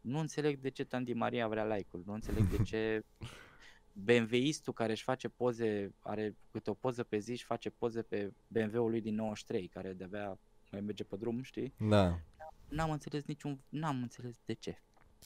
nu 0.00 0.18
înțeleg 0.18 0.58
de 0.60 0.68
ce 0.68 0.84
Tanti 0.84 1.12
Maria 1.12 1.48
vrea 1.48 1.76
like-uri, 1.76 2.06
nu 2.06 2.12
înțeleg 2.12 2.44
de 2.48 2.62
ce 2.62 3.04
BMW-istul 4.06 4.72
care 4.72 4.92
își 4.92 5.02
face 5.02 5.28
poze, 5.28 5.94
are 6.00 6.36
câte 6.50 6.70
o 6.70 6.74
poză 6.74 7.02
pe 7.02 7.18
zi 7.18 7.36
și 7.36 7.44
face 7.44 7.70
poze 7.70 8.02
pe 8.02 8.32
BMW-ul 8.46 8.90
lui 8.90 9.00
din 9.00 9.14
93, 9.14 9.68
care 9.68 9.92
de-abia 9.92 10.38
mai 10.70 10.80
merge 10.80 11.04
pe 11.04 11.16
drum, 11.16 11.42
știi? 11.42 11.74
Da. 11.78 12.20
N-am 12.68 12.90
înțeles 12.90 13.24
niciun, 13.24 13.60
n-am 13.68 14.02
înțeles 14.02 14.40
de 14.44 14.52
ce. 14.52 14.82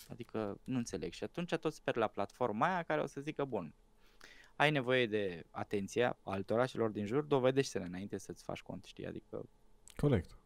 Adică 0.09 0.61
nu 0.65 0.77
înțeleg 0.77 1.13
și 1.13 1.25
atunci 1.25 1.55
tot 1.55 1.73
sper 1.73 1.97
la 1.97 2.07
platforma 2.07 2.67
aia 2.67 2.83
care 2.83 3.01
o 3.01 3.07
să 3.07 3.21
zică, 3.21 3.45
bun, 3.45 3.75
ai 4.57 4.71
nevoie 4.71 5.07
de 5.07 5.45
atenția 5.51 6.19
altora 6.23 6.67
celor 6.67 6.91
din 6.91 7.07
jur, 7.07 7.23
dovedește-ne 7.23 7.85
înainte 7.85 8.19
să-ți 8.19 8.43
faci 8.45 8.63
cont, 8.63 8.85
știi? 8.85 9.07
Adică 9.07 9.49
Corect. 9.97 10.39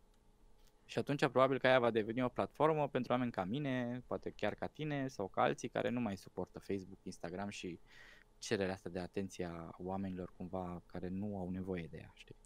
și 0.84 0.98
atunci 0.98 1.20
probabil 1.20 1.58
că 1.58 1.66
aia 1.66 1.78
va 1.78 1.90
deveni 1.90 2.22
o 2.22 2.28
platformă 2.28 2.88
pentru 2.88 3.12
oameni 3.12 3.30
ca 3.30 3.44
mine, 3.44 4.02
poate 4.06 4.30
chiar 4.30 4.54
ca 4.54 4.66
tine 4.66 5.08
sau 5.08 5.28
ca 5.28 5.42
alții 5.42 5.68
care 5.68 5.88
nu 5.88 6.00
mai 6.00 6.16
suportă 6.16 6.58
Facebook, 6.58 6.98
Instagram 7.02 7.48
și 7.48 7.80
cererea 8.38 8.74
asta 8.74 8.88
de 8.88 8.98
atenție 8.98 9.44
a 9.44 9.70
oamenilor 9.78 10.32
cumva 10.36 10.82
care 10.86 11.08
nu 11.08 11.38
au 11.38 11.50
nevoie 11.50 11.86
de 11.90 11.96
ea, 11.96 12.12
știi? 12.14 12.36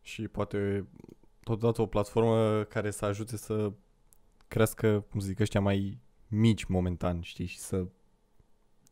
Și 0.00 0.28
poate 0.28 0.86
totodată 1.42 1.82
o 1.82 1.86
platformă 1.86 2.64
care 2.64 2.90
să 2.90 3.04
ajute 3.04 3.36
să 3.36 3.72
crească, 4.48 5.00
cum 5.00 5.20
să 5.20 5.26
zic, 5.26 5.40
ăștia 5.40 5.60
mai 5.60 5.98
mici 6.28 6.64
momentan, 6.64 7.20
știi, 7.20 7.46
și 7.46 7.58
să, 7.58 7.86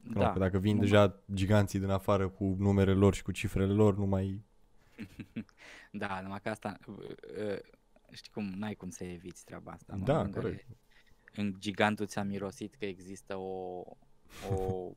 da, 0.01 0.33
că 0.33 0.38
dacă 0.38 0.59
vin 0.59 0.73
numai- 0.75 0.88
deja 0.90 1.23
giganții 1.35 1.79
din 1.79 1.88
afară 1.88 2.29
cu 2.29 2.44
numerele 2.59 2.99
lor 2.99 3.14
și 3.14 3.23
cu 3.23 3.33
cifrele 3.33 3.73
lor, 3.73 3.97
nu 3.97 4.07
mai... 4.07 4.42
Da, 5.92 6.20
numai 6.20 6.40
că 6.40 6.49
asta, 6.49 6.79
uh, 6.87 6.97
uh, 6.99 7.59
știi 8.12 8.33
cum, 8.33 8.44
n-ai 8.44 8.75
cum 8.75 8.90
să 8.90 9.05
eviți 9.05 9.44
treaba 9.44 9.73
asta. 9.73 9.92
în 9.92 10.05
Da, 10.05 10.12
momentul 10.12 10.42
în 10.42 10.49
care 10.49 10.55
corect. 10.64 10.79
În 11.37 11.55
gigantul 11.59 12.07
ți-a 12.07 12.23
mirosit 12.23 12.75
că 12.75 12.85
există 12.85 13.37
o, 13.37 13.83
o, 14.51 14.55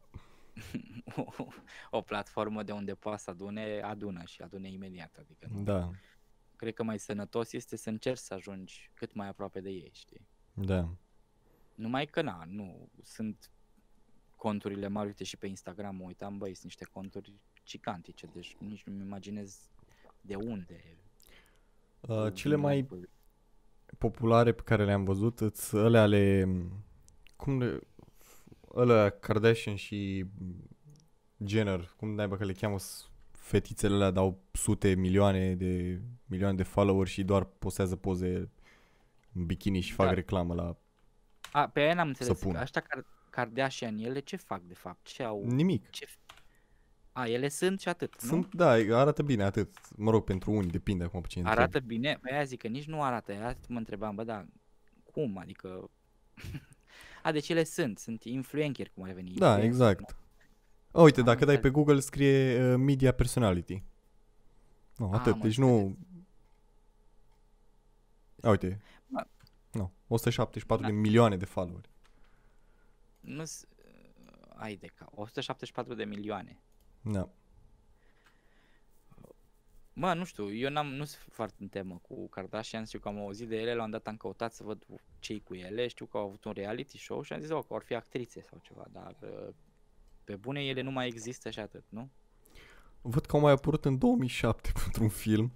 o, 1.16 1.48
o 1.90 2.02
platformă 2.02 2.64
de 2.64 2.72
unde 2.72 2.94
poate 2.96 3.22
să 3.22 3.30
adune, 3.30 3.82
adună 3.82 4.24
și 4.26 4.42
adune 4.42 4.72
imediat. 4.72 5.18
Adică 5.20 5.48
nu, 5.54 5.64
Da, 5.64 5.92
cred 6.56 6.74
că 6.74 6.84
mai 6.84 7.00
sănătos 7.00 7.52
este 7.54 7.76
să 7.76 7.90
încerci 7.90 8.20
să 8.20 8.34
ajungi 8.34 8.92
cât 8.94 9.14
mai 9.14 9.28
aproape 9.28 9.62
de 9.62 9.70
ei, 9.70 9.92
știi? 9.94 10.28
da. 10.54 10.90
Numai 11.78 12.06
că 12.06 12.22
na, 12.22 12.44
nu, 12.48 12.90
sunt 13.04 13.52
conturile 14.36 14.88
mari, 14.88 15.08
uite 15.08 15.24
și 15.24 15.38
pe 15.38 15.48
Instagram, 15.48 15.96
mă 15.96 16.04
uitam, 16.06 16.38
băi, 16.38 16.52
sunt 16.54 16.64
niște 16.64 16.86
conturi 16.86 17.34
gigantice, 17.66 18.30
deci 18.34 18.56
nici 18.60 18.84
nu-mi 18.84 19.02
imaginez 19.02 19.60
de 20.22 20.36
unde. 20.36 20.84
Uh, 22.02 22.22
cu 22.22 22.30
cele 22.30 22.56
mai 22.56 22.76
like-uri. 22.76 23.10
populare 23.98 24.52
pe 24.52 24.62
care 24.62 24.86
le-am 24.86 25.04
văzut, 25.04 25.40
îți 25.40 25.76
alea 25.76 26.02
ale... 26.02 26.48
Cum 27.36 27.60
le... 27.62 27.80
Alea 28.76 29.10
Kardashian 29.10 29.76
și 29.76 30.26
Jenner, 31.46 31.94
cum 31.98 32.14
naiba 32.14 32.38
că 32.38 32.46
le 32.46 32.54
cheamă 32.54 32.80
s- 32.80 33.10
fetițele 33.32 33.94
alea, 33.96 34.12
dau 34.12 34.40
sute, 34.52 34.96
milioane 34.96 35.56
de 35.56 36.02
milioane 36.26 36.56
de 36.56 36.64
follower 36.64 37.08
și 37.08 37.24
doar 37.24 37.44
postează 37.44 37.96
poze 37.96 38.50
în 39.34 39.46
bikini 39.46 39.80
și 39.80 39.94
fac 39.94 40.08
Da. 40.08 40.14
reclamă 40.14 40.54
la 40.54 40.78
A, 41.52 41.68
pe 41.68 41.80
aia 41.80 41.94
n-am 41.94 42.08
înțeles. 42.08 42.40
pună. 42.40 42.62
Ăștia 42.62 42.82
Car- 42.82 43.30
Kardashian, 43.30 43.98
ele 43.98 44.20
ce 44.20 44.36
fac 44.36 44.62
de 44.62 44.74
fapt? 44.74 45.08
Ce 45.08 45.24
au? 45.24 45.44
nimic. 45.46 45.90
Ce... 45.90 46.08
A, 47.12 47.28
ele 47.28 47.50
sunt 47.50 47.80
și 47.80 47.90
atât, 47.90 48.22
nu? 48.22 48.28
Sunt, 48.30 48.54
da, 48.54 48.70
arată 48.70 49.24
bine 49.24 49.44
atât. 49.44 49.96
Mă 49.96 50.12
rog, 50.12 50.24
pentru 50.24 50.52
unii, 50.52 50.70
depinde 50.70 51.04
acum 51.04 51.22
pe 51.22 51.28
cine 51.28 51.50
Arată 51.50 51.80
bine? 51.80 52.20
Pe 52.22 52.34
aia 52.34 52.44
zic 52.44 52.62
că 52.62 52.68
nici 52.68 52.86
nu 52.86 53.04
arată. 53.04 53.32
Aia 53.32 53.58
mă 53.68 53.78
întrebam, 53.78 54.16
bă, 54.16 54.24
da, 54.24 54.46
cum? 55.12 55.38
Adică... 55.38 55.90
A, 57.24 57.32
deci 57.32 57.50
ele 57.50 57.64
sunt, 57.64 57.98
sunt 57.98 58.24
influenceri, 58.24 58.92
cum 58.94 59.04
ar 59.04 59.12
veni. 59.12 59.34
Da, 59.34 59.48
influencer, 59.48 59.64
exact. 59.64 60.16
Oh, 60.92 61.04
uite, 61.04 61.20
Am 61.20 61.26
dacă 61.26 61.46
dai 61.46 61.60
pe 61.60 61.68
înțeles. 61.68 61.74
Google 61.74 62.00
scrie 62.00 62.64
uh, 62.64 62.78
media 62.78 63.12
personality. 63.12 63.84
No, 64.98 65.14
atât, 65.14 65.34
Am 65.34 65.40
deci 65.40 65.58
nu... 65.58 65.98
A, 68.42 68.50
uite. 68.50 68.82
Ba- 69.78 69.82
Nu, 69.82 69.92
174 70.08 70.86
Da. 70.86 70.92
de 70.92 70.98
milioane 71.00 71.38
de 71.38 71.46
followeri. 71.46 71.90
Nu, 73.20 73.36
nu 73.36 73.44
ai 74.56 74.76
de 74.76 74.88
ca 74.88 75.08
174 75.16 75.94
de 75.94 76.04
milioane. 76.04 76.60
Da. 77.02 77.30
Mă, 79.94 80.14
nu 80.14 80.24
știu, 80.26 80.54
eu 80.54 80.70
n-am, 80.70 80.88
nu 80.88 81.04
sunt 81.04 81.34
foarte 81.34 81.56
în 81.60 81.68
temă 81.68 82.00
cu 82.08 82.28
Kardashian, 82.28 82.86
știu 82.86 83.00
că 83.00 83.08
am 83.08 83.18
auzit 83.20 83.48
de 83.48 83.56
ele, 83.58 83.74
la 83.76 83.84
un 83.84 83.90
dat 83.90 84.08
am 84.08 84.18
căutat 84.18 84.54
să 84.54 84.64
văd 84.64 84.86
ce 85.20 85.40
cu 85.40 85.54
ele, 85.56 85.88
știu 85.88 86.06
că 86.06 86.18
au 86.18 86.24
avut 86.26 86.44
un 86.44 86.52
reality 86.52 86.98
show 86.98 87.22
și 87.22 87.34
am 87.34 87.40
zis, 87.40 87.50
oh, 87.50 87.64
că 87.68 87.74
or 87.74 87.84
fi 87.84 87.94
actrițe 87.96 88.42
sau 88.50 88.60
ceva, 88.62 88.86
dar 88.92 89.16
uh, 89.22 89.54
pe 90.24 90.36
bune 90.36 90.66
ele 90.66 90.82
nu 90.82 90.92
mai 90.92 91.08
există 91.08 91.50
și 91.50 91.60
atât, 91.60 91.84
nu? 91.90 92.10
Văd 93.02 93.26
că 93.26 93.36
au 93.36 93.42
mai 93.42 93.52
apărut 93.52 93.86
în 93.86 93.98
2007 93.98 94.72
pentru 94.84 95.04
un 95.04 95.10
film. 95.10 95.52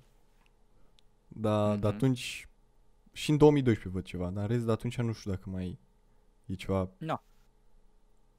Dar 1.28 1.76
de 1.78 1.88
Mhm. 1.88 1.96
atunci... 1.96 2.48
Și 3.12 3.30
în 3.30 3.38
2012 3.38 3.98
văd 3.98 4.06
ceva, 4.06 4.30
dar 4.30 4.44
în 4.44 4.50
rest 4.50 4.66
de 4.66 4.72
atunci 4.72 4.98
nu 4.98 5.14
știu 5.14 5.32
dacă 5.32 5.50
mai 5.50 5.80
e 6.46 6.54
ceva... 6.54 6.90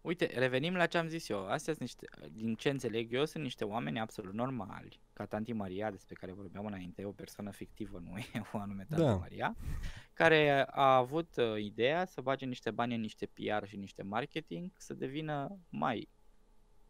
Uite, 0.03 0.31
revenim 0.35 0.75
la 0.75 0.87
ce 0.87 0.99
am 0.99 1.09
zis 1.09 1.29
eu. 1.29 1.47
Astea 1.47 1.75
sunt 1.75 1.79
niște, 1.79 2.07
din 2.31 2.55
ce 2.55 2.69
înțeleg 2.69 3.13
eu, 3.13 3.25
sunt 3.25 3.43
niște 3.43 3.65
oameni 3.65 4.01
absolut 4.01 4.33
normali, 4.33 5.01
ca 5.13 5.27
Tanti 5.27 5.53
Maria, 5.53 5.91
despre 5.91 6.15
care 6.15 6.33
vorbeam 6.33 6.67
înainte, 6.67 7.05
o 7.05 7.13
persoană 7.13 7.51
fictivă, 7.51 7.99
nu 7.99 8.19
e 8.19 8.43
o 8.53 8.59
anume 8.59 8.85
Tanti 8.89 9.05
Da. 9.05 9.15
Maria, 9.15 9.57
care 10.13 10.67
a 10.71 10.97
avut 10.97 11.37
uh, 11.37 11.63
ideea 11.63 12.05
să 12.05 12.21
bage 12.21 12.45
niște 12.45 12.71
bani 12.71 12.95
în 12.95 13.01
niște 13.01 13.27
PR 13.27 13.67
și 13.67 13.77
niște 13.77 14.03
marketing, 14.03 14.71
să 14.77 14.95
devină 14.95 15.59
mai 15.69 16.09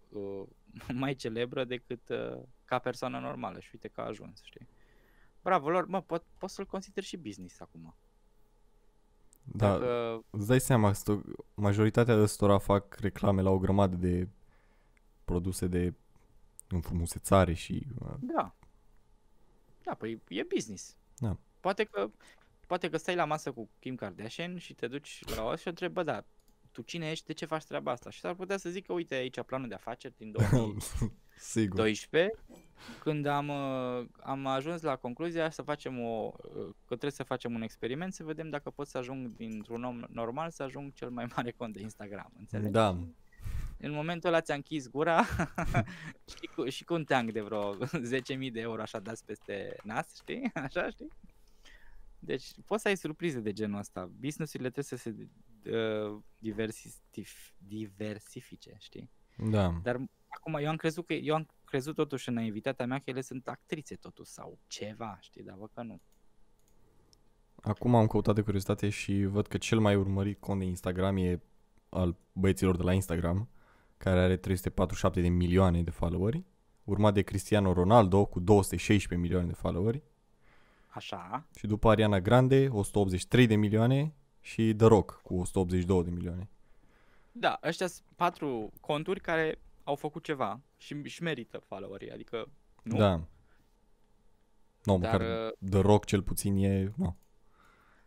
uh, 0.08 0.46
mai 1.02 1.14
celebră 1.14 1.64
decât 1.64 2.08
uh, 2.08 2.42
ca 2.64 2.78
persoană 2.78 3.18
normală 3.18 3.60
și 3.60 3.70
uite 3.72 3.88
că 3.88 4.00
a 4.00 4.06
ajuns, 4.06 4.42
știi? 4.42 4.68
Bravo 5.42 5.70
lor, 5.70 5.86
mă, 5.86 6.02
pot, 6.02 6.24
pot 6.38 6.50
să-l 6.50 6.66
consider 6.66 7.02
și 7.02 7.16
business 7.16 7.60
acum. 7.60 7.94
Da, 9.44 9.68
Dacă, 9.78 10.22
îți 10.30 10.46
dai 10.46 10.60
seama, 10.60 10.92
sto- 10.92 11.44
majoritatea 11.54 12.14
ăstora 12.20 12.58
fac 12.58 12.94
reclame 12.94 13.42
la 13.42 13.50
o 13.50 13.58
grămadă 13.58 13.96
de 13.96 14.28
produse 15.24 15.66
de 15.66 15.94
înfrumusețare 16.68 17.52
și... 17.52 17.86
uh, 18.00 18.14
da. 18.20 18.54
Da, 19.82 19.94
păi 19.94 20.20
e 20.28 20.42
business. 20.54 20.96
Da. 21.18 21.36
Poate 21.60 21.84
că, 21.84 22.10
poate 22.66 22.88
că 22.90 22.96
stai 22.96 23.14
la 23.14 23.24
masă 23.24 23.52
cu 23.52 23.68
Kim 23.78 23.94
Kardashian 23.94 24.58
și 24.58 24.74
te 24.74 24.86
duci 24.86 25.22
la 25.36 25.44
o 25.44 25.56
și 25.56 25.66
o 25.66 25.70
întrebi, 25.70 25.92
bă, 25.92 26.02
da, 26.02 26.24
tu 26.72 26.82
cine 26.82 27.10
ești, 27.10 27.26
de 27.26 27.32
ce 27.32 27.46
faci 27.46 27.64
treaba 27.64 27.90
asta? 27.90 28.10
Și 28.10 28.20
s-ar 28.20 28.34
putea 28.34 28.56
să 28.56 28.70
zică, 28.70 28.92
uite 28.92 29.14
aici 29.14 29.42
planul 29.42 29.68
de 29.68 29.74
afaceri 29.74 30.14
din 30.16 30.32
Sigur. 31.42 31.76
2012, 31.76 32.30
când 32.98 33.26
am, 33.26 33.48
uh, 33.48 34.06
am 34.22 34.46
ajuns 34.46 34.82
la 34.82 34.96
concluzia 34.96 35.50
să 35.50 35.62
facem 35.62 36.00
o, 36.00 36.32
uh, 36.36 36.64
că 36.64 36.86
trebuie 36.86 37.10
să 37.10 37.22
facem 37.22 37.54
un 37.54 37.62
experiment, 37.62 38.12
să 38.12 38.24
vedem 38.24 38.50
dacă 38.50 38.70
pot 38.70 38.86
să 38.86 38.98
ajung 38.98 39.36
dintr-un 39.36 39.84
om 39.84 40.02
normal 40.08 40.50
să 40.50 40.62
ajung 40.62 40.92
cel 40.92 41.10
mai 41.10 41.26
mare 41.36 41.50
cont 41.58 41.74
de 41.74 41.80
Instagram, 41.80 42.32
înțelegi? 42.38 42.70
Da. 42.70 42.98
În 43.78 43.92
momentul 43.92 44.28
ăla 44.28 44.40
ți-a 44.40 44.54
închis 44.54 44.88
gura 44.88 45.24
și, 46.40 46.46
cu, 46.54 46.68
și 46.68 46.84
cu 46.84 46.94
un 46.94 47.04
teanc 47.04 47.32
de 47.32 47.40
vreo 47.40 47.76
10.000 47.76 47.84
de 48.52 48.60
euro 48.60 48.82
așa 48.82 48.98
dați 48.98 49.24
peste 49.24 49.76
nas, 49.84 50.14
știi? 50.14 50.50
Așa, 50.54 50.90
știi? 50.90 51.08
Deci 52.18 52.46
poți 52.66 52.82
să 52.82 52.88
ai 52.88 52.96
surprize 52.96 53.40
de 53.40 53.52
genul 53.52 53.78
ăsta. 53.78 54.10
Businessurile 54.20 54.70
trebuie 54.70 54.98
să 54.98 55.08
se 55.08 55.28
uh, 55.70 56.18
diversif- 56.38 57.54
diversifice, 57.58 58.76
știi? 58.78 59.10
Da. 59.36 59.80
Dar 59.82 60.00
acum 60.36 60.54
eu 60.54 60.68
am 60.68 60.76
crezut 60.76 61.06
că 61.06 61.12
eu 61.12 61.34
am 61.34 61.46
crezut 61.64 61.94
totuși 61.94 62.28
în 62.28 62.40
invitatea 62.40 62.86
mea 62.86 62.98
că 62.98 63.04
ele 63.06 63.20
sunt 63.20 63.48
actrițe 63.48 63.94
totuși 63.94 64.30
sau 64.30 64.58
ceva, 64.66 65.18
știi, 65.20 65.42
dar 65.42 65.56
văd 65.58 65.70
că 65.74 65.82
nu. 65.82 66.00
Acum 67.62 67.94
am 67.94 68.06
căutat 68.06 68.34
de 68.34 68.40
curiozitate 68.40 68.88
și 68.88 69.24
văd 69.24 69.46
că 69.46 69.58
cel 69.58 69.78
mai 69.78 69.94
urmărit 69.94 70.40
cont 70.40 70.58
de 70.58 70.64
Instagram 70.66 71.16
e 71.16 71.40
al 71.88 72.16
băieților 72.32 72.76
de 72.76 72.82
la 72.82 72.92
Instagram, 72.92 73.48
care 73.96 74.20
are 74.20 74.36
347 74.36 75.20
de 75.20 75.28
milioane 75.28 75.82
de 75.82 75.90
followeri, 75.90 76.44
urmat 76.84 77.14
de 77.14 77.22
Cristiano 77.22 77.72
Ronaldo 77.72 78.24
cu 78.24 78.40
216 78.40 79.20
milioane 79.20 79.46
de 79.46 79.54
followeri 79.54 80.02
Așa, 80.88 81.46
și 81.56 81.66
după 81.66 81.88
Ariana 81.90 82.20
Grande 82.20 82.68
183 82.68 83.46
de 83.46 83.56
milioane 83.56 84.14
și 84.40 84.74
The 84.74 84.86
Rock 84.86 85.20
cu 85.22 85.34
182 85.34 86.04
de 86.04 86.10
milioane. 86.10 86.48
da, 87.32 87.58
ăștia 87.62 87.86
sunt 87.86 88.06
patru 88.16 88.72
conturi 88.80 89.20
care 89.20 89.58
au 89.84 89.94
făcut 89.94 90.24
ceva 90.24 90.60
și 90.76 90.92
își 90.92 91.22
merită 91.22 91.58
followerii, 91.58 92.10
adică 92.10 92.50
nu? 92.82 92.96
Da. 92.96 93.26
Nu, 94.84 94.98
Dar, 94.98 95.20
măcar 95.20 95.20
uh, 95.20 95.70
The 95.70 95.80
Rock 95.80 96.04
cel 96.04 96.22
puțin 96.22 96.56
e... 96.56 96.92
No. 96.96 97.14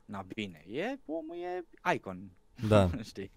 Na 0.05 0.21
bine, 0.21 0.63
e, 0.67 0.99
omul 1.05 1.37
e 1.37 1.65
icon, 1.93 2.31
Da, 2.67 2.89
știi? 3.03 3.31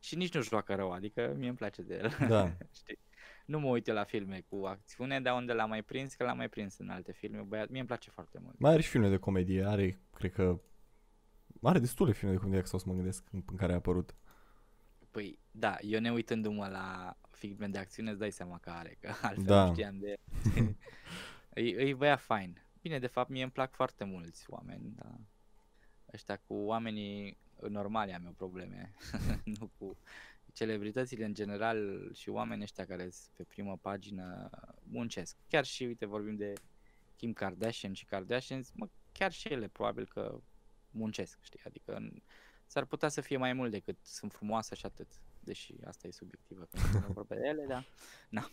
Și 0.00 0.16
nici 0.16 0.34
nu 0.34 0.42
joacă 0.42 0.74
rău, 0.74 0.92
adică 0.92 1.34
mie 1.38 1.48
îmi 1.48 1.56
place 1.56 1.82
de 1.82 1.94
el, 1.94 2.28
da. 2.28 2.56
știi? 2.80 2.98
Nu 3.44 3.60
mă 3.60 3.68
uit 3.68 3.88
eu 3.88 3.94
la 3.94 4.04
filme 4.04 4.44
cu 4.48 4.64
acțiune, 4.66 5.20
dar 5.20 5.34
unde 5.36 5.52
l-am 5.52 5.68
mai 5.68 5.82
prins, 5.82 6.14
că 6.14 6.24
l-am 6.24 6.36
mai 6.36 6.48
prins 6.48 6.78
în 6.78 6.88
alte 6.88 7.12
filme, 7.12 7.40
băiat, 7.40 7.68
mie 7.68 7.78
îmi 7.78 7.88
place 7.88 8.10
foarte 8.10 8.38
mult. 8.42 8.58
Mai 8.58 8.72
are 8.72 8.82
și 8.82 8.88
filme 8.88 9.08
de 9.08 9.16
comedie, 9.16 9.64
are, 9.64 10.00
cred 10.14 10.32
că... 10.32 10.60
Are 11.62 11.78
destule 11.78 12.12
filme 12.12 12.32
de 12.32 12.38
comedie, 12.38 12.62
dacă 12.62 12.68
stau 12.68 12.80
să 12.80 12.88
mă 12.88 12.94
gândesc, 12.94 13.24
în, 13.32 13.42
în 13.50 13.56
care 13.56 13.72
a 13.72 13.74
apărut. 13.74 14.14
Păi, 15.10 15.38
da, 15.50 15.76
eu 15.80 16.00
ne 16.00 16.12
uitându-mă 16.12 16.68
la 16.68 17.16
filme 17.48 17.66
de 17.68 17.78
acțiune, 17.78 18.10
îți 18.10 18.18
dai 18.18 18.30
seama 18.32 18.58
că 18.58 18.70
are, 18.70 18.96
că 19.00 19.08
altfel 19.22 19.44
Da. 19.44 19.64
nu 19.66 19.72
știam 19.72 19.98
de... 19.98 20.16
îi, 21.48 21.72
îi 21.74 21.94
băia 22.00 22.16
fain. 22.16 22.62
Bine, 22.82 22.98
de 22.98 23.06
fapt, 23.06 23.28
mie 23.30 23.42
îmi 23.42 23.52
plac 23.52 23.72
foarte 23.74 24.04
mulți 24.04 24.44
oameni, 24.50 24.92
dar 24.96 25.20
ăștia 26.12 26.36
cu 26.46 26.54
oamenii 26.54 27.36
normali 27.68 28.12
am 28.12 28.24
eu 28.24 28.32
probleme, 28.32 28.94
nu 29.58 29.70
cu 29.78 29.96
celebritățile 30.52 31.24
în 31.24 31.34
general 31.34 32.10
și 32.14 32.28
oamenii 32.28 32.62
ăștia 32.62 32.86
care 32.86 33.02
sunt 33.02 33.30
pe 33.36 33.42
primă 33.42 33.76
pagină 33.76 34.50
muncesc. 34.82 35.36
Chiar 35.48 35.64
și, 35.64 35.84
uite, 35.84 36.06
vorbim 36.06 36.36
de 36.36 36.52
Kim 37.16 37.32
Kardashian 37.32 37.92
și 37.92 38.04
Kardashians, 38.04 38.70
mă, 38.74 38.88
chiar 39.12 39.32
și 39.32 39.48
ele 39.48 39.68
probabil 39.68 40.06
că 40.06 40.40
muncesc, 40.90 41.38
știi, 41.42 41.60
adică 41.66 41.94
în- 41.94 42.22
s-ar 42.66 42.84
putea 42.84 43.08
să 43.08 43.20
fie 43.20 43.36
mai 43.36 43.52
mult 43.52 43.70
decât 43.70 43.96
sunt 44.02 44.32
frumoase 44.32 44.74
și 44.74 44.86
atât, 44.86 45.08
deși 45.44 45.74
asta 45.86 46.06
e 46.06 46.10
subiectivă, 46.10 46.64
pentru 46.70 46.90
că 46.92 47.06
nu 47.06 47.12
vorbesc 47.12 47.40
de 47.40 47.46
ele, 47.48 47.64
dar 47.68 47.86
na. 48.28 48.50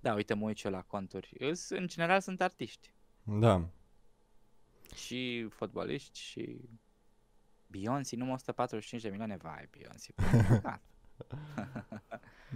Da, 0.00 0.14
uite, 0.14 0.34
mă 0.34 0.44
uit 0.46 0.56
și 0.56 0.66
eu 0.66 0.72
la 0.72 0.82
conturi. 0.82 1.32
Îs, 1.38 1.68
în 1.68 1.86
general 1.86 2.20
sunt 2.20 2.40
artiști 2.40 2.90
Da. 3.22 3.68
și 4.94 5.46
fotbaliști 5.50 6.18
și 6.20 6.60
Beyoncé, 7.66 8.16
numai 8.16 8.32
145 8.34 9.02
de 9.02 9.08
milioane, 9.08 9.36
vai, 9.36 9.68
Beyoncé. 9.70 10.14
Da, 10.62 10.80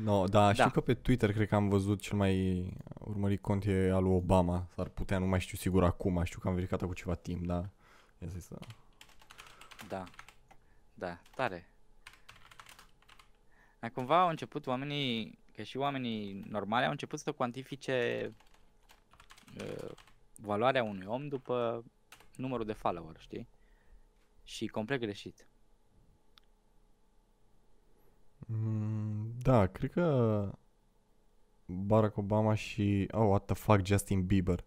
No, 0.05 0.25
da, 0.27 0.53
știu 0.53 0.65
Da. 0.65 0.71
că 0.71 0.81
pe 0.81 0.95
Twitter 0.95 1.33
cred 1.33 1.49
că 1.49 1.55
am 1.55 1.69
văzut 1.69 2.01
cel 2.01 2.17
mai 2.17 2.67
urmărit 2.99 3.41
cont 3.41 3.65
e 3.67 3.91
al 3.91 4.03
lui 4.03 4.13
Obama. 4.13 4.67
S-ar 4.75 4.89
putea, 4.89 5.19
nu 5.19 5.27
mai 5.27 5.41
știu 5.41 5.57
sigur 5.57 5.85
acum, 5.85 6.25
știu 6.25 6.41
că 6.41 6.49
am 6.49 6.55
verificat 6.55 6.87
cu 6.89 6.95
ceva 6.95 7.15
timp, 7.15 7.47
da. 7.47 7.69
Ia 8.19 8.29
să 8.29 8.41
să... 8.41 8.59
da, 9.89 10.05
da, 10.95 11.21
tare. 11.35 11.69
Dar 13.81 13.91
cumva 13.91 14.21
au 14.21 14.29
început 14.29 14.67
oamenii, 14.67 15.39
că 15.53 15.63
și 15.63 15.77
oamenii 15.77 16.45
normali 16.49 16.85
au 16.85 16.91
început 16.91 17.19
să 17.19 17.33
cuantifice 17.33 18.31
uh, 19.61 19.91
valoarea 20.37 20.83
unui 20.83 21.07
om 21.07 21.29
după 21.29 21.85
numărul 22.37 22.67
de 22.67 22.73
follower, 22.73 23.17
știi? 23.19 23.49
Și 24.45 24.67
complet 24.67 25.01
greșit. 25.01 25.47
Mm, 28.39 29.33
da, 29.39 29.67
cred 29.67 29.91
că 29.91 30.49
Barack 31.65 32.17
Obama 32.17 32.55
și... 32.55 33.09
Oh, 33.11 33.29
what 33.29 33.45
the 33.45 33.55
fuck, 33.55 33.87
Justin 33.87 34.27
Bieber. 34.27 34.65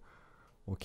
Ok, 0.63 0.83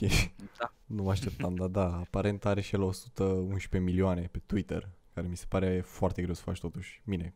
Da. 0.59 0.73
nu 0.95 1.03
mă 1.03 1.11
așteptam, 1.11 1.55
dar 1.55 1.69
da, 1.69 1.97
aparent 1.97 2.45
are 2.45 2.61
și 2.61 2.75
el 2.75 2.83
111 2.83 3.91
milioane 3.91 4.27
pe 4.27 4.39
Twitter, 4.47 4.89
care 5.15 5.27
mi 5.27 5.37
se 5.37 5.47
pare 5.49 5.81
foarte 5.81 6.23
greu 6.23 6.35
să 6.35 6.43
faci 6.43 6.61
totuși. 6.61 7.03
Bine, 7.05 7.35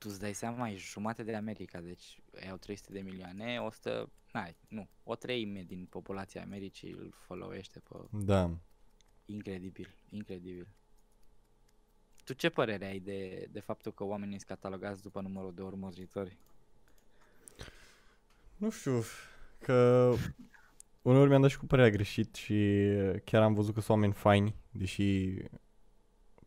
Tu 0.00 0.08
îți 0.08 0.20
dai 0.20 0.32
seama, 0.32 0.68
e 0.68 0.76
jumate 0.76 1.22
de 1.22 1.34
America, 1.34 1.80
deci 1.80 2.20
ei 2.42 2.50
au 2.50 2.56
300 2.56 2.92
de 2.92 3.00
milioane, 3.00 3.58
100, 3.60 4.10
n 4.32 4.38
nu, 4.68 4.88
o 5.04 5.14
treime 5.14 5.62
din 5.62 5.86
populația 5.90 6.42
Americii 6.42 6.92
îl 6.92 7.14
followește 7.26 7.78
pe 7.78 7.96
da. 8.10 8.50
incredibil, 9.24 9.94
incredibil. 10.08 10.68
Tu 12.24 12.32
ce 12.32 12.48
părere 12.48 12.84
ai 12.86 12.98
de, 12.98 13.48
de 13.50 13.60
faptul 13.60 13.92
că 13.92 14.04
oamenii 14.04 14.36
sunt 14.36 14.48
catalogați 14.48 15.02
după 15.02 15.20
numărul 15.20 15.54
de 15.54 15.62
urmăritori? 15.62 16.36
Nu 18.56 18.70
știu, 18.70 19.02
că 19.58 20.12
uneori 21.02 21.28
mi-am 21.28 21.40
dat 21.40 21.50
și 21.50 21.58
cu 21.58 21.66
părerea 21.66 21.90
greșit 21.90 22.34
și 22.34 22.88
chiar 23.24 23.42
am 23.42 23.54
văzut 23.54 23.74
că 23.74 23.80
sunt 23.80 23.96
oameni 23.96 24.12
faini, 24.12 24.54
deși 24.70 25.34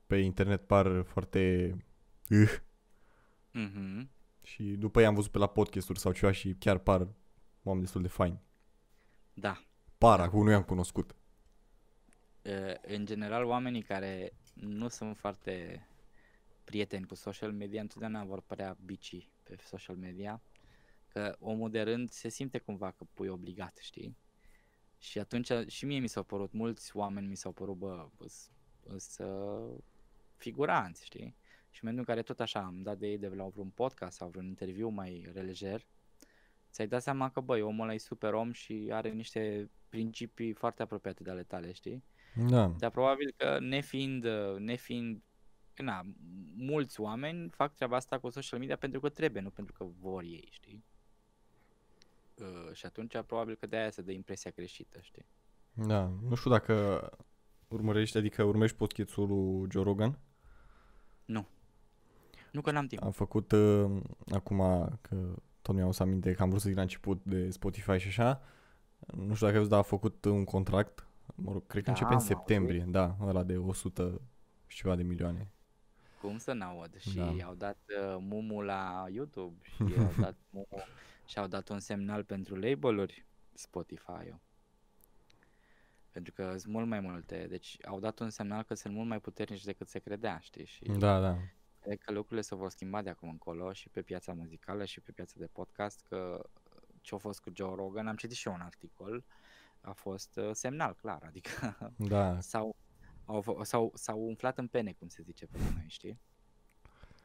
pe 0.08 0.16
internet 0.16 0.62
par 0.62 1.04
foarte... 1.04 1.76
Uh, 2.30 2.62
Mhm. 3.54 4.10
și 4.42 4.64
după 4.64 5.00
ei 5.00 5.06
am 5.06 5.14
văzut 5.16 5.32
pe 5.32 5.38
la 5.38 5.48
podcasturi 5.48 6.00
sau 6.00 6.12
ceva 6.12 6.32
și 6.32 6.56
chiar 6.60 6.78
par 6.78 7.08
oameni 7.64 7.84
destul 7.84 8.02
de 8.02 8.08
faini. 8.08 8.42
Da. 9.34 9.64
Par, 9.98 10.20
acum 10.20 10.44
nu 10.44 10.52
i-am 10.52 10.64
cunoscut. 10.64 11.16
Uh, 12.42 12.74
În 12.82 13.06
general, 13.06 13.44
oamenii 13.44 13.82
care 13.82 14.34
nu 14.54 14.88
sunt 14.88 15.18
foarte 15.18 15.88
prieteni 16.64 17.06
cu 17.06 17.16
social 17.16 17.52
media, 17.52 17.82
întotdeauna 17.82 18.24
vor 18.24 18.42
părea 18.42 18.78
bici 18.86 19.30
pe 19.44 19.56
social 19.66 19.96
media, 19.96 20.42
că 21.08 21.36
omul 21.40 21.70
de 21.70 21.82
rând 21.82 22.10
se 22.10 22.30
simte 22.30 22.58
cumva 22.58 22.92
că 22.92 23.06
pui 23.14 23.28
obligat, 23.28 23.78
știi? 23.82 24.18
Și 24.98 25.20
atunci 25.20 25.52
și 25.68 25.86
mie 25.86 26.00
mi 26.00 26.08
s-au 26.08 26.24
părut, 26.24 26.52
mulți 26.54 26.96
oameni 26.98 27.28
mi 27.28 27.36
s-au 27.36 27.52
părut, 27.52 27.76
bă, 27.78 28.08
îs, 28.18 28.50
îs 28.84 29.18
uh, 29.18 29.78
figuranți, 30.36 31.06
știi? 31.06 31.36
Și 31.74 31.84
în 31.84 31.90
momentul 31.90 32.06
în 32.08 32.16
care 32.16 32.22
tot 32.22 32.40
așa 32.40 32.60
am 32.60 32.82
dat 32.82 32.98
de 32.98 33.08
ei 33.08 33.18
de 33.18 33.28
la 33.28 33.48
vreun 33.48 33.70
podcast 33.70 34.18
sau 34.18 34.30
vreun 34.30 34.46
interviu 34.46 34.88
mai 34.88 35.30
releger, 35.34 35.86
ți-ai 36.72 36.88
dat 36.88 37.02
seama 37.02 37.30
că, 37.30 37.40
băi, 37.40 37.62
omul 37.62 37.84
ăla 37.84 37.94
e 37.94 37.98
super 37.98 38.34
om 38.34 38.52
și 38.52 38.90
are 38.92 39.10
niște 39.10 39.70
principii 39.90 40.54
foarte 40.54 40.82
apropiate 40.82 41.24
de 41.24 41.30
ale 41.30 41.44
tale, 41.44 41.72
știi? 41.72 42.04
Da, 42.48 42.68
Dar 42.68 42.90
probabil 42.92 43.34
că 43.38 43.58
nefiind, 43.60 44.26
uh, 44.26 44.56
nefiind, 44.58 45.22
na, 45.76 46.02
mulți 46.56 47.00
oameni 47.00 47.50
fac 47.50 47.74
treaba 47.74 47.96
asta 47.96 48.20
cu 48.20 48.30
social 48.30 48.60
media 48.60 48.76
pentru 48.76 49.00
că 49.00 49.10
trebuie, 49.10 49.42
nu 49.42 49.50
pentru 49.50 49.74
că 49.74 49.86
vor 50.00 50.24
ei, 50.24 50.48
știi? 50.52 50.84
Uh, 52.36 52.74
și 52.74 52.86
atunci 52.86 53.22
probabil 53.26 53.56
că 53.56 53.66
de-aia 53.66 53.90
se 53.90 54.02
dă 54.02 54.12
impresia 54.12 54.52
greșită, 54.56 55.00
știi? 55.02 55.26
da. 55.74 56.12
Nu 56.30 56.36
știu 56.36 56.50
dacă 56.50 57.10
urmărești, 57.68 58.18
adică 58.18 58.44
urmești 58.44 58.78
podcastul 58.78 59.28
lui 59.28 59.68
Joe 59.72 59.84
Rogan. 59.84 60.20
Nu 61.26 61.48
că 62.62 62.72
n-am 62.72 62.88
timp. 62.88 63.04
Am 63.04 63.12
făcut 63.12 63.52
uh, 63.52 64.02
acum 64.32 64.58
că 65.02 65.36
tot 65.62 65.76
mi-am 65.76 65.92
să 65.92 66.04
aminte 66.04 66.34
că 66.34 66.42
am 66.42 66.50
vrut 66.50 66.62
să 66.62 66.68
zic 66.68 66.76
la 66.76 66.84
început 66.84 67.22
de 67.24 67.50
Spotify 67.50 67.98
și 67.98 68.08
așa. 68.08 68.42
Nu 69.14 69.34
știu 69.34 69.46
dacă 69.46 69.48
ai 69.48 69.54
văzut, 69.54 69.70
dar 69.70 69.80
a 69.80 69.82
făcut 69.82 70.26
un 70.26 70.44
contract. 70.44 71.08
Mă 71.36 71.52
rog, 71.52 71.68
cred 71.68 71.84
că 71.84 71.92
Da, 71.92 71.92
începe 71.92 72.14
în 72.14 72.20
am 72.20 72.26
septembrie. 72.26 72.86
Da, 72.88 73.16
ăla 73.22 73.44
de 73.44 73.58
100 73.58 74.22
și 74.68 74.78
ceva 74.78 74.96
de 74.96 75.04
milioane. 75.04 75.52
Cum 76.22 76.38
să 76.38 76.54
n-aud? 76.54 76.98
Și 76.98 77.16
Da. 77.16 77.46
au 77.46 77.54
dat 77.54 77.78
uh, 77.88 78.18
mumu 78.20 78.62
la 78.62 79.06
YouTube 79.10 79.56
și 79.62 79.84
au 80.00 80.14
dat 80.20 80.36
mumu 80.50 80.84
și 81.26 81.38
au 81.40 81.48
dat 81.48 81.70
un 81.70 81.80
semnal 81.80 82.24
pentru 82.24 82.56
label-uri 82.56 83.26
Spotify-ul. 83.54 84.40
Pentru 86.12 86.34
că 86.34 86.58
sunt 86.58 86.74
mult 86.74 86.88
mai 86.88 87.00
multe, 87.00 87.46
deci 87.50 87.78
au 87.86 88.00
dat 88.00 88.20
un 88.20 88.30
semnal 88.30 88.64
că 88.64 88.74
sunt 88.74 88.94
mult 88.94 89.08
mai 89.08 89.20
puternici 89.20 89.64
decât 89.64 89.88
se 89.88 90.00
credea, 90.00 90.40
știi? 90.42 90.66
Și 90.66 90.84
Da, 90.84 91.20
da. 91.20 91.38
Cred 91.84 92.00
că 92.00 92.12
lucrurile 92.12 92.42
se 92.42 92.56
vor 92.56 92.70
schimba 92.70 93.02
de 93.02 93.10
acum 93.10 93.30
încolo 93.30 93.74
și 93.74 93.90
pe 93.90 94.02
piața 94.02 94.34
muzicală 94.34 94.86
și 94.86 95.00
pe 95.02 95.12
piața 95.12 95.34
de 95.38 95.50
podcast, 95.52 96.02
că 96.10 96.50
ce 97.02 97.16
a 97.16 97.18
fost 97.18 97.42
cu 97.42 97.52
Joe 97.56 97.76
Rogan, 97.76 98.08
am 98.08 98.16
citit 98.16 98.36
și 98.38 98.48
eu 98.48 98.54
un 98.54 98.60
articol, 98.62 99.24
a 99.82 99.92
fost 99.92 100.36
uh, 100.38 100.50
semnal, 100.54 100.94
clar, 101.02 101.24
adică 101.26 101.78
Da, 102.14 102.40
s-au, 102.40 102.76
au, 103.26 103.42
fă- 103.42 103.62
s-au, 103.66 103.92
s-au 103.96 104.20
umflat 104.20 104.58
în 104.58 104.68
pene, 104.68 104.92
cum 105.00 105.08
se 105.08 105.22
zice 105.22 105.46
pe 105.46 105.58
la 105.58 105.70
noi, 105.76 105.86
știi? 105.88 106.20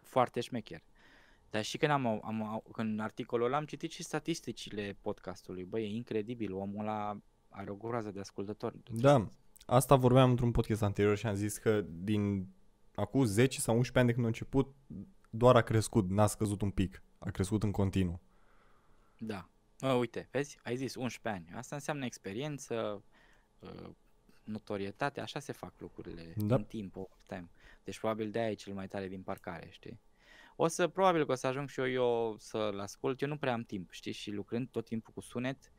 Foarte 0.03 0.41
șmecher. 0.41 0.83
Dar 1.51 1.63
și 1.63 1.77
când, 1.79 1.93
am, 1.93 2.07
au- 2.07 2.21
am, 2.25 2.43
au- 2.43 2.65
când 2.73 3.01
articolul 3.01 3.47
ăla 3.47 3.57
am 3.57 3.65
citit 3.65 3.91
și 3.91 4.03
statisticile 4.03 4.97
podcastului. 5.01 5.65
Băi, 5.65 5.83
e 5.83 5.95
incredibil, 5.95 6.55
omul 6.55 6.81
ăla 6.81 7.21
are 7.49 7.71
o 7.71 7.75
groază 7.75 8.11
de 8.11 8.21
ascultători. 8.21 8.79
da. 8.91 9.29
Asta 9.67 9.97
vorbeam 9.97 10.31
într-un 10.31 10.51
podcast 10.51 10.83
anterior 10.83 11.17
și 11.17 11.27
am 11.27 11.35
zis 11.35 11.59
că 11.59 11.81
din 11.89 12.47
acum 12.99 13.25
10 13.25 13.61
sau 13.61 13.77
11 13.77 13.99
ani 13.99 14.07
de 14.07 14.13
când 14.13 14.25
a 14.25 14.29
început, 14.29 14.75
doar 15.31 15.57
a 15.57 15.63
crescut, 15.63 16.09
n-a 16.11 16.27
scăzut 16.27 16.63
un 16.63 16.71
pic. 16.71 17.03
A 17.19 17.31
crescut 17.31 17.63
în 17.63 17.71
continuu. 17.71 18.21
Da. 19.19 19.49
A, 19.81 19.95
uite, 19.95 20.29
vezi, 20.31 20.59
ai 20.63 20.77
zis 20.77 20.95
11 20.95 21.43
ani. 21.43 21.59
Asta 21.59 21.75
înseamnă 21.75 22.05
experiență, 22.05 23.05
uh, 23.59 23.91
notorietate, 24.45 25.21
așa 25.21 25.41
se 25.41 25.53
fac 25.53 25.73
lucrurile 25.79 26.35
Da. 26.37 26.55
în 26.55 26.65
timp, 26.65 26.97
over 26.97 27.19
time. 27.27 27.51
Deci 27.85 27.99
probabil 27.99 28.31
de-aia 28.31 28.51
e 28.51 28.55
cel 28.55 28.75
mai 28.75 28.87
tare 28.87 29.09
din 29.09 29.23
parcare, 29.23 29.69
știi? 29.71 30.01
O 30.57 30.67
să, 30.67 30.89
probabil 30.89 31.27
că 31.27 31.33
o 31.33 31.35
să 31.35 31.47
ajung 31.47 31.69
și 31.69 31.81
eu, 31.81 31.91
eu 31.91 32.37
să-l 32.39 32.81
ascult, 32.81 33.21
eu 33.21 33.29
nu 33.29 33.37
prea 33.37 33.53
am 33.53 33.63
timp, 33.63 33.91
știi, 33.91 34.13
și 34.13 34.31
lucrând 34.31 34.69
tot 34.69 34.85
timpul 34.85 35.13
cu 35.15 35.21
sunet, 35.21 35.73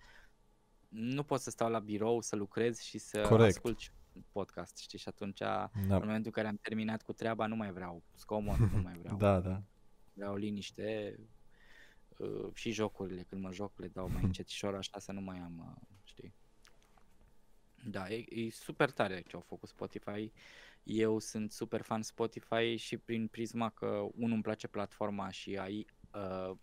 nu 0.88 1.24
pot 1.24 1.40
să 1.42 1.50
stau 1.50 1.70
la 1.70 1.80
birou, 1.80 2.22
să 2.22 2.36
lucrez 2.36 2.80
și 2.80 2.98
să 2.98 3.22
Corect. 3.22 3.50
ascult 3.56 3.80
și 3.80 3.90
un 3.92 3.99
podcast, 4.32 4.78
știi, 4.78 5.00
și 5.00 5.08
atunci, 5.08 5.38
Da, 5.38 5.70
în 5.74 5.88
momentul 5.88 6.26
în 6.26 6.32
care 6.32 6.48
am 6.48 6.60
terminat 6.62 7.02
cu 7.02 7.14
treaba, 7.14 7.46
nu 7.46 7.56
mai 7.56 7.72
vreau 7.72 8.04
scomod, 8.14 8.58
nu 8.58 8.82
mai 8.82 8.98
vreau 8.98 9.18
da, 9.28 9.40
da. 9.40 9.62
vreau 10.14 10.36
liniște 10.36 11.20
uh, 12.18 12.50
și 12.54 12.72
jocurile, 12.72 13.26
când 13.30 13.42
mă 13.42 13.52
joc 13.52 13.80
le 13.80 13.88
dau 13.88 14.10
mai 14.10 14.24
încetișor 14.30 14.76
așa 14.76 15.00
să 15.00 15.12
nu 15.12 15.22
mai 15.22 15.38
am, 15.38 15.76
uh, 15.76 15.88
știi. 16.04 16.34
Da, 17.86 18.10
e, 18.10 18.26
e 18.30 18.50
super 18.50 18.92
tare 18.92 19.24
ce 19.28 19.36
au 19.36 19.42
făcut 19.48 19.70
Spotify. 19.70 20.32
Eu 20.84 21.20
sunt 21.20 21.52
super 21.52 21.82
fan 21.82 22.02
Spotify 22.02 22.76
și 22.76 22.98
prin 22.98 23.28
prisma 23.28 23.70
că 23.70 23.86
unul 24.16 24.34
îmi 24.34 24.42
place 24.42 24.68
platforma 24.68 25.30
și 25.30 25.58
ai, 25.58 25.86
uh, 26.14 26.56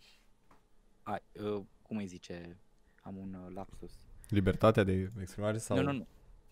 ai 1.03 1.21
uh, 1.33 1.63
cum 1.83 1.97
îi 1.97 2.07
zice, 2.07 2.57
am 3.03 3.17
un 3.17 3.35
uh, 3.35 3.55
lapsus. 3.55 3.93
Libertatea 4.29 4.85
de 4.85 5.11
exprimare 5.21 5.59
sau... 5.59 5.77
Nu, 5.77 5.83
nu, 5.83 5.93
nu. 5.93 6.07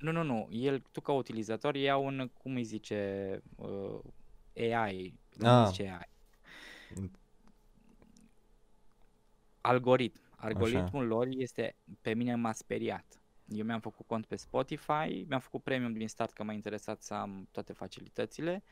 Nu, 0.04 0.12
nu, 0.12 0.22
nu. 0.22 0.48
El, 0.50 0.80
tu 0.80 1.00
ca 1.00 1.12
utilizator, 1.12 1.74
ia 1.74 1.96
un, 1.96 2.30
cum 2.38 2.54
îi 2.54 2.64
zice, 2.64 3.40
uh, 3.56 4.00
AI. 4.56 5.14
Nu 5.36 5.48
Ah. 5.48 5.60
îi 5.64 5.66
zice 5.70 5.88
AI. 6.00 6.08
Algoritm. 9.60 10.20
Algoritmul 10.36 11.06
lor 11.06 11.26
este, 11.30 11.76
pe 12.00 12.14
mine 12.14 12.34
m-a 12.34 12.52
speriat. 12.52 13.22
Eu 13.48 13.64
mi-am 13.64 13.80
făcut 13.80 14.06
cont 14.06 14.26
pe 14.26 14.36
Spotify, 14.36 15.24
mi-am 15.28 15.40
făcut 15.40 15.62
premium 15.62 15.92
din 15.92 16.08
start 16.08 16.32
că 16.32 16.42
m-a 16.42 16.52
interesat 16.52 17.02
să 17.02 17.14
am 17.14 17.48
toate 17.50 17.72
facilitățile 17.72 18.62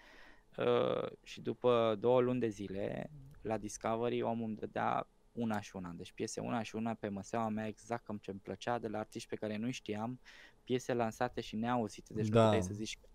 uh, 0.56 1.10
și 1.22 1.40
după 1.40 1.96
două 1.98 2.20
luni 2.20 2.40
de 2.40 2.48
zile 2.48 3.10
la 3.42 3.58
Discovery 3.58 4.22
omul 4.22 4.46
îmi 4.46 4.56
dădea 4.56 5.06
una 5.32 5.60
și 5.60 5.76
una, 5.76 5.92
deci 5.96 6.12
piese 6.12 6.40
una 6.40 6.62
și 6.62 6.76
una 6.76 6.94
pe 6.94 7.08
măseaua 7.08 7.48
mea 7.48 7.66
exact 7.66 8.04
cum 8.04 8.16
ce-mi 8.18 8.38
plăcea 8.38 8.78
de 8.78 8.88
la 8.88 8.98
artiști 8.98 9.28
pe 9.28 9.36
care 9.36 9.56
nu 9.56 9.70
știam, 9.70 10.20
piese 10.64 10.92
lansate 10.94 11.40
și 11.40 11.56
neauzite, 11.56 12.14
deci 12.14 12.28
Da. 12.28 12.38
nu 12.40 12.44
puteai 12.44 12.62
să 12.62 12.72
zici 12.74 12.98
că 13.00 13.06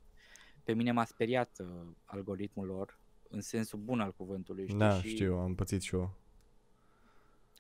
pe 0.64 0.74
mine 0.74 0.92
m-a 0.92 1.06
speriat 1.06 1.50
uh, 1.60 1.68
algoritmul 2.06 2.66
lor 2.66 2.98
în 3.30 3.42
sensul 3.42 3.80
bun 3.80 4.00
al 4.02 4.14
cuvântului, 4.14 4.66
știi? 4.66 4.78
Da, 4.78 5.02
și, 5.02 5.10
știu, 5.10 5.36
am 5.38 5.56
pățit 5.56 5.82
și 5.82 5.96
eu. 5.96 6.14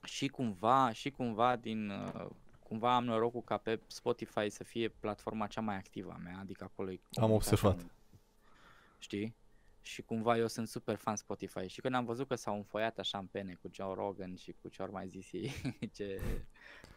și 0.04 0.28
cumva, 0.28 0.92
și 0.92 1.10
cumva 1.10 1.56
din 1.56 1.90
uh, 1.90 2.26
cumva 2.64 2.96
am 2.96 3.04
norocul 3.06 3.42
ca 3.44 3.58
pe 3.58 3.80
Spotify 3.88 4.50
să 4.50 4.64
fie 4.64 4.88
platforma 4.90 5.48
cea 5.48 5.62
mai 5.62 5.76
activă 5.76 6.12
a 6.12 6.18
mea, 6.24 6.38
adică 6.40 6.64
acolo 6.64 6.92
e 6.92 7.00
comunitatea 7.14 7.36
observat. 7.36 7.80
unde- 7.82 7.92
Știi? 9.00 9.36
Și 9.82 10.02
cumva 10.02 10.38
eu 10.38 10.48
sunt 10.48 10.68
super 10.68 10.96
fan 10.96 11.16
Spotify 11.16 11.68
și 11.68 11.82
când 11.82 11.96
am 11.96 12.06
văzut 12.06 12.28
că 12.28 12.36
s-au 12.36 12.56
înfoiat 12.56 12.98
așa 12.98 13.18
în 13.18 13.26
pene 13.26 13.58
cu 13.62 13.70
Joe 13.74 13.94
Rogan 13.94 14.36
și 14.36 14.56
cu 14.62 14.68
ce 14.70 14.82
ori 14.82 14.92
mai 14.92 15.08
zis 15.08 15.32
ei, 15.32 15.52
ce 15.96 16.22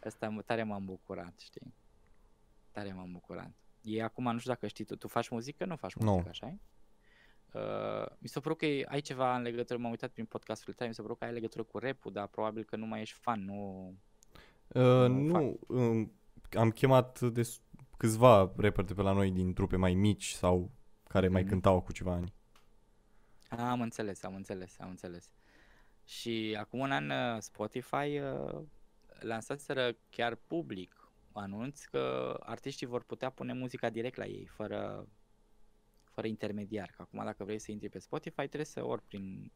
asta 0.03 0.37
m- 0.41 0.45
tare 0.45 0.63
m-am 0.63 0.85
bucurat, 0.85 1.39
știi? 1.39 1.73
Tare 2.71 2.93
m-am 2.93 3.11
bucurat. 3.11 3.51
E 3.81 4.03
acum, 4.03 4.31
nu 4.31 4.37
știu 4.39 4.51
dacă 4.51 4.67
știi, 4.67 4.85
tu, 4.85 4.95
tu 4.95 5.07
faci 5.07 5.29
muzică? 5.29 5.65
Nu 5.65 5.75
faci 5.75 5.95
Nu. 5.95 6.11
muzică, 6.11 6.29
așa 6.29 6.53
Uh, 7.53 8.05
mi 8.17 8.27
s-a 8.27 8.39
părut 8.39 8.57
că 8.57 8.65
e- 8.65 8.85
ai 8.89 9.01
ceva 9.01 9.35
în 9.35 9.41
legătură, 9.41 9.79
m-am 9.79 9.89
uitat 9.89 10.09
prin 10.11 10.25
podcastul 10.25 10.73
tău, 10.73 10.87
mi 10.87 10.93
s-a 10.93 11.01
părut 11.01 11.17
că 11.17 11.23
ai 11.25 11.33
legătură 11.33 11.63
cu 11.63 11.77
rap 11.77 12.05
dar 12.11 12.27
probabil 12.27 12.63
că 12.63 12.75
nu 12.75 12.85
mai 12.85 13.01
ești 13.01 13.17
fan, 13.19 13.45
nu... 13.45 13.87
Uh, 14.67 14.81
Nu 14.81 15.07
nu, 15.07 15.59
um, 15.67 16.11
am 16.57 16.69
chemat 16.69 17.19
de 17.21 17.49
câțiva 17.97 18.51
rapperi 18.57 18.85
de 18.87 18.93
pe 18.93 19.01
la 19.01 19.11
noi 19.11 19.31
din 19.31 19.53
trupe 19.53 19.75
mai 19.75 19.93
mici 19.93 20.29
sau 20.29 20.71
care 21.07 21.27
mai 21.27 21.41
Mhm. 21.41 21.49
cântau 21.49 21.81
cu 21.81 21.91
ceva 21.91 22.13
ani. 22.13 22.33
A, 23.49 23.69
am 23.69 23.81
înțeles, 23.81 24.23
am 24.23 24.35
înțeles, 24.35 24.75
am 24.79 24.89
înțeles. 24.89 25.31
Și 26.05 26.57
acum 26.59 26.79
un 26.79 26.91
an 26.91 27.09
uh, 27.09 27.37
Spotify 27.41 28.19
uh, 28.19 28.61
lansaseră 29.19 29.95
chiar 30.09 30.35
public 30.35 31.00
anunț 31.33 31.83
că 31.83 32.35
artiștii 32.39 32.87
vor 32.87 33.03
putea 33.03 33.29
pune 33.29 33.53
muzica 33.53 33.89
direct 33.89 34.17
la 34.17 34.25
ei, 34.25 34.45
fără, 34.45 35.07
fără 36.03 36.27
intermediar. 36.27 36.93
Că 36.95 37.01
acum 37.01 37.21
dacă 37.23 37.43
vrei 37.43 37.59
să 37.59 37.71
intri 37.71 37.89
pe 37.89 37.99
Spotify 37.99 38.35
trebuie 38.35 38.65
să 38.65 38.85
ori 38.85 39.01
prin... 39.01 39.51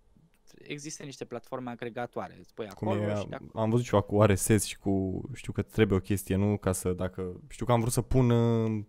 Există 0.58 1.04
niște 1.04 1.26
platforme 1.26 1.70
agregatoare, 1.70 2.36
îți 2.40 2.54
pui 2.54 2.68
Cum 2.68 2.88
acolo 2.88 3.12
e, 3.12 3.16
și 3.16 3.28
de 3.28 3.36
acolo. 3.36 3.64
am 3.64 3.70
văzut 3.70 3.86
ceva 3.86 4.02
cu 4.02 4.24
RSS 4.24 4.64
și 4.64 4.78
cu, 4.78 5.22
știu 5.34 5.52
că 5.52 5.62
trebuie 5.62 5.98
o 5.98 6.02
chestie, 6.02 6.36
nu? 6.36 6.58
Ca 6.58 6.72
să, 6.72 6.94
dacă, 6.94 7.42
știu 7.50 7.66
că 7.66 7.72
am 7.72 7.80
vrut 7.80 7.92
să 7.92 8.02
pun 8.02 8.30
uh, 8.30 8.84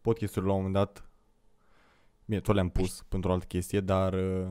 podcasturi 0.00 0.46
la 0.46 0.52
un 0.52 0.56
moment 0.56 0.74
dat. 0.74 1.10
Bine, 2.24 2.40
tot 2.40 2.54
le-am 2.54 2.68
pus 2.68 3.02
pentru 3.02 3.30
o 3.30 3.32
altă 3.32 3.46
chestie, 3.46 3.80
dar 3.80 4.12
uh, 4.12 4.48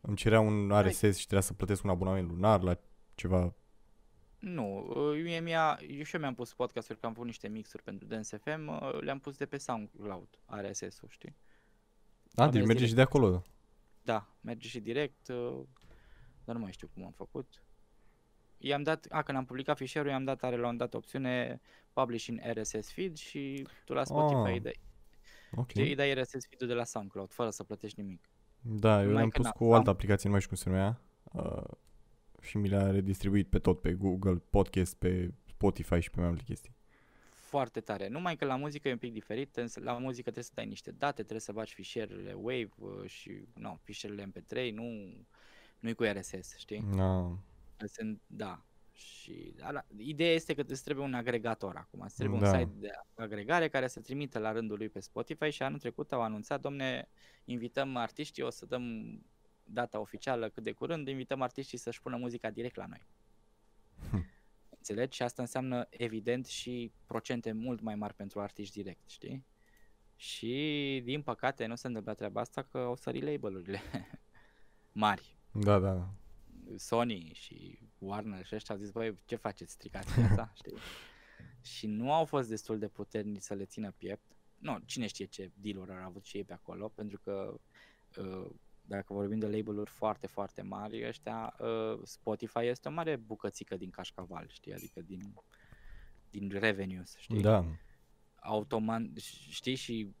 îmi 0.00 0.16
cerea 0.16 0.40
un 0.40 0.72
RSS 0.80 1.00
și 1.16 1.26
trebuia 1.26 1.40
să 1.40 1.52
plătesc 1.52 1.84
un 1.84 1.90
abonament 1.90 2.28
lunar 2.28 2.62
la 2.62 2.78
ceva. 3.14 3.54
Nu, 4.38 4.86
uh, 4.96 5.22
mie 5.22 5.40
mi-a, 5.40 5.78
eu 5.88 6.02
și 6.02 6.14
eu 6.14 6.20
mi-am 6.20 6.34
pus 6.34 6.54
podcasturi, 6.54 6.98
că 6.98 7.06
am 7.06 7.12
pus 7.12 7.24
niște 7.24 7.48
mixuri 7.48 7.82
pentru 7.82 8.06
Dance 8.06 8.36
FM, 8.36 8.68
uh, 8.68 9.00
le-am 9.00 9.18
pus 9.18 9.36
de 9.36 9.46
pe 9.46 9.56
SoundCloud, 9.58 10.28
RSS-ul, 10.46 11.08
știi? 11.08 11.36
A, 12.34 12.42
Am 12.42 12.50
deci 12.50 12.56
mers 12.60 12.66
merge 12.72 12.86
și 12.86 12.94
de 12.94 13.00
acolo. 13.00 13.42
Da, 14.02 14.28
merge 14.40 14.68
și 14.68 14.80
direct, 14.80 15.28
uh, 15.28 15.60
dar 16.44 16.54
nu 16.56 16.60
mai 16.62 16.72
știu 16.72 16.88
cum 16.94 17.04
am 17.04 17.12
făcut. 17.12 17.62
I-am 18.58 18.82
dat, 18.82 19.06
a, 19.10 19.22
când 19.22 19.38
am 19.38 19.44
publicat 19.44 19.76
fișierul, 19.76 20.10
i-am 20.10 20.24
dat, 20.24 20.42
are 20.42 20.56
la 20.56 20.68
un 20.68 20.76
dat 20.76 20.94
opțiune 20.94 21.60
publish 21.92 22.26
in 22.26 22.40
RSS 22.52 22.92
feed 22.92 23.16
și 23.16 23.66
tu 23.84 23.92
la 23.92 24.04
Spotify 24.04 24.42
Ah, 24.46 24.52
îi 24.52 24.60
dai, 24.60 24.80
Ok. 25.56 25.68
știi, 25.70 25.82
îi 25.88 25.94
dai 25.94 26.14
RSS 26.14 26.46
feed-ul 26.48 26.66
de 26.66 26.74
la 26.74 26.84
SoundCloud, 26.84 27.30
fără 27.32 27.50
să 27.50 27.64
plătești 27.64 28.00
nimic. 28.00 28.28
Da, 28.60 28.92
eu 28.94 28.98
Numai 29.00 29.14
le-am 29.14 29.28
că 29.28 29.36
pus 29.36 29.44
na, 29.46 29.50
cu 29.52 29.64
o 29.64 29.74
altă 29.74 29.88
am- 29.88 29.94
aplicație, 29.94 30.24
nu 30.24 30.30
mai 30.30 30.40
știu 30.40 30.54
cum 30.54 30.64
se 30.64 30.70
numea. 30.70 31.00
Uh, 31.32 31.76
și 32.40 32.56
mi 32.56 32.68
le-a 32.68 32.90
redistribuit 32.90 33.48
pe 33.48 33.58
tot, 33.58 33.80
pe 33.80 33.92
Google 33.92 34.42
Podcast, 34.50 34.94
pe 34.96 35.34
Spotify 35.46 36.00
și 36.00 36.10
pe 36.10 36.20
mai 36.20 36.28
multe 36.28 36.44
chestii. 36.44 36.74
Foarte 37.30 37.80
tare. 37.80 38.08
Numai 38.08 38.36
că 38.36 38.44
la 38.44 38.56
muzică 38.56 38.88
e 38.88 38.92
un 38.92 38.98
pic 38.98 39.12
diferit, 39.12 39.56
însă 39.56 39.80
la 39.80 39.92
muzică 39.92 40.22
trebuie 40.22 40.44
să 40.44 40.52
dai 40.54 40.66
niște 40.66 40.90
date, 40.90 41.20
trebuie 41.20 41.40
să 41.40 41.52
bagi 41.52 41.74
fișierele 41.74 42.32
WAV 42.32 42.72
uh, 42.78 43.08
și, 43.08 43.48
nu, 43.54 43.78
fișierele 43.82 44.30
MP3, 44.32 44.72
nu, 44.72 44.84
nu-i 45.78 45.94
cu 45.94 46.02
RSS, 46.02 46.56
știi? 46.56 46.78
No. 46.78 47.36
Sunt, 47.86 48.20
da. 48.26 48.64
Și 48.92 49.54
ala, 49.60 49.86
ideea 49.96 50.32
este 50.32 50.54
că 50.54 50.64
îți 50.66 50.84
trebuie 50.84 51.04
un 51.06 51.14
agregator 51.14 51.76
acum. 51.76 52.00
Îți 52.00 52.16
trebuie 52.16 52.40
Da. 52.40 52.50
un 52.50 52.58
site 52.58 52.72
de 52.78 52.90
agregare 53.14 53.68
care 53.68 53.86
să 53.86 54.00
trimită 54.00 54.38
la 54.38 54.52
rândul 54.52 54.76
lui 54.76 54.88
pe 54.88 55.00
Spotify 55.00 55.50
și 55.50 55.62
anul 55.62 55.78
trecut 55.78 56.12
au 56.12 56.22
anunțat, 56.22 56.60
domne, 56.60 57.08
invităm 57.44 57.96
artiștii, 57.96 58.42
o 58.42 58.50
să 58.50 58.66
dăm 58.66 58.82
data 59.68 60.00
oficială 60.00 60.48
cât 60.48 60.62
de 60.62 60.72
curând, 60.72 61.08
invităm 61.08 61.40
artiștii 61.42 61.78
să-și 61.78 62.00
pună 62.00 62.16
muzica 62.16 62.50
direct 62.50 62.76
la 62.76 62.86
noi. 62.86 63.06
Hm. 64.10 64.26
Înțelegi? 64.68 65.16
Și 65.16 65.22
asta 65.22 65.42
înseamnă 65.42 65.86
evident 65.90 66.46
și 66.46 66.92
procente 67.06 67.52
mult 67.52 67.80
mai 67.80 67.94
mari 67.94 68.14
pentru 68.14 68.40
artiști 68.40 68.82
direct, 68.82 69.08
știi? 69.08 69.46
Și 70.16 71.00
din 71.04 71.22
păcate 71.22 71.66
nu 71.66 71.74
se 71.74 71.86
întâmplă 71.86 72.14
treaba 72.14 72.40
asta 72.40 72.62
că 72.62 72.78
au 72.78 72.96
sărit 72.96 73.22
label-urile 73.22 73.80
mari. 74.92 75.36
Da, 75.52 75.78
da, 75.78 75.92
da. 75.92 76.10
Sony 76.76 77.30
și 77.34 77.78
Warner 77.98 78.46
și 78.46 78.54
ăștia 78.54 78.74
au 78.74 78.80
zis, 78.80 78.90
băi, 78.90 79.18
ce 79.24 79.36
faceți, 79.36 79.72
stricați 79.72 80.14
piața, 80.14 80.52
știi? 80.58 80.74
Și 81.62 81.86
nu 81.86 82.12
au 82.12 82.24
fost 82.24 82.48
destul 82.48 82.78
de 82.78 82.88
puternici 82.88 83.42
să 83.42 83.54
le 83.54 83.64
țină 83.64 83.90
piept 83.90 84.36
nu, 84.58 84.78
cine 84.84 85.06
știe 85.06 85.24
ce 85.24 85.50
deal 85.54 85.90
au 85.90 86.06
avut 86.06 86.24
și 86.24 86.36
ei 86.36 86.44
pe 86.44 86.52
acolo, 86.52 86.88
pentru 86.88 87.18
că 87.18 87.60
uh, 88.16 88.50
dacă 88.86 89.12
vorbim 89.12 89.38
de 89.38 89.46
label-uri 89.46 89.90
foarte, 89.90 90.26
foarte 90.26 90.62
mari, 90.62 91.06
ăștia, 91.08 91.54
uh, 91.58 92.00
Spotify 92.02 92.58
este 92.58 92.88
o 92.88 92.92
mare 92.92 93.16
bucățică 93.16 93.76
din 93.76 93.90
cașcaval, 93.90 94.46
știi, 94.48 94.74
adică 94.74 95.00
din, 95.00 95.34
din 96.30 96.48
revenues, 96.48 97.16
știi? 97.16 97.40
Da. 97.40 97.64
Automat, 98.34 99.02
știi, 99.50 99.74
și 99.74 100.14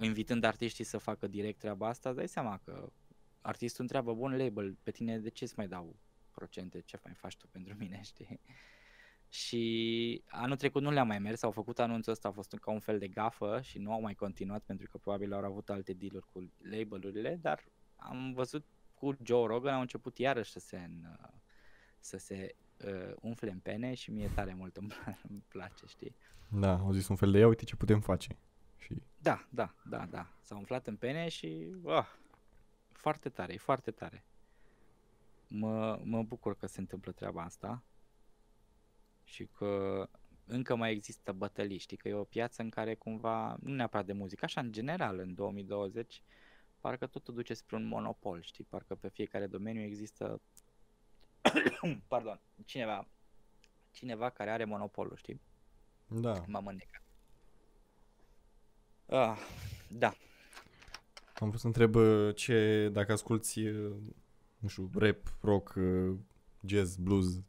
invitând 0.00 0.44
artiștii 0.44 0.84
să 0.84 0.98
facă 0.98 1.26
direct 1.26 1.58
treaba 1.58 1.88
asta, 1.88 2.08
îți 2.08 2.18
dai 2.18 2.28
seama 2.28 2.60
că 2.64 2.92
artistul 3.40 3.82
întreabă, 3.82 4.14
bun 4.14 4.36
label, 4.36 4.76
pe 4.82 4.90
tine 4.90 5.18
de 5.18 5.28
ce 5.28 5.44
îți 5.44 5.54
mai 5.56 5.68
dau 5.68 5.96
procente, 6.30 6.80
ce 6.80 7.00
mai 7.04 7.14
faci 7.14 7.36
tu 7.36 7.46
pentru 7.46 7.74
mine, 7.78 8.00
știi? 8.10 8.40
Și 9.28 10.22
anul 10.26 10.56
trecut 10.56 10.82
nu 10.82 10.90
le-a 10.90 11.04
mai 11.04 11.18
mers, 11.18 11.42
au 11.42 11.50
făcut 11.50 11.78
anunțul 11.78 12.12
ăsta, 12.12 12.28
a 12.28 12.30
fost 12.30 12.52
ca 12.60 12.70
un 12.70 12.80
fel 12.80 12.98
de 12.98 13.08
gafă 13.08 13.60
și 13.62 13.78
nu 13.78 13.92
au 13.92 14.00
mai 14.00 14.14
continuat 14.14 14.62
pentru 14.62 14.88
că 14.90 14.98
probabil 14.98 15.32
au 15.32 15.44
avut 15.44 15.70
alte 15.70 15.92
deal 15.92 16.24
cu 16.32 16.52
labelurile, 16.70 17.38
dar 17.42 17.64
am 18.08 18.32
văzut 18.32 18.64
cu 18.94 19.16
Joe 19.22 19.46
Rogan 19.46 19.74
au 19.74 19.80
început 19.80 20.18
iarăși 20.18 20.52
să 20.52 20.58
se, 20.58 20.76
în, 20.76 21.16
să 21.98 22.16
se 22.16 22.54
uh, 22.84 23.14
umfle 23.20 23.50
în 23.50 23.58
pene 23.58 23.94
și 23.94 24.10
mie 24.10 24.30
tare 24.34 24.54
mult 24.54 24.76
îmi, 24.76 24.92
îmi 25.28 25.44
place, 25.48 25.86
știi? 25.86 26.14
Da, 26.48 26.78
au 26.78 26.92
zis 26.92 27.08
un 27.08 27.16
fel 27.16 27.30
de 27.30 27.38
ia 27.38 27.46
uite 27.46 27.64
ce 27.64 27.76
putem 27.76 28.00
face. 28.00 28.36
Și... 28.76 29.02
Da, 29.18 29.46
da, 29.50 29.74
da, 29.84 30.06
da. 30.06 30.32
S-au 30.40 30.58
umflat 30.58 30.86
în 30.86 30.96
pene 30.96 31.28
și 31.28 31.66
uh, 31.82 32.06
foarte 32.92 33.28
tare, 33.28 33.52
e 33.52 33.58
foarte 33.58 33.90
tare. 33.90 34.24
Mă, 35.46 36.00
mă 36.02 36.22
bucur 36.22 36.56
că 36.56 36.66
se 36.66 36.80
întâmplă 36.80 37.12
treaba 37.12 37.42
asta 37.42 37.82
și 39.24 39.46
că 39.46 40.08
încă 40.46 40.74
mai 40.74 40.92
există 40.92 41.32
bătălii, 41.32 41.78
știi, 41.78 41.96
că 41.96 42.08
e 42.08 42.14
o 42.14 42.24
piață 42.24 42.62
în 42.62 42.68
care 42.68 42.94
cumva, 42.94 43.56
nu 43.60 43.74
neapărat 43.74 44.06
de 44.06 44.12
muzică, 44.12 44.44
așa 44.44 44.60
în 44.60 44.72
general 44.72 45.18
în 45.18 45.34
2020, 45.34 46.22
parcă 46.84 47.06
totul 47.06 47.34
duce 47.34 47.54
spre 47.54 47.76
un 47.76 47.84
monopol, 47.84 48.42
știi, 48.42 48.64
parcă 48.64 48.94
pe 48.94 49.08
fiecare 49.08 49.46
domeniu 49.46 49.82
există, 49.82 50.40
pardon, 52.08 52.40
cineva, 52.64 53.08
cineva 53.90 54.30
care 54.30 54.50
are 54.50 54.64
monopolul, 54.64 55.16
știi? 55.16 55.40
Da. 56.06 56.44
M-am 56.46 56.66
înnecat. 56.66 57.02
Ah, 59.06 59.38
da. 59.88 60.14
Am 61.34 61.48
vrut 61.48 61.60
să 61.60 61.66
întreb 61.66 61.94
uh, 61.94 62.34
ce, 62.34 62.88
dacă 62.92 63.12
asculti, 63.12 63.66
uh, 63.66 63.96
nu 64.58 64.68
știu, 64.68 64.90
rap, 64.94 65.36
rock, 65.40 65.74
uh, 65.76 66.16
jazz, 66.66 66.96
blues, 66.96 67.40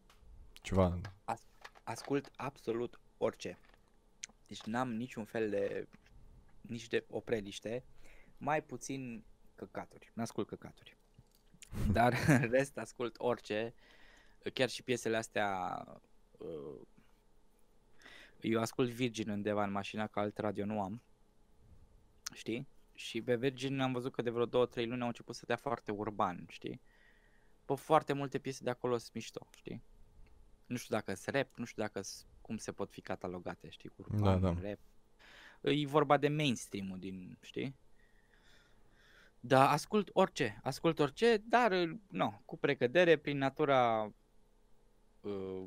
ceva. 0.54 1.00
As- 1.24 1.48
ascult 1.84 2.32
absolut 2.36 3.00
orice. 3.17 3.58
Deci 4.48 4.63
n-am 4.63 4.93
niciun 4.93 5.26
fel 5.26 5.50
de, 5.50 5.88
nici 6.62 6.88
de 6.88 7.06
opreliște, 7.10 7.84
mai 8.38 8.63
puțin 8.63 9.24
căcaturi. 9.56 10.12
N-ascult 10.13 10.48
căcaturi. 10.48 10.98
Dar 11.91 12.13
în 12.28 12.50
rest 12.50 12.78
ascult 12.78 13.15
orice, 13.17 13.74
chiar 14.54 14.69
și 14.69 14.84
piesele 14.84 15.17
astea 15.17 15.84
eu 18.41 18.60
ascult 18.60 18.89
Virgin 18.89 19.30
undeva 19.30 19.63
în 19.63 19.71
mașina, 19.71 20.08
că 20.08 20.19
alt 20.19 20.38
radio 20.38 20.65
nu 20.65 20.82
am. 20.82 21.02
Știi? 22.34 22.67
Și 22.93 23.21
pe 23.21 23.36
Virgin 23.36 23.80
am 23.80 23.91
văzut 23.91 24.13
că 24.13 24.21
de 24.21 24.30
vreo 24.30 24.48
2-3 24.48 24.50
luni 24.76 25.02
au 25.02 25.08
început 25.08 25.36
să 25.36 25.45
dea 25.45 25.56
foarte 25.56 25.91
urban, 25.91 26.45
știi? 26.50 26.82
Pe 27.65 27.76
foarte 27.76 28.13
multe 28.13 28.39
piese 28.39 28.63
de 28.63 28.69
acolo 28.69 28.98
sunt 28.98 29.13
mișto, 29.13 29.48
știi? 29.56 29.84
Nu 30.65 30.76
știu 30.76 30.95
dacă 30.95 31.13
sunt 31.13 31.36
rap, 31.36 31.56
nu 31.56 31.65
știu 31.65 31.82
dacă 31.82 32.02
cum 32.41 32.58
se 32.58 32.71
pot 32.71 32.89
fi 32.89 33.02
catalogate, 33.02 33.69
știi? 33.69 33.91
Urban, 33.95 34.41
da, 34.41 34.52
da. 34.52 34.67
rap. 34.67 34.80
E 35.62 35.86
vorba 35.86 36.17
de 36.17 36.28
mainstream-ul 36.28 37.00
din, 37.00 37.38
știi? 37.41 37.76
Da, 39.47 39.69
ascult 39.69 40.10
orice, 40.13 40.60
ascult 40.63 40.99
orice, 40.99 41.38
dar, 41.38 41.71
nu, 42.08 42.41
cu 42.45 42.58
precădere, 42.58 43.17
prin 43.17 43.38
natura 43.38 44.12
uh, 45.21 45.63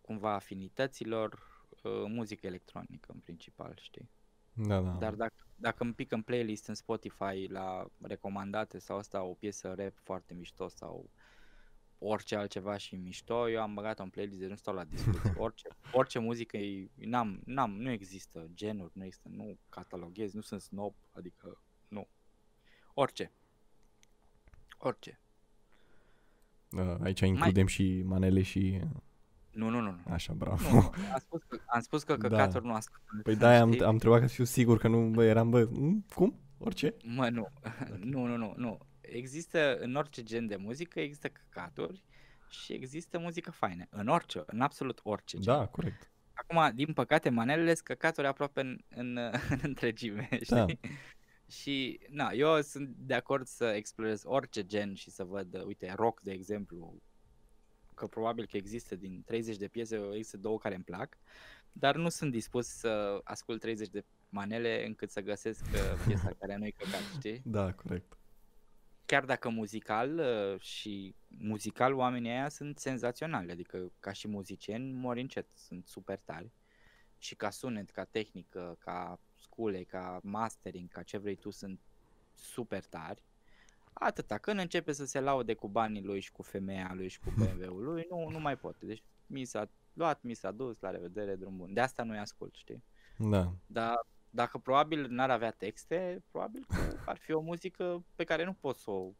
cumva 0.00 0.34
afinităților, 0.34 1.32
uh, 1.82 2.04
muzică 2.06 2.46
electronică 2.46 3.10
în 3.12 3.18
principal, 3.18 3.76
știi? 3.80 4.10
Da, 4.52 4.80
da. 4.80 4.90
Dar 4.90 5.14
dacă, 5.14 5.34
dacă 5.56 5.82
îmi 5.82 5.94
pic 5.94 6.12
în 6.12 6.22
playlist 6.22 6.66
în 6.66 6.74
Spotify 6.74 7.46
la 7.48 7.86
recomandate 8.00 8.78
sau 8.78 8.96
asta 8.96 9.22
o 9.22 9.34
piesă 9.34 9.74
rap 9.76 9.92
foarte 10.02 10.34
mișto 10.34 10.68
sau 10.68 11.10
orice 11.98 12.36
altceva 12.36 12.76
și 12.76 12.96
mișto, 12.96 13.50
eu 13.50 13.62
am 13.62 13.74
băgat 13.74 13.98
în 13.98 14.10
playlist, 14.10 14.38
de 14.38 14.46
nu 14.46 14.56
stau 14.56 14.74
la 14.74 14.84
discuție. 14.84 15.34
Orice, 15.44 15.68
orice 15.92 16.18
muzică, 16.18 16.58
n-am, 16.94 17.42
n-am, 17.44 17.76
nu 17.76 17.90
există 17.90 18.50
genuri, 18.54 18.92
nu 18.94 19.04
există, 19.04 19.28
nu 19.28 19.58
cataloghez, 19.68 20.32
nu 20.32 20.40
sunt 20.40 20.60
snob, 20.60 20.94
adică 21.12 21.62
nu. 21.88 22.08
Orice. 22.94 23.32
Orice. 24.78 25.20
Uh, 26.70 26.96
aici 27.02 27.20
includem 27.20 27.62
Mai... 27.62 27.72
și 27.72 28.02
manele 28.04 28.42
și 28.42 28.80
nu, 29.54 29.68
nu, 29.68 29.80
nu. 29.80 29.96
Așa, 30.10 30.32
bravo. 30.32 30.70
Nu, 30.72 30.78
am 31.12 31.18
spus 31.18 31.42
că, 31.48 31.60
am 31.66 31.80
spus 31.80 32.02
că 32.02 32.16
da. 32.16 32.28
căcaturi 32.28 32.64
nu 32.64 32.74
ascult. 32.74 33.22
Păi 33.22 33.36
da, 33.36 33.60
am, 33.60 33.74
am 33.82 33.92
întrebat 33.92 34.20
ca 34.20 34.26
să 34.26 34.34
fiu 34.34 34.44
sigur 34.44 34.78
că 34.78 34.88
nu 34.88 35.08
bă, 35.08 35.24
eram, 35.24 35.50
bă, 35.50 35.68
cum? 36.14 36.38
Orice? 36.58 36.94
Mă, 37.04 37.28
nu. 37.28 37.48
nu, 38.12 38.26
nu, 38.26 38.36
nu, 38.36 38.54
nu. 38.56 38.78
Există, 39.00 39.76
în 39.78 39.94
orice 39.94 40.22
gen 40.22 40.46
de 40.46 40.56
muzică, 40.56 41.00
există 41.00 41.28
căcaturi 41.28 42.04
și 42.48 42.72
există 42.72 43.18
muzică 43.18 43.50
faină. 43.50 43.84
În 43.90 44.08
orice, 44.08 44.42
în 44.46 44.60
absolut 44.60 45.00
orice 45.02 45.38
gen. 45.38 45.54
Da, 45.54 45.66
corect. 45.66 46.10
Acum, 46.32 46.74
din 46.74 46.92
păcate, 46.92 47.28
manelele 47.28 47.74
sunt 47.74 47.86
căcaturi 47.86 48.26
aproape 48.26 48.60
în, 48.60 48.78
în, 48.88 49.16
în 49.48 49.58
întregime, 49.62 50.28
da. 50.48 50.66
Știi? 51.54 51.90
Și, 51.90 52.00
na, 52.08 52.30
eu 52.30 52.60
sunt 52.60 52.88
de 52.96 53.14
acord 53.14 53.46
să 53.46 53.64
explorez 53.64 54.22
orice 54.24 54.66
gen 54.66 54.94
și 54.94 55.10
să 55.10 55.24
văd, 55.24 55.62
uite, 55.64 55.92
rock, 55.96 56.20
de 56.20 56.32
exemplu, 56.32 57.02
că 57.94 58.06
probabil 58.06 58.46
că 58.46 58.56
există 58.56 58.96
din 58.96 59.22
30 59.26 59.56
de 59.56 59.68
piese, 59.68 60.08
există 60.12 60.36
două 60.36 60.58
care 60.58 60.74
îmi 60.74 60.84
plac, 60.84 61.18
dar 61.72 61.96
nu 61.96 62.08
sunt 62.08 62.30
dispus 62.30 62.66
să 62.66 63.20
ascult 63.24 63.60
30 63.60 63.88
de 63.88 64.04
manele 64.28 64.86
încât 64.86 65.10
să 65.10 65.20
găsesc 65.20 65.64
uh, 65.64 66.04
piesa 66.06 66.30
care 66.40 66.56
nu-i 66.56 66.72
căcat, 66.72 67.02
știi? 67.18 67.42
Da, 67.44 67.72
corect. 67.72 68.18
Chiar 69.06 69.24
dacă 69.24 69.48
muzical 69.48 70.18
uh, 70.18 70.60
și 70.60 71.14
muzical 71.38 71.94
oamenii 71.94 72.30
aia 72.30 72.48
sunt 72.48 72.78
senzaționali, 72.78 73.50
adică 73.50 73.92
ca 74.00 74.12
și 74.12 74.28
muzicieni 74.28 74.92
mori 74.92 75.20
încet, 75.20 75.46
sunt 75.54 75.86
super 75.86 76.18
tari. 76.24 76.50
Și 77.18 77.34
ca 77.34 77.50
sunet, 77.50 77.90
ca 77.90 78.04
tehnică, 78.04 78.76
ca 78.78 79.20
scule, 79.44 79.82
ca 79.82 80.20
mastering, 80.22 80.88
ca 80.88 81.02
ce 81.02 81.18
vrei 81.18 81.34
tu, 81.34 81.50
sunt 81.50 81.80
super 82.34 82.84
tari 82.84 83.22
Atâta, 83.92 84.38
când 84.38 84.58
începe 84.58 84.92
să 84.92 85.04
se 85.04 85.20
laude 85.20 85.54
cu 85.54 85.68
banii 85.68 86.02
lui 86.02 86.20
și 86.20 86.32
cu 86.32 86.42
femeia 86.42 86.92
lui 86.94 87.08
și 87.08 87.20
cu 87.20 87.32
BMW-ul 87.36 87.82
lui, 87.82 88.06
nu, 88.10 88.28
nu 88.28 88.40
mai 88.40 88.56
poate. 88.56 88.86
Deci 88.86 89.02
mi 89.26 89.44
s-a 89.44 89.68
luat, 89.92 90.22
mi 90.22 90.34
s-a 90.34 90.50
dus, 90.50 90.80
la 90.80 90.90
revedere, 90.90 91.34
drum 91.34 91.56
bun. 91.56 91.72
De 91.72 91.80
asta 91.80 92.02
nu-i 92.02 92.18
ascult, 92.18 92.54
știi? 92.54 92.82
Da. 93.18 93.52
Dar 93.66 94.06
dacă 94.30 94.58
probabil 94.58 95.06
n-ar 95.08 95.30
avea 95.30 95.50
texte, 95.50 96.22
probabil 96.30 96.64
că 96.68 96.98
ar 97.06 97.16
fi 97.16 97.32
o 97.32 97.40
muzică 97.40 98.04
pe 98.14 98.24
care 98.24 98.44
nu 98.44 98.52
poți 98.52 98.82
să 98.82 98.90
o 98.90 99.12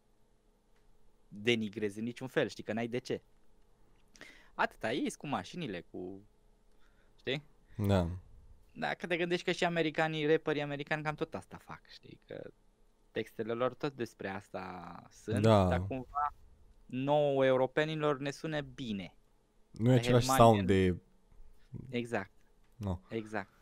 denigrezi 1.29 1.99
în 1.99 2.05
niciun 2.05 2.29
fel, 2.29 2.49
știi, 2.49 2.63
că 2.63 2.73
n-ai 2.73 2.89
de 2.89 2.99
ce. 2.99 3.23
Atâta, 4.55 4.93
ei 4.93 5.11
cu 5.11 5.27
mașinile, 5.27 5.85
cu... 5.91 6.21
Știi? 7.17 7.43
Da. 7.77 8.09
Dacă 8.77 9.07
te 9.07 9.17
gândești 9.17 9.45
că 9.45 9.53
și 9.53 9.65
americanii, 9.65 10.27
rapperii 10.27 10.63
americani 10.63 11.03
cam 11.03 11.15
tot 11.15 11.35
asta 11.35 11.57
fac, 11.57 11.81
știi? 11.87 12.21
Că 12.27 12.51
textele 13.11 13.53
lor 13.53 13.75
tot 13.75 13.93
despre 13.97 14.29
asta 14.29 15.03
sunt, 15.11 15.43
da. 15.43 15.69
dar 15.69 15.87
cumva 15.87 16.35
nouă 16.87 17.45
europenilor 17.47 18.19
ne 18.19 18.31
sună 18.31 18.61
bine. 18.61 19.17
Nu 19.71 19.93
e 19.93 19.95
același 19.95 20.27
sound 20.27 20.67
de... 20.67 20.97
Exact. 21.91 22.31
No. 22.77 23.01
Exact. 23.09 23.53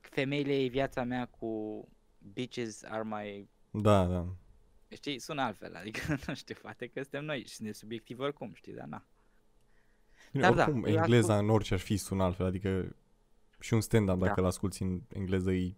Femeile 0.00 0.62
e 0.62 0.66
viața 0.66 1.04
mea 1.04 1.26
cu 1.26 1.88
bitches 2.18 2.82
are 2.82 3.02
my... 3.02 3.48
Da, 3.70 4.04
da. 4.04 4.26
Știi, 4.88 5.18
sună 5.18 5.42
altfel, 5.42 5.76
adică 5.76 6.00
nu 6.26 6.34
știu, 6.34 6.54
poate 6.62 6.86
că 6.86 7.00
suntem 7.02 7.24
noi 7.24 7.46
și 7.46 7.62
ne 7.62 7.72
subiectiv 7.72 8.18
oricum, 8.18 8.52
știi, 8.54 8.72
dar 8.72 8.86
na. 8.86 9.06
Bine, 10.32 10.50
dar 10.50 10.68
oricum, 10.68 10.80
da, 10.80 10.88
engleza 10.88 11.32
ascult... 11.32 11.48
în 11.48 11.54
orice 11.54 11.74
ar 11.74 11.80
fi 11.80 11.96
sună 11.96 12.22
altfel, 12.22 12.46
adică 12.46 12.96
și 13.64 13.74
un 13.74 13.80
stand-up 13.80 14.18
dacă 14.18 14.40
da. 14.40 14.42
l 14.42 14.44
asculti 14.44 14.82
în 14.82 15.00
engleză 15.08 15.52
e 15.52 15.74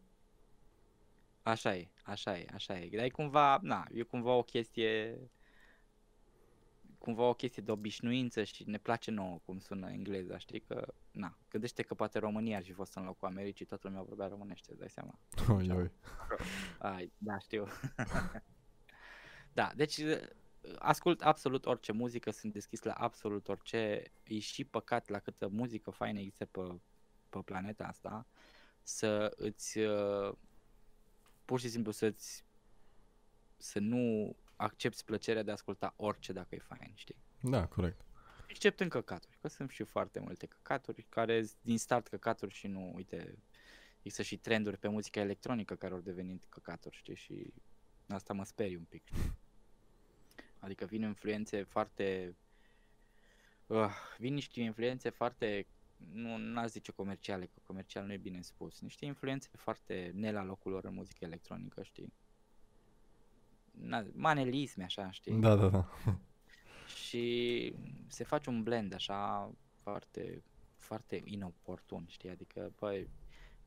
Așa 1.42 1.76
e, 1.76 1.88
așa 2.04 2.38
e, 2.38 2.46
așa 2.54 2.78
e. 2.78 2.88
Dar 2.92 3.04
e 3.04 3.08
cumva, 3.08 3.58
na, 3.62 3.86
e 3.92 4.02
cumva 4.02 4.32
o 4.32 4.42
chestie 4.42 5.18
cumva 6.98 7.22
o 7.22 7.34
chestie 7.34 7.62
de 7.62 7.70
obișnuință 7.70 8.44
și 8.44 8.64
ne 8.66 8.78
place 8.78 9.10
nouă 9.10 9.38
cum 9.44 9.58
sună 9.58 9.90
engleza, 9.90 10.38
știi 10.38 10.60
că, 10.60 10.94
na, 11.10 11.36
gândește 11.50 11.82
că 11.82 11.94
poate 11.94 12.18
România 12.18 12.56
ar 12.56 12.62
fi 12.62 12.72
fost 12.72 12.94
în 12.94 13.04
locul 13.04 13.28
Americii, 13.28 13.64
toată 13.64 13.88
lumea 13.88 14.02
vorbea 14.02 14.26
românește, 14.26 14.70
îți 14.70 14.78
dai 14.78 14.90
seama. 14.90 15.18
Oi, 15.48 15.70
oi. 15.70 15.90
Ai, 16.78 17.12
da, 17.18 17.38
știu. 17.38 17.66
da, 19.58 19.72
deci 19.76 20.00
ascult 20.78 21.22
absolut 21.22 21.66
orice 21.66 21.92
muzică, 21.92 22.30
sunt 22.30 22.52
deschis 22.52 22.82
la 22.82 22.92
absolut 22.92 23.48
orice, 23.48 24.02
e 24.24 24.38
și 24.38 24.64
păcat 24.64 25.08
la 25.08 25.18
câtă 25.18 25.48
muzică 25.48 25.90
faină 25.90 26.18
există 26.18 26.44
pe, 26.44 26.60
pe 27.36 27.42
planeta 27.44 27.84
asta 27.84 28.26
să 28.82 29.32
îți 29.36 29.78
uh, 29.78 30.32
pur 31.44 31.60
și 31.60 31.68
simplu 31.68 31.92
să-ți 31.92 32.44
să 33.56 33.78
nu 33.78 34.36
accepti 34.56 35.04
plăcerea 35.04 35.42
de 35.42 35.50
a 35.50 35.52
asculta 35.52 35.94
orice 35.96 36.32
dacă 36.32 36.54
e 36.54 36.58
fain, 36.58 36.92
știi? 36.94 37.16
Da, 37.40 37.66
corect. 37.66 38.00
Except 38.46 38.80
în 38.80 38.88
căcaturi, 38.88 39.38
că 39.40 39.48
sunt 39.48 39.70
și 39.70 39.84
foarte 39.84 40.20
multe 40.20 40.46
căcaturi 40.46 41.06
care 41.08 41.44
sunt 41.44 41.58
din 41.60 41.78
start 41.78 42.08
căcaturi 42.08 42.54
și 42.54 42.66
nu, 42.66 42.92
uite, 42.94 43.38
există 43.96 44.22
și 44.22 44.36
trenduri 44.36 44.78
pe 44.78 44.88
muzica 44.88 45.20
electronică 45.20 45.74
care 45.74 45.94
au 45.94 46.00
devenit 46.00 46.44
căcaturi, 46.48 46.96
știi, 46.96 47.14
și 47.14 47.52
asta 48.08 48.32
mă 48.32 48.44
sperie 48.44 48.76
un 48.76 48.84
pic, 48.84 49.06
știi? 49.06 49.34
Adică 50.58 50.84
vin 50.84 51.02
influențe 51.02 51.62
foarte, 51.62 52.36
uh, 53.66 53.90
vin 54.18 54.34
niște 54.34 54.60
influențe 54.60 55.08
foarte, 55.08 55.66
nu 55.96 56.36
n-aș 56.36 56.68
zice 56.68 56.92
comerciale, 56.92 57.46
că 57.46 57.60
comercial 57.66 58.06
nu 58.06 58.12
e 58.12 58.16
bine 58.16 58.40
spus, 58.40 58.80
niște 58.80 59.04
influențe 59.04 59.48
foarte 59.52 60.10
ne 60.14 60.32
la 60.32 60.44
locul 60.44 60.72
lor 60.72 60.84
în 60.84 60.94
muzică 60.94 61.24
electronică, 61.24 61.82
știi? 61.82 62.12
Na- 63.70 64.12
Manelisme, 64.12 64.84
așa, 64.84 65.10
știi? 65.10 65.34
Da, 65.34 65.56
da, 65.56 65.68
da. 65.68 65.88
și 66.96 67.74
se 68.08 68.24
face 68.24 68.50
un 68.50 68.62
blend 68.62 68.94
așa 68.94 69.50
foarte, 69.82 70.42
foarte 70.76 71.22
inoportun, 71.24 72.04
știi? 72.08 72.30
Adică, 72.30 72.72
băi, 72.78 73.10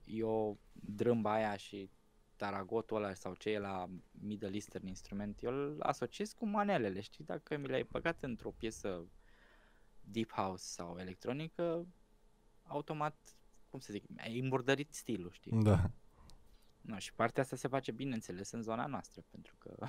eu 0.04 0.60
drâmba 0.72 1.34
aia 1.34 1.56
și 1.56 1.90
taragotul 2.36 2.98
ăla 2.98 3.14
sau 3.14 3.36
ce 3.36 3.50
e 3.50 3.60
la 3.60 3.90
Middle 4.12 4.54
Eastern 4.54 4.88
instrument, 4.88 5.44
eu 5.44 5.52
îl 5.52 5.82
asociez 5.82 6.32
cu 6.34 6.46
manelele, 6.46 7.02
știi? 7.02 7.24
Dacă 7.24 7.58
mi 7.58 7.68
le-ai 7.68 7.88
băgat 7.92 8.24
într-o 8.24 8.52
piesă 8.52 9.08
deep 10.02 10.32
house 10.32 10.66
sau 10.68 10.98
electronică, 11.00 11.88
automat, 12.70 13.18
cum 13.70 13.80
să 13.80 13.92
zic, 13.94 14.04
ai 14.18 14.40
îmburdărit 14.40 14.94
stilul, 14.94 15.32
știi? 15.32 15.52
Da. 15.64 15.92
No, 16.82 16.98
și 16.98 17.14
partea 17.14 17.44
asta 17.44 17.56
se 17.56 17.68
face 17.68 17.92
bineînțeles 17.92 18.52
în 18.52 18.62
zona 18.62 18.86
noastră, 18.86 19.24
pentru 19.30 19.56
că 19.58 19.88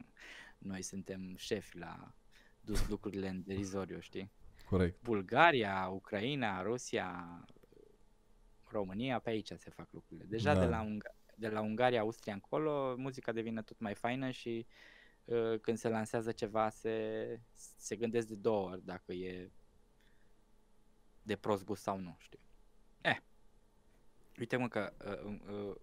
noi 0.58 0.82
suntem 0.82 1.36
șefi 1.36 1.76
la 1.78 2.14
dus 2.60 2.88
lucrurile 2.88 3.28
în 3.28 3.42
derizoriu, 3.46 4.00
știi? 4.00 4.30
Corect. 4.68 5.02
Bulgaria, 5.02 5.88
Ucraina, 5.88 6.62
Rusia, 6.62 7.40
România, 8.70 9.18
pe 9.18 9.30
aici 9.30 9.46
se 9.56 9.70
fac 9.70 9.92
lucrurile. 9.92 10.26
Deja 10.28 10.54
Da. 10.54 10.60
de, 10.60 10.66
la 10.66 10.84
Unga- 10.84 11.16
de 11.36 11.48
la 11.48 11.60
Ungaria, 11.60 12.00
Austria 12.00 12.32
încolo, 12.32 12.94
muzica 12.96 13.32
devine 13.32 13.62
tot 13.62 13.78
mai 13.78 13.94
faină 13.94 14.30
și 14.30 14.66
uh, 15.24 15.58
când 15.60 15.78
se 15.78 15.88
lansează 15.88 16.32
ceva 16.32 16.68
se, 16.70 17.40
se 17.76 17.96
gândesc 17.96 18.26
de 18.26 18.34
două 18.34 18.68
ori 18.70 18.84
dacă 18.84 19.12
e 19.12 19.50
de 21.30 21.36
prost 21.36 21.64
gust 21.64 21.82
sau 21.82 21.98
nu, 21.98 22.16
știi? 22.18 22.38
Eh, 23.00 23.16
uite 24.38 24.56
mă 24.56 24.68
că 24.68 24.92
uh, 25.24 25.34
uh, 25.50 25.76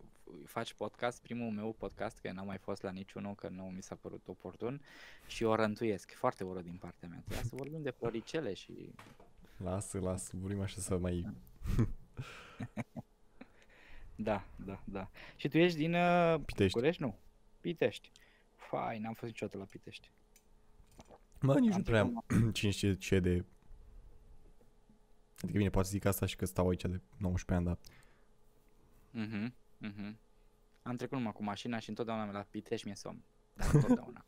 faci 0.46 0.74
podcast, 0.74 1.22
primul 1.22 1.52
meu 1.52 1.74
podcast, 1.74 2.20
că 2.20 2.32
n-am 2.32 2.46
mai 2.46 2.58
fost 2.58 2.82
la 2.82 2.92
niciunul, 2.92 3.36
că 3.36 3.48
nu 3.48 3.64
mi 3.64 3.84
s-a 3.84 3.96
părut 3.96 4.28
oportun 4.28 4.82
și 5.28 5.44
o 5.44 5.56
rântuiesc, 5.56 6.12
foarte 6.12 6.44
urât 6.44 6.64
din 6.64 6.78
partea 6.78 7.08
mea. 7.08 7.20
Trebuia 7.20 7.44
să 7.44 7.56
vorbim 7.56 7.82
de 7.82 7.90
floricele 7.90 8.54
și 8.54 8.94
Lasă, 9.58 10.00
lasă, 10.00 10.32
vorbim 10.36 10.62
așa 10.62 10.82
să 10.82 10.98
mai... 10.98 11.26
Da, 14.20 14.48
da, 14.66 14.84
da. 14.86 15.10
Și 15.36 15.48
tu 15.48 15.58
ești 15.58 15.78
din 15.78 15.94
uh, 15.94 16.40
Pitești. 16.46 16.74
București? 16.74 17.02
Nu. 17.02 17.18
Pitești. 17.62 18.12
Fai, 18.56 19.00
n-am 19.00 19.14
fost 19.14 19.32
niciodată 19.32 19.58
la 19.58 19.64
Pitești. 19.64 20.12
Mă, 21.42 21.60
nici 21.60 21.72
Am 21.72 21.78
nu 21.78 21.84
prea 21.84 22.04
trecut 22.04 22.32
am 22.32 22.52
cine 22.58 22.72
știe 22.72 22.96
ce 22.96 23.20
de... 23.20 23.46
Adică 25.42 25.58
bine, 25.58 25.70
poate 25.70 25.88
să 25.88 25.94
zic 25.94 26.06
asta 26.06 26.26
și 26.26 26.36
că 26.36 26.46
stau 26.46 26.70
aici 26.70 26.82
de 26.82 27.02
19 27.18 27.54
ani, 27.54 27.66
dar... 27.66 27.78
Mhm, 29.12 29.54
mhm. 29.78 30.18
Am 30.82 30.96
trecut 30.96 31.18
numai 31.18 31.34
cu 31.34 31.44
mașina 31.44 31.80
și 31.80 31.90
întotdeauna 31.90 32.32
la 32.32 32.48
Pitești 32.50 32.86
mi-e 32.86 32.96
somn. 32.96 33.24
Dar 33.54 33.70
întotdeauna. 33.74 34.26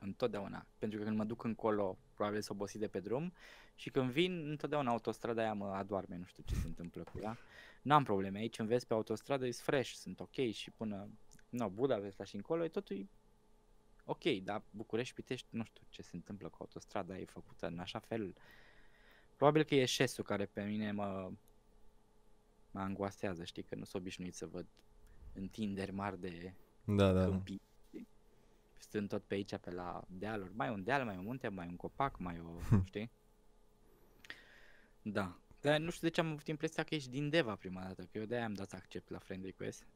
întotdeauna. 0.00 0.66
Pentru 0.78 0.98
că 0.98 1.04
când 1.04 1.16
mă 1.16 1.24
duc 1.24 1.44
încolo, 1.44 1.98
probabil 2.14 2.40
sunt 2.40 2.58
obosit 2.58 2.80
de 2.80 2.88
pe 2.88 3.00
drum 3.00 3.32
și 3.74 3.90
când 3.90 4.10
vin, 4.10 4.48
întotdeauna 4.48 4.90
autostrada 4.90 5.42
aia 5.42 5.54
mă 5.54 5.66
adoarme, 5.66 6.16
nu 6.16 6.24
știu 6.24 6.42
ce 6.46 6.54
se 6.54 6.66
întâmplă 6.66 7.02
cu 7.02 7.18
ea. 7.22 7.38
N-am 7.82 8.04
probleme 8.04 8.38
aici, 8.38 8.58
îmi 8.58 8.68
vezi 8.68 8.86
pe 8.86 8.94
autostradă, 8.94 9.46
e 9.46 9.50
fresh, 9.50 9.90
sunt 9.90 10.20
ok 10.20 10.50
și 10.52 10.70
până, 10.70 11.08
no, 11.48 11.68
Budapesta 11.68 12.24
și 12.24 12.36
încolo, 12.36 12.64
e 12.64 12.68
totul 12.68 12.96
e 12.96 13.06
ok, 14.04 14.24
dar 14.42 14.62
București, 14.70 15.14
Pitești, 15.14 15.46
nu 15.50 15.64
știu 15.64 15.82
ce 15.88 16.02
se 16.02 16.16
întâmplă 16.16 16.48
cu 16.48 16.56
autostrada, 16.60 17.18
e 17.18 17.24
făcută 17.24 17.66
în 17.66 17.78
așa 17.78 17.98
fel. 17.98 18.34
Probabil 19.42 19.66
că 19.66 19.74
e 19.74 19.84
șesul 19.84 20.24
care 20.24 20.44
pe 20.46 20.62
mine 20.62 20.92
mă, 20.92 21.30
mă 22.70 22.80
angoasează, 22.80 23.44
știi, 23.44 23.62
că 23.62 23.74
nu 23.74 23.84
sunt 23.84 24.02
obișnuit 24.02 24.34
să 24.34 24.46
văd 24.46 24.66
întinderi 25.34 25.92
mari 25.92 26.20
de 26.20 26.54
Da, 26.84 27.12
da, 27.12 27.20
da. 27.20 27.24
câmpii. 27.24 27.60
știi? 27.86 28.08
Stând 28.78 29.08
tot 29.08 29.22
pe 29.22 29.34
aici, 29.34 29.56
pe 29.56 29.70
la 29.70 30.04
dealuri. 30.08 30.50
Mai 30.54 30.68
un 30.70 30.82
deal, 30.82 31.04
mai 31.04 31.16
un 31.16 31.24
munte, 31.24 31.48
mai 31.48 31.66
un 31.66 31.76
copac, 31.76 32.18
mai 32.18 32.40
o, 32.40 32.78
știi? 32.84 33.10
Da. 35.02 35.38
Dar 35.60 35.78
nu 35.78 35.90
știu 35.90 36.08
de 36.08 36.14
ce 36.14 36.20
am 36.20 36.30
avut 36.30 36.46
impresia 36.48 36.82
că 36.82 36.94
ești 36.94 37.10
din 37.10 37.28
Deva 37.28 37.54
prima 37.56 37.80
dată, 37.82 38.02
că 38.02 38.18
eu 38.18 38.24
de-aia 38.24 38.44
am 38.44 38.54
dat 38.54 38.68
să 38.68 38.76
accept 38.76 39.08
la 39.10 39.18
friend 39.18 39.44
request. 39.44 39.86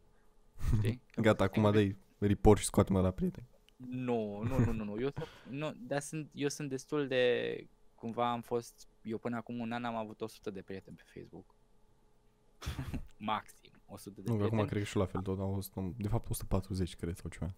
Știi? 0.76 1.00
Că 1.10 1.20
Gata, 1.26 1.44
mă 1.44 1.50
acum 1.50 1.72
dai 1.72 1.96
report 2.18 2.58
și 2.60 2.66
scoate-mă 2.66 3.00
la 3.00 3.10
prieteni. 3.10 3.46
Nu, 3.76 4.42
nu, 4.42 4.58
nu, 4.58 4.72
nu, 4.72 4.84
nu. 4.84 5.00
Eu, 5.00 5.10
sunt- 5.10 5.28
nu 5.50 5.72
dar 5.72 6.00
sunt, 6.00 6.30
eu 6.34 6.48
sunt 6.48 6.68
destul 6.68 7.06
de, 7.08 7.66
cumva 7.96 8.30
am 8.30 8.40
fost, 8.40 8.88
eu 9.02 9.18
până 9.18 9.36
acum 9.36 9.58
un 9.60 9.72
an 9.72 9.84
am 9.84 9.94
avut 9.96 10.20
100 10.20 10.50
de 10.50 10.62
prieteni 10.62 10.96
pe 10.96 11.02
Facebook. 11.20 11.54
Maxim 13.18 13.82
100 13.86 14.20
de 14.20 14.30
Nu, 14.30 14.36
că 14.36 14.36
prieteni. 14.36 14.60
acum 14.60 14.66
cred 14.68 14.82
că 14.82 14.88
și 14.88 14.96
la 14.96 15.06
fel 15.06 15.22
tot 15.22 15.38
am 15.40 15.52
fost, 15.52 15.72
de 15.96 16.08
fapt 16.08 16.28
140 16.30 16.96
cred 16.96 17.16
sau 17.16 17.30
ceva. 17.30 17.54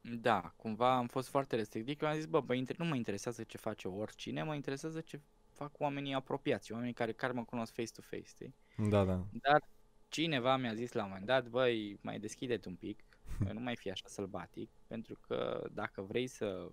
Da, 0.00 0.52
cumva 0.56 0.96
am 0.96 1.06
fost 1.06 1.28
foarte 1.28 1.56
restrictiv. 1.56 2.02
Eu 2.02 2.08
am 2.08 2.14
zis, 2.14 2.26
bă, 2.26 2.40
bă 2.40 2.54
inter- 2.54 2.76
nu 2.76 2.84
mă 2.84 2.94
interesează 2.96 3.42
ce 3.44 3.56
face 3.58 3.88
oricine, 3.88 4.42
mă 4.42 4.54
interesează 4.54 5.00
ce 5.00 5.20
fac 5.52 5.80
oamenii 5.80 6.14
apropiați, 6.14 6.72
oamenii 6.72 6.92
care, 6.94 7.12
care 7.12 7.32
mă 7.32 7.44
cunosc 7.44 7.72
face-to-face, 7.74 8.22
știi? 8.22 8.54
Da, 8.76 9.04
da. 9.04 9.26
Dar 9.30 9.68
cineva 10.08 10.56
mi-a 10.56 10.74
zis 10.74 10.92
la 10.92 11.02
un 11.02 11.08
moment 11.08 11.26
dat, 11.26 11.48
băi, 11.48 11.98
mai 12.02 12.18
deschide-te 12.18 12.68
un 12.68 12.76
pic, 12.76 13.04
că 13.38 13.52
nu 13.52 13.60
mai 13.60 13.76
fi 13.76 13.90
așa 13.90 14.08
sălbatic, 14.08 14.70
pentru 14.86 15.18
că 15.26 15.68
dacă 15.72 16.02
vrei 16.02 16.26
să 16.26 16.70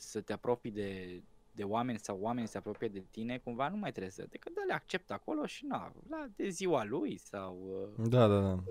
să 0.00 0.20
te 0.20 0.32
apropii 0.32 0.70
de, 0.70 1.22
de 1.50 1.64
oameni 1.64 1.98
sau 1.98 2.18
oamenii 2.20 2.48
se 2.48 2.58
apropie 2.58 2.88
de 2.88 3.04
tine, 3.10 3.38
cumva 3.38 3.68
nu 3.68 3.76
mai 3.76 3.90
trebuie 3.90 4.12
să, 4.12 4.26
decât 4.28 4.54
dă-le 4.54 4.72
accept 4.72 5.10
acolo 5.10 5.46
și 5.46 5.66
na, 5.66 5.92
la 6.08 6.26
de 6.36 6.48
ziua 6.48 6.84
lui 6.84 7.16
sau 7.16 7.58
uh, 7.98 8.08
Da, 8.08 8.26
da, 8.28 8.40
da. 8.40 8.62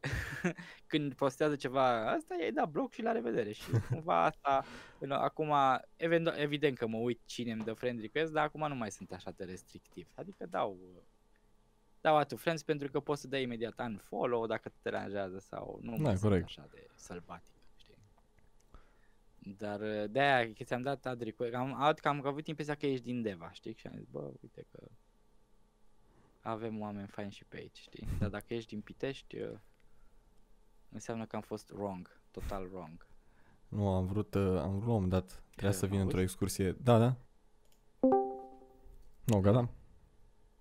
când 0.86 1.14
postează 1.14 1.56
ceva 1.56 2.10
asta, 2.10 2.34
i-ai 2.40 2.52
dat 2.52 2.70
bloc 2.70 2.92
și 2.92 3.02
la 3.02 3.12
revedere 3.12 3.52
și 3.52 3.70
cumva 3.90 4.24
asta, 4.24 4.64
în- 4.98 5.10
acum, 5.10 5.52
evident, 5.96 6.34
evident 6.38 6.78
că 6.78 6.86
mă 6.86 6.96
uit 6.96 7.20
cine 7.24 7.52
îmi 7.52 7.64
dă 7.64 7.72
friend 7.72 8.00
request, 8.00 8.32
dar 8.32 8.44
acum 8.44 8.68
nu 8.68 8.74
mai 8.74 8.90
sunt 8.90 9.12
așa 9.12 9.30
de 9.30 9.44
restrictiv, 9.44 10.08
adică 10.14 10.46
dau 10.46 10.78
dau 12.00 12.16
atul 12.16 12.38
friends 12.38 12.62
pentru 12.62 12.90
că 12.90 13.00
poți 13.00 13.20
să 13.20 13.28
dai 13.28 13.42
imediat 13.42 13.78
unfollow 13.80 14.46
dacă 14.46 14.68
te 14.68 14.76
deranjează 14.82 15.38
sau 15.38 15.78
nu 15.82 15.96
Da, 15.96 16.02
mai 16.02 16.16
sunt 16.16 16.22
corect. 16.30 16.44
așa 16.44 16.68
de 16.70 16.86
sălbatic, 16.94 17.44
știi. 17.46 17.55
Dar 19.48 19.80
uh, 19.80 20.04
de-aia 20.10 20.52
că 20.52 20.64
ți-am 20.64 20.82
dat 20.82 21.06
ad 21.06 21.20
request, 21.20 21.54
am, 21.54 21.82
ad, 21.82 21.98
că 21.98 22.08
am 22.08 22.26
avut 22.26 22.46
impresia 22.46 22.74
că 22.74 22.86
ești 22.86 23.04
din 23.04 23.22
Deva, 23.22 23.52
știi, 23.52 23.74
și 23.74 23.86
am 23.86 23.94
zis, 23.96 24.06
bă, 24.10 24.32
uite 24.42 24.66
că 24.70 24.88
avem 26.40 26.80
oameni 26.80 27.06
faini 27.06 27.30
și 27.30 27.44
pe 27.44 27.56
aici, 27.56 27.76
știi, 27.78 28.08
dar 28.18 28.28
dacă 28.28 28.54
ești 28.54 28.68
din 28.68 28.80
Pitești, 28.80 29.36
uh, 29.36 29.58
înseamnă 30.88 31.26
că 31.26 31.36
am 31.36 31.42
fost 31.42 31.70
wrong, 31.70 32.20
total 32.30 32.68
wrong. 32.72 33.06
Nu, 33.68 33.88
am 33.88 34.06
vrut, 34.06 34.34
uh, 34.34 34.58
am 34.58 34.70
vrut 34.70 34.86
la 34.86 34.92
un 34.92 34.92
moment 34.92 35.10
dat, 35.10 35.42
trebuia 35.50 35.72
Ce, 35.72 35.78
să 35.78 35.86
vin 35.86 35.94
auzi? 35.94 36.04
într-o 36.04 36.20
excursie. 36.20 36.72
Da, 36.72 36.98
da. 36.98 37.16
Nu, 39.24 39.40
gata? 39.40 39.70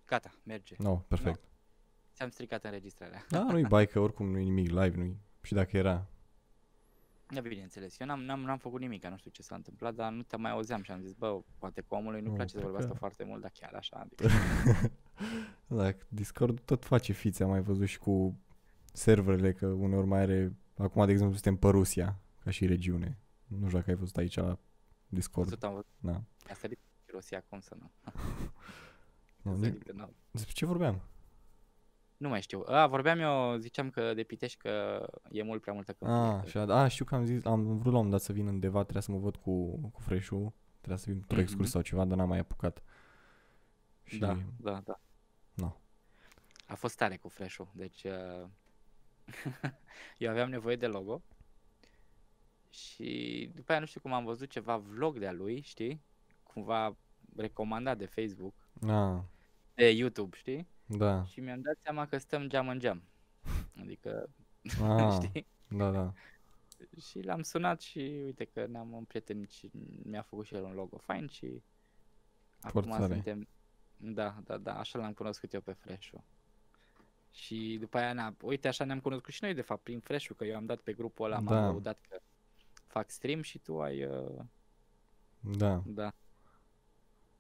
Gata, 0.06 0.34
merge. 0.44 0.76
Nu, 0.78 1.06
perfect. 1.08 1.44
Ți-am 2.14 2.30
stricat 2.30 2.64
înregistrarea. 2.64 3.26
Da, 3.30 3.44
nu-i 3.44 3.64
bai 3.74 3.88
că 3.88 4.00
oricum 4.00 4.32
nu-i 4.32 4.44
nimic 4.44 4.68
live, 4.70 4.96
nu-i. 4.98 5.18
Și 5.42 5.54
dacă 5.54 5.78
era, 5.78 6.08
Da, 7.28 7.42
bineînțeles. 7.42 8.00
Eu 8.00 8.08
n-am, 8.08 8.20
n-am, 8.24 8.40
n-am 8.40 8.58
făcut 8.58 8.80
nimic, 8.80 9.06
nu 9.08 9.18
știu 9.18 9.32
ce 9.32 9.42
s-a 9.42 9.56
întâmplat, 9.56 9.94
dar 9.96 10.12
nu 10.12 10.22
te 10.22 10.36
mai 10.38 10.52
auzeam 10.52 10.82
și 10.82 10.92
am 10.92 11.02
zis, 11.02 11.14
bă, 11.14 11.40
poate 11.58 11.82
că 11.82 11.96
omului 11.96 12.22
nu 12.22 12.28
Nu, 12.30 12.34
place 12.34 12.50
să 12.50 12.56
cred 12.56 12.66
vorbească 12.70 12.92
că- 12.92 12.98
foarte 13.00 13.24
mult, 13.24 13.42
dar 13.42 13.52
chiar 13.54 13.74
așa. 13.74 13.98
Adică, 13.98 14.28
Da, 15.68 15.92
Discord 16.08 16.60
tot 16.60 16.86
face 16.86 17.14
fițe, 17.14 17.44
am 17.44 17.50
mai 17.50 17.62
văzut 17.62 17.88
și 17.88 17.98
cu 18.00 18.40
serverele, 18.94 19.54
că 19.54 19.66
uneori 19.68 20.08
mai 20.08 20.20
are... 20.20 20.56
Acum, 20.78 21.06
de 21.06 21.12
exemplu, 21.12 21.34
suntem 21.36 21.56
pe 21.56 21.68
Rusia, 21.68 22.20
ca 22.44 22.50
și 22.52 22.66
regiune. 22.66 23.20
Nu 23.48 23.66
știu 23.68 23.78
dacă 23.78 23.90
ai 23.90 23.96
văzut 23.96 24.18
aici 24.18 24.36
la 24.36 24.60
Discord. 25.08 25.48
văzut, 25.48 25.64
am 25.64 25.72
văzut, 25.74 25.88
Da. 26.00 26.22
a 26.50 26.54
sărit 26.54 26.80
Rusia, 27.12 27.44
cum 27.50 27.60
să 27.60 27.76
nu? 27.80 27.92
Nu, 29.42 29.52
A 29.52 29.54
ni- 29.56 29.64
sărit 29.64 29.88
în 29.88 30.00
alt. 30.00 30.14
Despre 30.32 30.52
ce 30.54 30.66
vorbeam? 30.66 31.02
Nu 32.18 32.30
mai 32.30 32.42
știu. 32.42 32.64
A, 32.66 32.88
vorbeam 32.88 33.20
eu, 33.20 33.56
ziceam 33.58 33.90
că 33.90 34.14
de 34.14 34.24
Pitești 34.24 34.58
că 34.58 35.06
e 35.32 35.44
mult 35.44 35.62
prea 35.62 35.74
multă 35.74 35.94
câmpie. 35.94 36.16
Ah, 36.18 36.42
că- 36.44 36.50
și 36.50 36.58
a, 36.58 36.62
a, 36.62 36.88
știu 36.88 37.06
că 37.06 37.16
am 37.16 37.26
zis, 37.26 37.46
am 37.46 37.64
vrut 37.64 37.76
la 37.84 37.88
un 37.88 37.94
moment 37.94 38.12
dat 38.12 38.22
să 38.22 38.34
vin 38.34 38.48
în 38.48 38.60
Deva, 38.60 38.82
trebuia 38.82 39.02
să 39.02 39.12
mă 39.12 39.18
văd 39.18 39.36
cu, 39.36 39.78
cu 39.90 40.02
fresh 40.02 40.28
trebuia 40.78 40.98
să 40.98 41.06
vin 41.08 41.16
într-o 41.16 41.36
Mhm. 41.36 41.44
excursie 41.44 41.72
sau 41.72 41.82
ceva, 41.82 42.06
dar 42.06 42.18
n-am 42.18 42.28
mai 42.28 42.40
apucat. 42.40 42.84
Și 44.04 44.18
Da, 44.20 44.38
da, 44.58 44.82
da. 44.86 45.00
Nu. 45.54 45.76
A 46.68 46.76
fost 46.76 46.98
tare 46.98 47.18
cu 47.18 47.28
Fresh-ul, 47.30 47.68
deci 47.74 48.04
uh, 48.04 48.48
eu 50.18 50.30
aveam 50.30 50.50
nevoie 50.50 50.76
de 50.76 50.88
logo 50.88 51.22
și 52.70 53.52
după 53.56 53.72
aia 53.72 53.80
nu 53.80 53.86
știu 53.86 54.00
cum 54.02 54.14
am 54.14 54.26
văzut 54.26 54.50
ceva 54.50 54.78
vlog 54.78 55.20
de-a 55.20 55.32
lui, 55.32 55.62
știi? 55.62 56.02
Cumva 56.44 56.96
recomandat 57.36 57.98
de 57.98 58.06
Facebook, 58.06 58.54
Ah, 58.88 59.18
de 59.74 59.90
YouTube, 59.92 60.38
știi? 60.38 60.68
Da. 60.86 61.26
Și 61.26 61.40
mi-am 61.40 61.62
dat 61.62 61.78
seama 61.84 62.08
că 62.08 62.18
stăm 62.18 62.48
geam 62.50 62.68
în 62.70 62.80
geam. 62.80 63.02
Adică, 63.80 64.30
Ah, 64.82 65.12
știi? 65.24 65.46
da, 65.68 65.92
da. 65.92 66.14
Și 67.10 67.22
l-am 67.22 67.42
sunat 67.42 67.82
și 67.82 68.00
uite 68.00 68.46
că 68.46 68.66
ne-am 68.66 68.94
împrietenit 68.94 69.52
și 69.52 69.72
mi-a 70.04 70.22
făcut 70.22 70.46
și 70.46 70.56
el 70.56 70.64
un 70.64 70.74
logo 70.74 70.98
fain 70.98 71.28
și 71.28 71.62
Foarte 72.60 72.78
acum 72.78 72.92
tare. 72.92 73.14
suntem... 73.14 73.48
Da, 73.98 74.42
da, 74.46 74.58
da, 74.58 74.80
așa 74.80 75.00
l-am 75.00 75.14
cunoscut 75.14 75.54
eu 75.54 75.62
pe 75.62 75.72
fresh 75.72 76.10
Și 77.32 77.78
după 77.80 77.98
aia, 77.98 78.14
na, 78.14 78.36
uite, 78.42 78.68
așa 78.68 78.84
ne-am 78.84 79.00
cunoscut 79.00 79.34
și 79.34 79.44
noi, 79.44 79.54
de 79.54 79.62
fapt, 79.62 79.84
prin 79.84 80.00
fresh 80.00 80.30
că 80.38 80.46
eu 80.46 80.56
am 80.56 80.66
dat 80.66 80.80
pe 80.80 80.94
grupul 80.94 81.26
ăla, 81.26 81.40
m-am 81.40 81.56
Da. 81.56 81.66
lăudat 81.66 82.00
că 82.10 82.20
fac 82.88 83.10
stream 83.10 83.42
și 83.42 83.58
tu 83.60 83.82
ai, 83.82 84.06
uh, 84.06 84.42
Da. 85.40 85.84
da, 85.86 86.14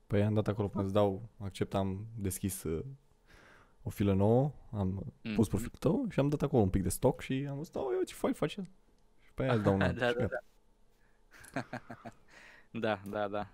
Păi 0.07 0.23
am 0.23 0.33
dat 0.33 0.47
acolo 0.47 0.67
până 0.67 0.83
îți 0.83 0.93
dau, 0.93 1.29
accept, 1.37 1.73
am 1.73 2.05
deschis 2.17 2.63
uh, 2.63 2.85
o 3.87 3.89
filă 3.89 4.13
nouă, 4.13 4.51
am 4.71 5.13
pus 5.21 5.31
Mhm. 5.37 5.47
profilul 5.49 5.75
tău 5.79 6.05
și 6.09 6.19
am 6.19 6.29
dat 6.29 6.41
acolo 6.41 6.61
un 6.61 6.69
pic 6.69 6.83
de 6.83 6.89
stock 6.89 7.21
și 7.21 7.45
am 7.49 7.55
văzut, 7.57 7.75
oh, 7.75 7.85
eu 7.93 8.01
ce 8.03 8.13
faci, 8.13 8.35
faci 8.35 8.51
Și 9.19 9.33
pe 9.33 9.43
aia 9.43 9.53
îți 9.53 9.63
dau 9.63 9.73
un 9.73 9.79
da, 9.79 9.85
alt. 9.85 9.97
da, 9.97 10.07
și 10.07 10.15
gata. 10.15 10.39
da, 12.71 13.01
da, 13.07 13.27
da. 13.27 13.47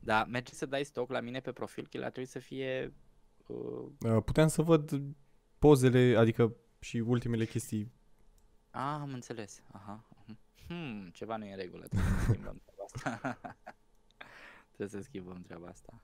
Da, 0.00 0.24
merge 0.24 0.52
să 0.54 0.66
dai 0.66 0.84
stock 0.84 1.10
la 1.10 1.20
mine 1.20 1.40
pe 1.40 1.52
profil, 1.52 1.86
că 1.86 1.96
el 1.96 2.02
ar 2.04 2.10
trebui 2.10 2.30
să 2.30 2.38
fie 2.38 2.92
uh, 3.46 3.86
Uh, 4.00 4.22
Puteam 4.24 4.48
să 4.48 4.62
văd 4.62 5.00
pozele, 5.58 6.16
adică 6.18 6.54
și 6.80 6.96
ultimele 6.98 7.44
chestii. 7.44 7.92
Ah, 8.70 8.96
am 9.00 9.12
înțeles. 9.12 9.62
Aha. 9.72 10.04
mhm. 10.26 10.38
Hmm, 10.68 11.10
ceva 11.12 11.36
nu 11.36 11.44
e 11.44 11.50
în 11.50 11.56
regulă. 11.56 11.86
Trebuie 11.88 12.08
să 12.18 12.22
schimbăm 12.28 12.62
treaba 12.64 12.84
asta. 12.94 13.38
Trebuie 14.72 14.88
să 14.88 15.00
schimbăm 15.08 15.42
treaba 15.42 15.66
asta. 15.66 16.00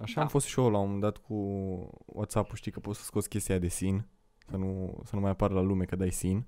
Așa 0.00 0.14
Da. 0.14 0.20
am 0.20 0.28
fost 0.28 0.46
și 0.46 0.58
eu 0.60 0.70
la 0.70 0.78
un 0.78 0.84
moment 0.84 1.00
dat 1.00 1.16
cu 1.16 1.34
WhatsApp-ul, 2.06 2.56
știi 2.56 2.72
că 2.72 2.80
poți 2.80 2.98
să 2.98 3.04
scoți 3.04 3.28
chestia 3.28 3.58
de 3.58 3.68
sin, 3.68 4.06
să 4.48 4.56
nu, 4.56 5.00
să 5.04 5.14
nu 5.14 5.20
mai 5.20 5.30
apară 5.30 5.54
la 5.54 5.60
lume 5.60 5.84
că 5.84 5.96
dai 5.96 6.10
sin. 6.10 6.46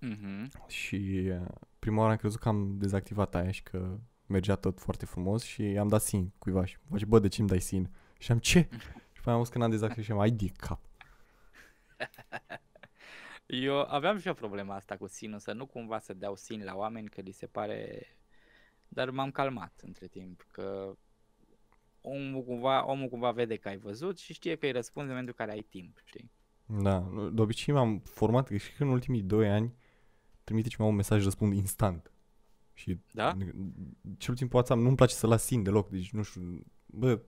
Mhm. 0.00 0.50
Și 0.68 1.28
uh, 1.30 1.46
prima 1.78 1.98
oară 1.98 2.10
am 2.10 2.16
crezut 2.16 2.40
că 2.40 2.48
am 2.48 2.78
dezactivat 2.78 3.34
aia 3.34 3.50
și 3.50 3.62
că 3.62 3.98
mergea 4.26 4.54
tot 4.54 4.80
foarte 4.80 5.06
frumos 5.06 5.42
și 5.44 5.62
am 5.62 5.88
dat 5.88 6.02
sin 6.02 6.32
cuiva 6.38 6.64
și 6.64 6.76
face, 6.90 7.04
bă, 7.04 7.18
de 7.18 7.28
ce 7.28 7.40
îmi 7.40 7.48
dai 7.48 7.60
sin? 7.60 7.90
Și 8.18 8.32
am 8.32 8.38
ce? 8.38 8.68
Și 9.12 9.24
pe 9.24 9.28
aia 9.28 9.32
am 9.32 9.36
auzit 9.36 9.52
că 9.52 9.58
n-am 9.58 9.70
dezactivat 9.70 10.04
și 10.04 10.12
am, 10.12 10.18
ai 10.18 10.30
de 10.30 10.46
cap. 10.56 10.80
Eu 13.46 13.80
aveam 13.80 14.18
și 14.18 14.26
eu 14.26 14.34
problema 14.34 14.74
asta 14.74 14.96
cu 14.96 15.06
sinul, 15.06 15.38
să 15.38 15.52
nu 15.52 15.66
cumva 15.66 15.98
să 15.98 16.14
dau 16.14 16.36
sin 16.36 16.64
la 16.64 16.76
oameni, 16.76 17.08
că 17.08 17.20
li 17.20 17.30
se 17.30 17.46
pare... 17.46 18.06
Dar 18.88 19.10
m-am 19.10 19.30
calmat 19.30 19.80
între 19.84 20.06
timp, 20.06 20.46
că 20.50 20.96
omul 22.00 22.44
cumva, 22.44 22.86
omul 22.86 23.08
cumva 23.08 23.30
vede 23.30 23.56
că 23.56 23.68
ai 23.68 23.76
văzut 23.76 24.18
și 24.18 24.32
știe 24.32 24.56
că 24.56 24.66
îi 24.66 24.72
răspunzi 24.72 25.08
în 25.08 25.14
momentul 25.14 25.34
în 25.38 25.44
care 25.46 25.56
ai 25.58 25.66
timp, 25.70 25.98
știi? 26.04 26.30
Da, 26.66 26.98
nu- 26.98 27.30
de 27.30 27.40
obicei 27.40 27.74
m-am 27.74 27.98
format, 27.98 28.48
că 28.48 28.56
și 28.56 28.72
că 28.72 28.82
în 28.82 28.88
ultimii 28.88 29.22
doi 29.22 29.48
ani 29.48 29.74
trimite 30.44 30.68
cineva 30.68 30.90
un 30.90 30.96
mesaj, 30.96 31.24
răspund 31.24 31.52
instant. 31.54 32.12
Și 32.74 32.98
Da? 33.12 33.36
cel 34.18 34.32
puțin 34.32 34.48
pe 34.48 34.54
WhatsApp 34.56 34.80
nu-mi 34.80 34.96
place 34.96 35.14
să 35.14 35.26
las 35.26 35.44
sin 35.44 35.62
deloc, 35.62 35.88
deci 35.90 36.10
nu 36.10 36.22
știu, 36.22 36.64
bă, 36.86 37.20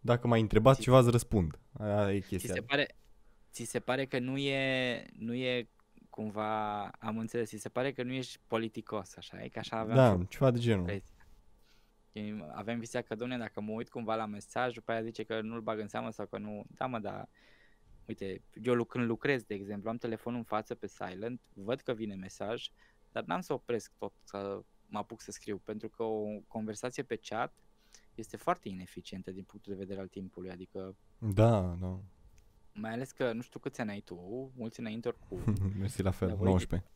dacă 0.00 0.26
m-ai 0.26 0.40
întrebat 0.40 0.74
Ți- 0.76 0.82
ceva, 0.82 0.98
îți 0.98 1.10
răspund. 1.10 1.58
Aia 1.72 2.12
e 2.14 2.20
Ți 2.20 2.28
chestia. 2.28 2.54
se 2.54 2.60
pare, 2.62 2.96
ți 3.52 3.64
se 3.64 3.80
pare 3.80 4.06
că 4.06 4.18
nu 4.18 4.36
e, 4.38 5.06
nu 5.18 5.34
e 5.34 5.68
cumva, 6.10 6.82
am 6.88 7.18
înțeles, 7.18 7.48
ți 7.48 7.56
se 7.58 7.68
pare 7.68 7.92
că 7.92 8.02
nu 8.02 8.12
ești 8.12 8.38
politicos, 8.46 9.16
așa, 9.16 9.42
e 9.44 9.48
că 9.48 9.58
așa 9.58 9.76
aveam 9.78 9.98
și 10.06 10.10
eu 10.12 10.18
Da, 10.18 10.24
ceva 10.24 10.50
de 10.50 10.58
genul. 10.58 10.78
impresia. 10.78 11.13
Și 12.14 12.34
Avem 12.52 12.78
visea 12.78 13.02
că, 13.02 13.14
domne, 13.14 13.38
dacă 13.38 13.60
mă 13.60 13.72
uit 13.72 13.88
cumva 13.88 14.14
la 14.14 14.26
mesaj, 14.26 14.74
după 14.74 14.92
aia 14.92 15.02
zice 15.02 15.22
că 15.22 15.40
nu-l 15.40 15.60
bag 15.60 15.78
în 15.78 15.88
seamă 15.88 16.10
sau 16.10 16.26
că 16.26 16.38
nu... 16.38 16.64
Da, 16.68 16.86
mă, 16.86 16.98
dar... 16.98 17.28
Uite, 18.06 18.42
eu 18.62 18.74
lu- 18.74 18.84
când 18.84 19.04
lucrez, 19.06 19.42
de 19.42 19.54
exemplu, 19.54 19.90
am 19.90 19.96
telefonul 19.96 20.38
în 20.38 20.44
față 20.44 20.74
pe 20.74 20.86
silent, 20.86 21.40
văd 21.52 21.80
că 21.80 21.92
vine 21.92 22.14
mesaj, 22.14 22.68
dar 23.12 23.24
n-am 23.24 23.40
să 23.40 23.52
opresc 23.52 23.92
tot 23.98 24.12
să 24.22 24.60
mă 24.86 24.98
apuc 24.98 25.20
să 25.20 25.30
scriu, 25.30 25.58
pentru 25.58 25.88
că 25.88 26.02
o 26.02 26.24
conversație 26.48 27.02
pe 27.02 27.16
chat 27.16 27.54
este 28.14 28.36
foarte 28.36 28.68
ineficientă 28.68 29.30
din 29.30 29.44
punctul 29.44 29.72
de 29.72 29.78
vedere 29.78 30.00
al 30.00 30.08
timpului, 30.08 30.50
adică 30.50 30.96
Da, 31.18 31.76
da. 31.80 32.00
mai 32.72 32.92
ales 32.92 33.10
că 33.12 33.32
nu 33.32 33.40
știu 33.40 33.60
câți 33.60 33.80
ani 33.80 33.90
ai 33.90 34.00
tu, 34.00 34.50
mulți 34.56 34.80
înainte 34.80 35.08
oricum. 35.08 35.54
Mersi 35.78 36.02
la 36.02 36.10
fel, 36.10 36.28
Da, 36.28 36.34
voi- 36.34 36.46
19. 36.48 36.90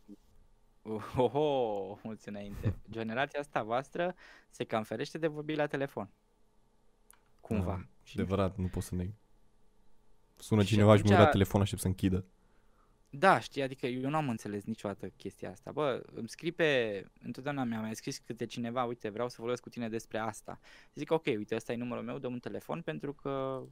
Oho, 1.16 1.99
mulți 2.03 2.28
înainte. 2.28 2.74
Generația 2.91 3.41
asta 3.41 3.62
voastră 3.62 4.14
se 4.51 4.64
cam 4.64 4.82
ferește 4.82 5.18
de 5.18 5.26
vorbi 5.26 5.55
la 5.55 5.66
telefon. 5.66 6.11
Cumva. 7.41 7.64
Da, 7.76 7.84
Și 8.03 8.18
Adevărat, 8.20 8.57
nu 8.57 8.66
pot 8.66 8.82
să 8.82 8.95
neg. 8.95 9.11
Sună 10.36 10.62
Și 10.62 10.68
cineva 10.68 10.97
și 10.97 11.03
mă 11.03 11.09
uit 11.09 11.16
la 11.18 11.18
atunci- 11.24 11.32
telefon, 11.32 11.61
aștept 11.61 11.80
să 11.80 11.86
închidă. 11.86 12.24
Da, 13.11 13.39
știi, 13.41 13.62
adică 13.62 13.86
eu 13.86 14.11
nu 14.11 14.16
am 14.16 14.28
înțeles 14.28 14.64
niciodată 14.64 15.09
chestia 15.09 15.51
asta. 15.51 15.72
Bă, 15.72 16.03
îmi 16.14 16.28
scrii 16.28 16.53
pe... 16.53 17.05
Întotdeauna 17.22 17.64
mi-a 17.64 17.80
mai 17.80 17.95
scris 17.97 18.18
câte 18.18 18.47
cineva, 18.47 18.84
uite, 18.84 19.09
vreau 19.09 19.28
să 19.28 19.36
vorbesc 19.39 19.62
cu 19.62 19.68
tine 19.68 19.89
despre 19.89 20.18
asta. 20.18 20.59
Zic, 20.95 21.11
ok, 21.11 21.24
uite, 21.26 21.55
ăsta 21.55 21.72
e 21.72 21.76
numărul 21.76 22.05
meu, 22.05 22.18
dăm 22.18 22.32
un 22.32 22.39
telefon 22.39 22.82
pentru 22.82 23.12
că 23.12 23.62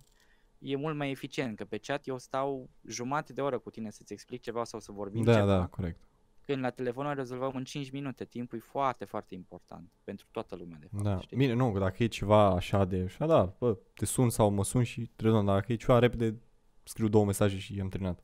e 0.58 0.76
mult 0.76 0.96
mai 0.96 1.10
eficient, 1.10 1.56
că 1.56 1.64
pe 1.64 1.78
chat 1.78 2.06
eu 2.06 2.18
stau 2.18 2.70
jumate 2.86 3.32
de 3.32 3.40
oră 3.40 3.58
cu 3.58 3.70
tine 3.70 3.90
să-ți 3.90 4.12
explic 4.12 4.40
ceva 4.42 4.64
sau 4.64 4.80
să 4.80 4.92
vorbim 4.92 5.22
Da, 5.24 5.34
ceva. 5.34 5.46
da, 5.46 5.66
corect. 5.66 6.05
Când 6.46 6.62
la 6.62 6.70
telefon 6.70 7.06
o 7.06 7.12
rezolvăm 7.12 7.52
în 7.54 7.64
5 7.64 7.90
minute, 7.90 8.24
timpul 8.24 8.58
e 8.58 8.60
foarte, 8.60 9.04
foarte 9.04 9.34
important 9.34 9.90
pentru 10.04 10.26
toată 10.30 10.56
lumea, 10.56 10.78
de 10.80 10.86
fapt, 10.90 11.04
Da. 11.04 11.20
știi? 11.20 11.36
Bine, 11.36 11.52
nu, 11.52 11.72
că 11.72 11.78
dacă 11.78 12.02
e 12.02 12.06
ceva 12.06 12.46
așa 12.46 12.84
de, 12.84 13.02
așa, 13.04 13.26
da, 13.26 13.54
bă, 13.58 13.78
te 13.94 14.04
sun 14.04 14.30
sau 14.30 14.50
mă 14.50 14.64
sun 14.64 14.82
și 14.82 15.10
te 15.16 15.22
rezolv, 15.22 15.44
dar 15.44 15.54
dacă 15.54 15.72
e 15.72 15.76
ceva 15.76 15.98
repede, 15.98 16.34
scriu 16.82 17.08
două 17.08 17.24
mesaje 17.24 17.58
și 17.58 17.80
am 17.80 17.88
terminat. 17.88 18.22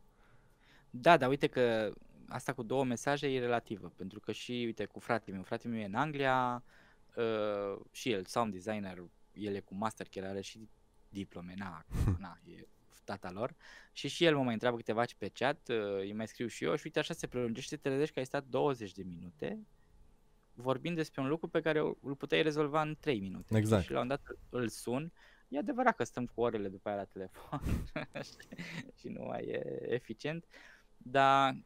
Da, 0.91 1.17
dar 1.17 1.29
uite 1.29 1.47
că 1.47 1.93
asta 2.29 2.53
cu 2.53 2.63
două 2.63 2.85
mesaje 2.85 3.27
e 3.27 3.39
relativă, 3.41 3.93
pentru 3.97 4.21
că 4.21 4.33
și, 4.33 4.53
uite, 4.53 4.85
cu 4.85 4.99
fratele 4.99 5.35
meu, 5.35 5.45
fratele 5.45 5.73
meu 5.73 5.83
e 5.83 5.87
în 5.87 5.95
Anglia, 5.95 6.63
uh, 7.17 7.81
și 7.91 8.11
el, 8.11 8.25
sound 8.25 8.53
designer, 8.53 9.03
el 9.33 9.55
e 9.55 9.61
cu 9.61 9.75
master, 9.75 10.07
chiar 10.11 10.25
are 10.25 10.41
și 10.41 10.69
diplome, 11.09 11.55
na, 11.57 11.85
na, 12.19 12.39
e 12.45 12.67
tata 13.05 13.31
lor, 13.31 13.55
și 13.93 14.09
și 14.09 14.25
el 14.25 14.37
mă 14.37 14.43
mai 14.43 14.53
întreabă 14.53 14.77
câteva 14.77 15.05
pe 15.19 15.29
chat, 15.29 15.69
uh, 15.69 15.99
îi 15.99 16.13
mai 16.13 16.29
scriu 16.29 16.47
și 16.47 16.65
eu 16.65 16.75
și 16.75 16.83
uite 16.85 16.99
așa 16.99 17.15
se 17.15 17.27
prelungește, 17.27 17.77
te 17.77 17.89
trezești 17.89 18.13
că 18.13 18.19
ai 18.19 18.27
stat 18.27 18.45
20 18.45 18.93
de 18.93 19.03
minute 19.03 19.67
vorbind 20.55 20.97
despre 20.97 21.21
un 21.21 21.29
lucru 21.29 21.49
pe 21.49 21.61
care 21.61 21.79
îl 21.79 22.15
puteai 22.17 22.43
rezolva 22.43 22.83
în 22.83 22.97
3 23.01 23.21
minute. 23.21 23.45
știi? 23.45 23.59
Exact. 23.59 23.83
Și 23.83 23.91
la 23.91 24.01
un 24.01 24.09
dat 24.09 24.23
îl 24.49 24.69
sun, 24.69 25.13
e 25.49 25.59
adevărat 25.59 25.97
că 25.97 26.05
stăm 26.05 26.27
cu 26.27 26.41
orele 26.41 26.69
după 26.69 26.89
aia 26.89 26.99
la 26.99 27.05
telefon 27.05 27.61
și 28.99 29.09
nu 29.09 29.25
mai 29.25 29.43
e 29.43 29.87
eficient, 29.93 30.45
dar 30.97 31.57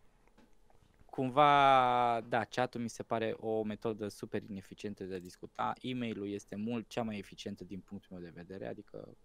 cumva, 1.05 2.20
da, 2.28 2.45
chat-ul 2.45 2.80
mi 2.80 2.89
se 2.89 3.03
pare 3.03 3.34
o 3.37 3.62
metodă 3.62 4.09
super 4.09 4.43
ineficientă 4.43 5.05
de 5.05 5.14
a 5.14 5.18
discuta. 5.18 5.72
E-mail-ul 5.80 6.28
este 6.28 6.57
mult 6.57 6.89
cea 6.89 7.03
mai 7.03 7.18
eficientă 7.18 7.64
din 7.64 7.80
punctul 7.80 8.16
meu 8.16 8.24
de 8.24 8.32
vedere, 8.34 8.66
adică 8.66 9.16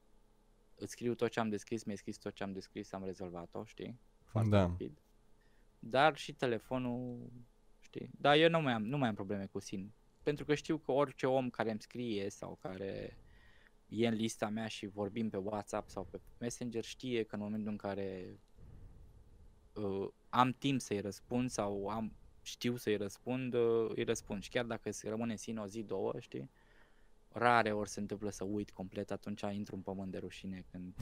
îți 0.82 0.92
scriu 0.92 1.16
tot 1.16 1.32
ce 1.32 1.40
am 1.40 1.50
descris, 1.50 1.84
mi-ai 1.84 1.98
scris 1.98 2.18
tot 2.18 2.34
ce 2.34 2.44
am 2.44 2.52
descris, 2.52 2.92
am 2.92 3.04
rezolvat-o, 3.04 3.64
știi? 3.66 4.00
Foarte 4.24 4.50
Da. 4.50 4.60
rapid. 4.60 5.02
Dar 5.80 6.18
și 6.18 6.34
telefonul, 6.34 7.32
știi? 7.80 8.10
Dar 8.18 8.36
eu 8.36 8.50
nu 8.50 8.62
mai 8.62 8.74
am, 8.74 8.84
nu 8.84 8.98
mai 8.98 9.08
am 9.08 9.16
probleme 9.16 9.46
cu 9.46 9.60
SIN. 9.60 9.92
Pentru 10.24 10.46
că 10.46 10.56
știu 10.56 10.78
că 10.78 10.92
orice 10.92 11.28
om 11.28 11.50
care 11.50 11.72
îmi 11.72 11.82
scrie 11.82 12.30
sau 12.30 12.58
care 12.62 13.18
e 13.88 14.08
în 14.08 14.14
lista 14.14 14.50
mea 14.50 14.68
și 14.68 14.86
vorbim 14.86 15.30
pe 15.30 15.38
WhatsApp 15.38 15.90
sau 15.90 16.04
pe 16.04 16.20
Messenger 16.40 16.84
știe 16.84 17.24
că 17.24 17.36
în 17.36 17.42
momentul 17.42 17.72
în 17.72 17.78
care 17.78 18.40
uh, 19.74 20.08
am 20.30 20.52
timp 20.52 20.82
să-i 20.82 21.00
răspund 21.00 21.50
sau 21.50 21.88
am 21.88 22.14
știu 22.42 22.76
să-i 22.76 22.98
răspund, 22.98 23.54
uh, 23.54 23.92
îi 23.96 24.04
răspund. 24.04 24.44
Și 24.44 24.50
chiar 24.50 24.66
dacă 24.66 24.92
se 24.92 25.10
rămâne 25.10 25.32
în 25.32 25.38
sine 25.38 25.60
o 25.60 25.66
zi, 25.66 25.84
două, 25.84 26.14
știi? 26.20 26.50
Rare 27.34 27.72
ori 27.72 27.90
se 27.90 28.00
întâmplă 28.00 28.30
să 28.30 28.44
uit 28.44 28.72
complet, 28.72 29.12
atunci 29.12 29.42
intru 29.42 29.76
în 29.76 29.82
pământ 29.82 30.12
de 30.12 30.18
rușine 30.18 30.66
când 30.72 30.94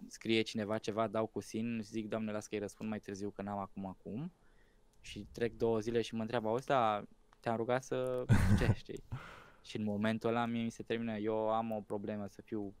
îmi 0.00 0.10
scrie 0.10 0.42
cineva 0.42 0.78
ceva, 0.78 1.06
dau 1.06 1.26
cu 1.26 1.40
sin, 1.40 1.80
zic, 1.82 2.08
doamne, 2.08 2.32
las 2.32 2.46
că 2.46 2.54
îi 2.54 2.60
răspund 2.60 2.88
mai 2.88 3.00
târziu 3.00 3.30
că 3.30 3.42
n-am 3.42 3.58
acum 3.58 3.86
acum. 3.86 4.32
Și 5.00 5.26
trec 5.32 5.56
două 5.56 5.80
zile 5.80 6.02
și 6.02 6.14
mă 6.14 6.20
întreabă, 6.20 6.48
auzi, 6.48 6.66
da, 6.66 7.02
te-am 7.40 7.56
rugat 7.56 7.84
să 7.84 8.24
ce, 8.58 8.72
știi? 8.74 9.02
Și 9.62 9.76
în 9.76 9.84
momentul 9.84 10.28
ăla 10.28 10.46
mie 10.46 10.62
mi 10.62 10.70
se 10.70 10.82
termină, 10.82 11.16
eu 11.16 11.50
am 11.50 11.70
o 11.70 11.80
problemă 11.80 12.26
să 12.26 12.42
fiu 12.42 12.74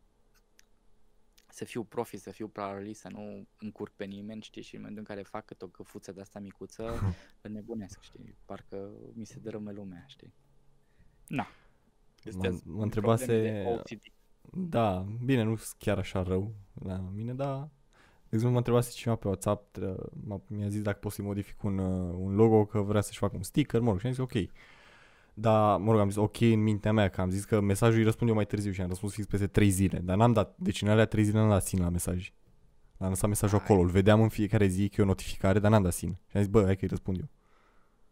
să 1.50 1.64
fiu 1.64 1.84
profi, 1.84 2.16
să 2.16 2.30
fiu 2.30 2.48
pluralist, 2.48 3.00
să 3.00 3.08
nu 3.08 3.46
încurc 3.58 3.92
pe 3.92 4.04
nimeni, 4.04 4.42
știi, 4.42 4.62
și 4.62 4.74
în 4.74 4.80
momentul 4.80 5.04
în 5.08 5.14
care 5.14 5.28
fac 5.28 5.44
cât 5.44 5.62
o 5.62 5.66
găfuță 5.66 6.12
de 6.12 6.20
asta 6.20 6.38
micuță, 6.38 7.00
nebunesc, 7.48 8.00
știi, 8.00 8.36
parcă 8.44 8.90
mi 9.12 9.24
se 9.24 9.38
dărâme 9.38 9.72
lumea, 9.72 10.04
știi. 10.06 10.34
Na. 11.26 11.46
Astea 12.26 12.50
Mă- 12.50 12.56
sunt 12.56 12.62
mă 12.76 12.82
întrebase- 12.82 13.24
probleme 13.24 13.62
de 13.62 13.68
OCD. 13.68 14.02
Da, 14.70 15.06
bine, 15.24 15.42
nu 15.42 15.56
sunt 15.56 15.76
chiar 15.78 15.98
așa 15.98 16.22
rău 16.22 16.54
la 16.84 17.04
mine, 17.14 17.34
dar 17.34 17.68
exemplu, 18.24 18.50
m-a 18.50 18.56
întrebat 18.56 18.88
cineva 18.90 19.18
pe 19.18 19.26
WhatsApp, 19.28 19.76
uh, 19.76 19.94
m-a- 20.26 20.42
mi-a 20.48 20.68
zis 20.68 20.82
dacă 20.82 20.98
pot 20.98 21.12
să-i 21.12 21.24
modific 21.24 21.62
un, 21.62 21.78
uh, 21.78 22.14
un 22.18 22.34
logo, 22.34 22.64
că 22.64 22.80
vrea 22.80 23.00
să-și 23.00 23.18
facă 23.18 23.36
un 23.36 23.42
sticker, 23.42 23.80
mă 23.80 23.90
rog, 23.90 24.00
și 24.00 24.06
am 24.06 24.12
zis 24.12 24.22
ok. 24.22 24.32
Dar, 25.34 25.78
mă 25.78 25.90
rog, 25.90 26.00
am 26.00 26.08
zis 26.08 26.16
ok 26.16 26.40
în 26.40 26.62
mintea 26.62 26.92
mea, 26.92 27.08
că 27.08 27.20
am 27.20 27.30
zis 27.30 27.44
că 27.44 27.60
mesajul 27.60 27.98
îi 27.98 28.04
răspund 28.04 28.28
eu 28.30 28.36
mai 28.36 28.46
târziu 28.46 28.72
și 28.72 28.80
am 28.80 28.88
răspuns 28.88 29.12
fix 29.12 29.26
peste 29.26 29.46
3 29.46 29.68
zile. 29.70 29.98
Dar 29.98 30.16
n-am 30.16 30.32
dat, 30.32 30.54
deci 30.58 30.82
în 30.82 30.88
alea 30.88 31.06
3 31.06 31.24
zile 31.24 31.38
n-am 31.38 31.48
dat 31.48 31.64
sin 31.64 31.80
la 31.80 31.88
mesaj. 31.88 32.32
Am 32.98 33.08
lăsat 33.08 33.28
mesajul 33.28 33.58
Hai. 33.58 33.66
acolo, 33.66 33.80
îl 33.82 33.88
vedeam 33.90 34.20
în 34.22 34.28
fiecare 34.28 34.66
zi 34.66 34.88
că 34.88 35.00
e 35.00 35.04
o 35.04 35.06
notificare, 35.06 35.58
dar 35.58 35.70
n-am 35.70 35.82
dat 35.82 35.92
sin. 35.92 36.10
Și 36.28 36.36
am 36.36 36.42
zis, 36.42 36.50
bă, 36.50 36.64
hai 36.64 36.76
că-i 36.76 36.88
răspund 36.88 37.18
eu. 37.18 37.28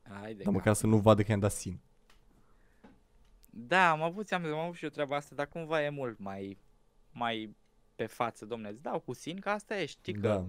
Hai 0.03 0.29
de 0.29 0.35
Dar 0.35 0.45
cap. 0.45 0.53
măcar 0.53 0.75
să 0.75 0.87
nu 0.87 0.97
vadă 0.97 1.23
că 1.23 1.31
i-am 1.31 1.41
dat 1.41 1.53
sin. 1.53 1.81
Da, 3.59 3.91
am 3.91 4.03
avut, 4.03 4.33
am, 4.33 4.45
am 4.45 4.59
avut 4.59 4.75
și 4.75 4.85
eu 4.85 4.91
treaba 4.91 5.17
asta, 5.17 5.35
dar 5.35 5.49
cumva 5.49 5.83
e 5.83 5.89
mult 5.89 6.19
mai, 6.19 6.59
mai 7.13 7.57
pe 7.95 8.07
față, 8.07 8.47
domne, 8.47 8.69
îți 8.69 8.83
dau 8.83 9.01
cu 9.01 9.13
sin, 9.13 9.41
că 9.41 9.51
asta 9.51 9.77
e, 9.81 9.87
știi 9.87 10.13
că 10.13 10.21
Da. 10.21 10.47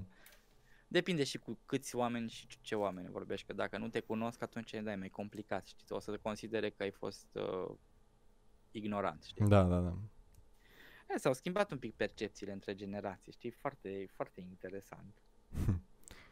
depinde 0.87 1.23
și 1.23 1.37
cu 1.37 1.59
câți 1.65 1.95
oameni 1.95 2.29
și 2.29 2.47
ce 2.61 2.75
oameni 2.75 3.09
vorbești, 3.09 3.45
că 3.45 3.53
dacă 3.53 3.77
nu 3.77 3.89
te 3.89 3.99
cunosc, 3.99 4.41
atunci 4.41 4.73
da, 4.73 4.91
e 4.91 4.95
mai 4.95 5.09
complicat, 5.09 5.67
știți, 5.67 5.91
o 5.93 5.99
să 5.99 6.11
te 6.11 6.17
considere 6.17 6.69
că 6.69 6.83
ai 6.83 6.91
fost 6.91 7.27
uh, 7.33 7.75
ignorant, 8.71 9.23
știi. 9.23 9.47
Da, 9.47 9.63
da, 9.63 9.79
da. 9.79 9.97
E, 11.09 11.17
s-au 11.17 11.33
schimbat 11.33 11.71
un 11.71 11.77
pic 11.77 11.95
percepțiile 11.95 12.51
între 12.51 12.75
generații, 12.75 13.31
știi, 13.31 13.51
foarte, 13.51 14.07
foarte 14.11 14.41
interesant. 14.41 15.21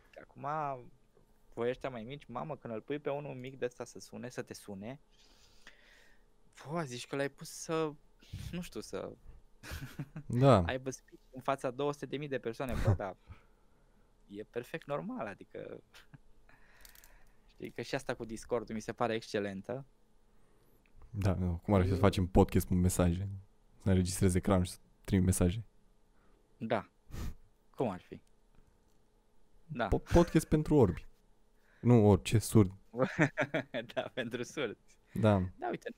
Că 0.10 0.20
Acum, 0.28 0.46
voi 1.54 1.70
ăștia 1.70 1.90
mai 1.90 2.04
mici, 2.04 2.26
mamă, 2.26 2.58
când 2.58 2.74
îl 2.74 2.82
pui 2.82 3.00
pe 3.00 3.10
unul 3.10 3.34
mic 3.36 3.58
de 3.58 3.66
ăsta 3.66 3.84
să 3.84 4.00
sune, 4.00 4.30
să 4.30 4.42
te 4.42 4.54
sune, 4.54 5.00
Bă, 6.64 6.84
zici 6.84 7.08
că 7.08 7.16
l-ai 7.16 7.30
pus 7.30 7.50
să, 7.50 7.94
nu 8.52 8.62
știu, 8.62 8.80
să 8.80 9.12
Da. 10.26 10.64
aibă 10.68 10.90
speech 10.90 11.22
în 11.32 11.42
fața 11.42 11.72
200.000 11.72 12.28
de 12.28 12.40
persoane, 12.40 12.74
bă, 12.86 12.94
dar 12.98 13.16
e 14.28 14.44
perfect 14.44 14.88
normal, 14.88 15.28
adică 15.28 15.82
știi 17.54 17.72
că 17.72 17.82
și 17.82 17.96
asta 17.96 18.14
cu 18.16 18.26
Discord 18.26 18.70
mi 18.70 18.80
se 18.80 18.94
pare 18.94 19.14
excelentă. 19.14 19.86
Da, 21.10 21.34
nu, 21.34 21.60
cum 21.64 21.74
ar 21.74 21.82
fi 21.84 21.90
să 21.90 21.96
facem 21.96 22.28
podcast 22.28 22.68
cu 22.68 22.74
mesaje? 22.74 23.30
Să 23.84 23.90
înregistrezi 23.90 24.38
ecranul 24.38 24.66
și 24.66 24.72
să 24.72 24.78
trimit 25.04 25.26
mesaje. 25.26 25.64
Da. 26.58 26.90
Cum 27.76 27.90
ar 27.90 28.02
fi? 28.02 28.22
Da. 29.66 29.88
Po- 29.88 30.12
podcast 30.14 30.48
pentru 30.48 30.76
orbi. 30.76 31.06
Nu 31.82 32.08
orice, 32.10 32.38
surd. 32.38 32.72
da, 33.94 34.02
pentru 34.14 34.44
surd. 34.44 34.78
Da. 35.14 35.40
Da, 35.58 35.68
uite. 35.70 35.96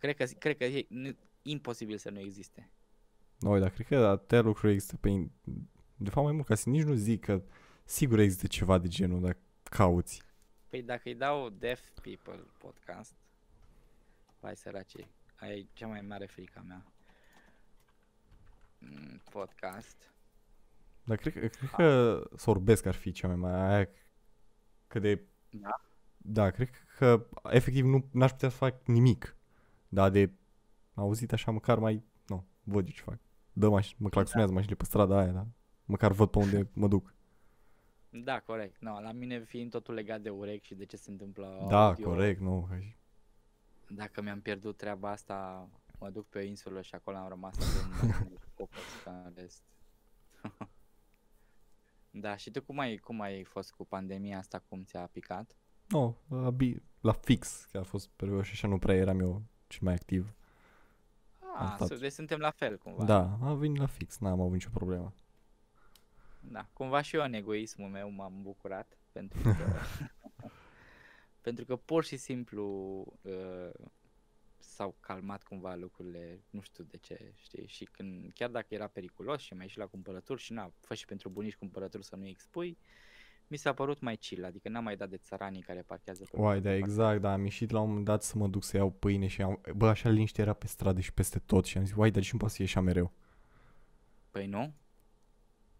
Cred 0.00 0.16
că, 0.16 0.24
cred 0.24 0.56
că 0.56 0.64
e 0.64 0.86
nu- 0.88 1.16
imposibil 1.42 1.96
să 1.98 2.10
nu 2.10 2.18
existe. 2.20 2.70
Noi, 3.38 3.60
dar 3.60 3.70
cred 3.70 3.86
că 3.86 3.96
atâtea 3.96 4.40
lucruri 4.40 4.72
există 4.72 4.96
pe... 4.96 5.08
in- 5.10 5.30
De 5.96 6.10
fapt 6.10 6.24
mai 6.26 6.34
mult 6.34 6.46
ca 6.46 6.54
să 6.54 6.68
nici 6.70 6.82
nu 6.82 6.94
zic 6.94 7.24
că 7.24 7.42
sigur 7.84 8.18
există 8.18 8.46
ceva 8.46 8.78
de 8.78 8.88
genul 8.88 9.20
dacă 9.20 9.38
cauți. 9.62 10.22
Păi 10.68 10.82
dacă 10.82 11.02
îi 11.04 11.14
dau 11.14 11.48
Deaf 11.48 11.80
People 12.02 12.44
podcast, 12.58 13.14
vai 14.40 14.56
săracii, 14.56 15.10
aia 15.36 15.54
e 15.54 15.66
cea 15.72 15.86
mai 15.86 16.00
mare 16.00 16.26
frica 16.26 16.60
mea. 16.66 16.92
Mm, 18.78 19.22
Podcast. 19.30 20.12
Dar 21.04 21.16
cred, 21.16 21.32
că- 21.32 21.38
cred 21.48 21.70
că 21.70 22.22
sorbesc 22.36 22.86
ar 22.86 22.94
fi 22.94 23.12
cea 23.12 23.26
mai 23.26 23.36
mare. 23.36 23.74
Aia 23.74 23.88
că 24.86 24.98
de... 24.98 25.22
Da? 25.50 25.80
Da, 26.16 26.50
cred 26.50 26.70
că 26.98 27.26
efectiv 27.50 27.84
nu 27.84 28.08
n-aș 28.12 28.30
putea 28.30 28.48
să 28.48 28.56
fac 28.56 28.86
nimic. 28.86 29.36
Dar 29.88 30.10
de 30.10 30.30
auzit 30.94 31.32
așa 31.32 31.50
măcar 31.50 31.78
mai... 31.78 32.02
Nu, 32.26 32.44
văd 32.62 32.86
eu 32.86 32.92
ce 32.92 33.02
fac. 33.02 33.18
Dă 33.52 33.68
maș- 33.80 33.96
mă 33.96 34.08
claxonează 34.08 34.52
mașinile 34.52 34.76
pe 34.76 34.84
strada 34.84 35.18
aia, 35.18 35.32
da. 35.32 35.46
Măcar 35.84 36.12
văd 36.12 36.30
pe 36.30 36.38
unde 36.38 36.68
mă 36.72 36.88
duc. 36.88 37.14
Da, 38.10 38.40
corect. 38.40 38.80
No, 38.80 39.00
la 39.00 39.12
mine 39.12 39.44
fiind 39.44 39.70
totul 39.70 39.94
legat 39.94 40.20
de 40.20 40.30
urechi 40.30 40.66
și 40.66 40.74
de 40.74 40.84
ce 40.84 40.96
se 40.96 41.10
întâmplă 41.10 41.66
Da, 41.68 41.86
audio, 41.86 42.08
corect, 42.08 42.40
nu. 42.40 42.66
hai. 42.68 42.96
Dacă 43.88 44.22
mi-am 44.22 44.40
pierdut 44.40 44.76
treaba 44.76 45.10
asta, 45.10 45.68
mă 45.98 46.10
duc 46.10 46.26
pe 46.28 46.38
o 46.38 46.42
insulă 46.42 46.80
și 46.82 46.94
acolo 46.94 47.16
am 47.16 47.28
rămas 47.28 47.54
să 47.56 47.86
văd 48.22 48.48
copăți 48.54 49.02
ca 49.04 49.22
în 49.24 49.32
rest. 49.36 49.62
da, 52.10 52.36
și 52.36 52.50
tu 52.50 52.62
cum 52.62 52.78
ai, 52.78 52.96
cum 52.96 53.20
ai 53.20 53.44
fost 53.44 53.70
cu 53.72 53.84
pandemia 53.86 54.38
asta, 54.38 54.62
cum 54.68 54.82
ți-a 54.84 55.06
picat? 55.12 55.56
Nu, 55.88 56.16
la, 56.28 56.50
bi- 56.50 56.82
la 57.00 57.12
fix, 57.12 57.68
că 57.70 57.78
a 57.78 57.82
fost 57.82 58.08
perioada 58.16 58.42
și 58.42 58.52
așa 58.52 58.68
nu 58.68 58.78
prea 58.78 58.94
eram 58.94 59.20
eu 59.20 59.42
cel 59.68 59.80
mai 59.82 59.94
activ. 59.94 60.32
Ah, 61.56 61.72
stat. 61.74 61.88
su- 61.88 61.96
deci 61.96 62.12
suntem 62.12 62.38
la 62.38 62.50
fel 62.50 62.78
cumva. 62.78 63.04
Da, 63.04 63.38
a 63.40 63.54
venit 63.54 63.78
la 63.78 63.86
fix, 63.86 64.18
n-am 64.18 64.40
avut 64.40 64.52
nicio 64.52 64.68
problemă. 64.72 65.12
Da, 66.40 66.68
cumva 66.72 67.00
și 67.02 67.16
eu 67.16 67.22
în 67.22 67.32
egoismul 67.32 67.88
meu 67.88 68.10
m-am 68.10 68.42
bucurat 68.42 68.98
pentru 69.12 69.42
că, 69.42 69.54
pentru 71.46 71.64
că 71.64 71.76
pur 71.76 72.04
și 72.04 72.16
simplu 72.16 72.64
uh, 73.22 73.70
s-au 74.58 74.94
calmat 75.00 75.42
cumva 75.42 75.74
lucrurile, 75.74 76.40
nu 76.50 76.60
știu 76.60 76.84
de 76.84 76.96
ce, 76.96 77.32
știi, 77.36 77.66
și 77.66 77.84
când, 77.84 78.32
chiar 78.34 78.50
dacă 78.50 78.74
era 78.74 78.86
periculos 78.86 79.40
și 79.40 79.54
mai 79.54 79.64
ieși 79.64 79.78
la 79.78 79.86
cumpărături 79.86 80.40
și 80.42 80.52
na, 80.52 80.72
fă 80.80 80.94
și 80.94 81.04
pentru 81.04 81.28
bunici 81.28 81.56
cumpărături 81.56 82.04
să 82.04 82.16
nu 82.16 82.26
expui, 82.26 82.78
mi 83.48 83.56
s-a 83.56 83.72
părut 83.72 84.00
mai 84.00 84.16
chill, 84.16 84.44
adică 84.44 84.68
n-am 84.68 84.84
mai 84.84 84.96
dat 84.96 85.08
de 85.08 85.16
țăranii 85.16 85.62
care 85.62 85.82
parchează 85.82 86.24
pe 86.30 86.36
Uai, 86.40 86.54
pe 86.54 86.60
da, 86.62 86.68
parc. 86.70 86.82
exact, 86.82 87.20
da, 87.20 87.32
am 87.32 87.42
ieșit 87.44 87.70
la 87.70 87.80
un 87.80 87.86
moment 87.88 88.04
dat 88.04 88.22
să 88.22 88.38
mă 88.38 88.48
duc 88.48 88.64
să 88.64 88.76
iau 88.76 88.90
pâine 88.90 89.26
și 89.26 89.42
am... 89.42 89.60
Bă, 89.76 89.88
așa 89.88 90.08
liniște 90.08 90.40
era 90.40 90.52
pe 90.52 90.66
stradă 90.66 91.00
și 91.00 91.12
peste 91.12 91.38
tot 91.38 91.64
și 91.64 91.78
am 91.78 91.84
zis, 91.84 91.94
uai, 91.94 92.10
dar 92.10 92.20
de 92.20 92.26
ce 92.26 92.30
nu 92.32 92.38
poate 92.38 92.54
să 92.54 92.60
fie 92.60 92.68
așa 92.70 92.80
mereu? 92.80 93.12
Păi 94.30 94.46
nu? 94.46 94.72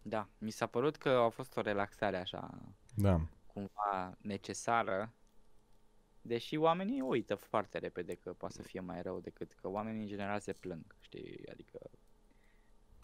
Da, 0.02 0.28
mi 0.38 0.50
s-a 0.50 0.66
părut 0.66 0.96
că 0.96 1.08
a 1.08 1.28
fost 1.28 1.56
o 1.56 1.60
relaxare 1.60 2.16
așa 2.16 2.58
Da. 2.94 3.20
cumva 3.46 4.16
necesară, 4.20 5.12
deși 6.22 6.56
oamenii 6.56 7.00
uită 7.00 7.34
foarte 7.34 7.78
repede 7.78 8.14
că 8.14 8.32
poate 8.32 8.54
să 8.54 8.62
fie 8.62 8.80
mai 8.80 9.02
rău 9.02 9.20
decât 9.20 9.52
că 9.52 9.68
oamenii 9.68 10.00
în 10.00 10.06
general 10.08 10.40
se 10.40 10.52
plâng, 10.52 10.94
știi, 11.00 11.48
adică 11.50 11.78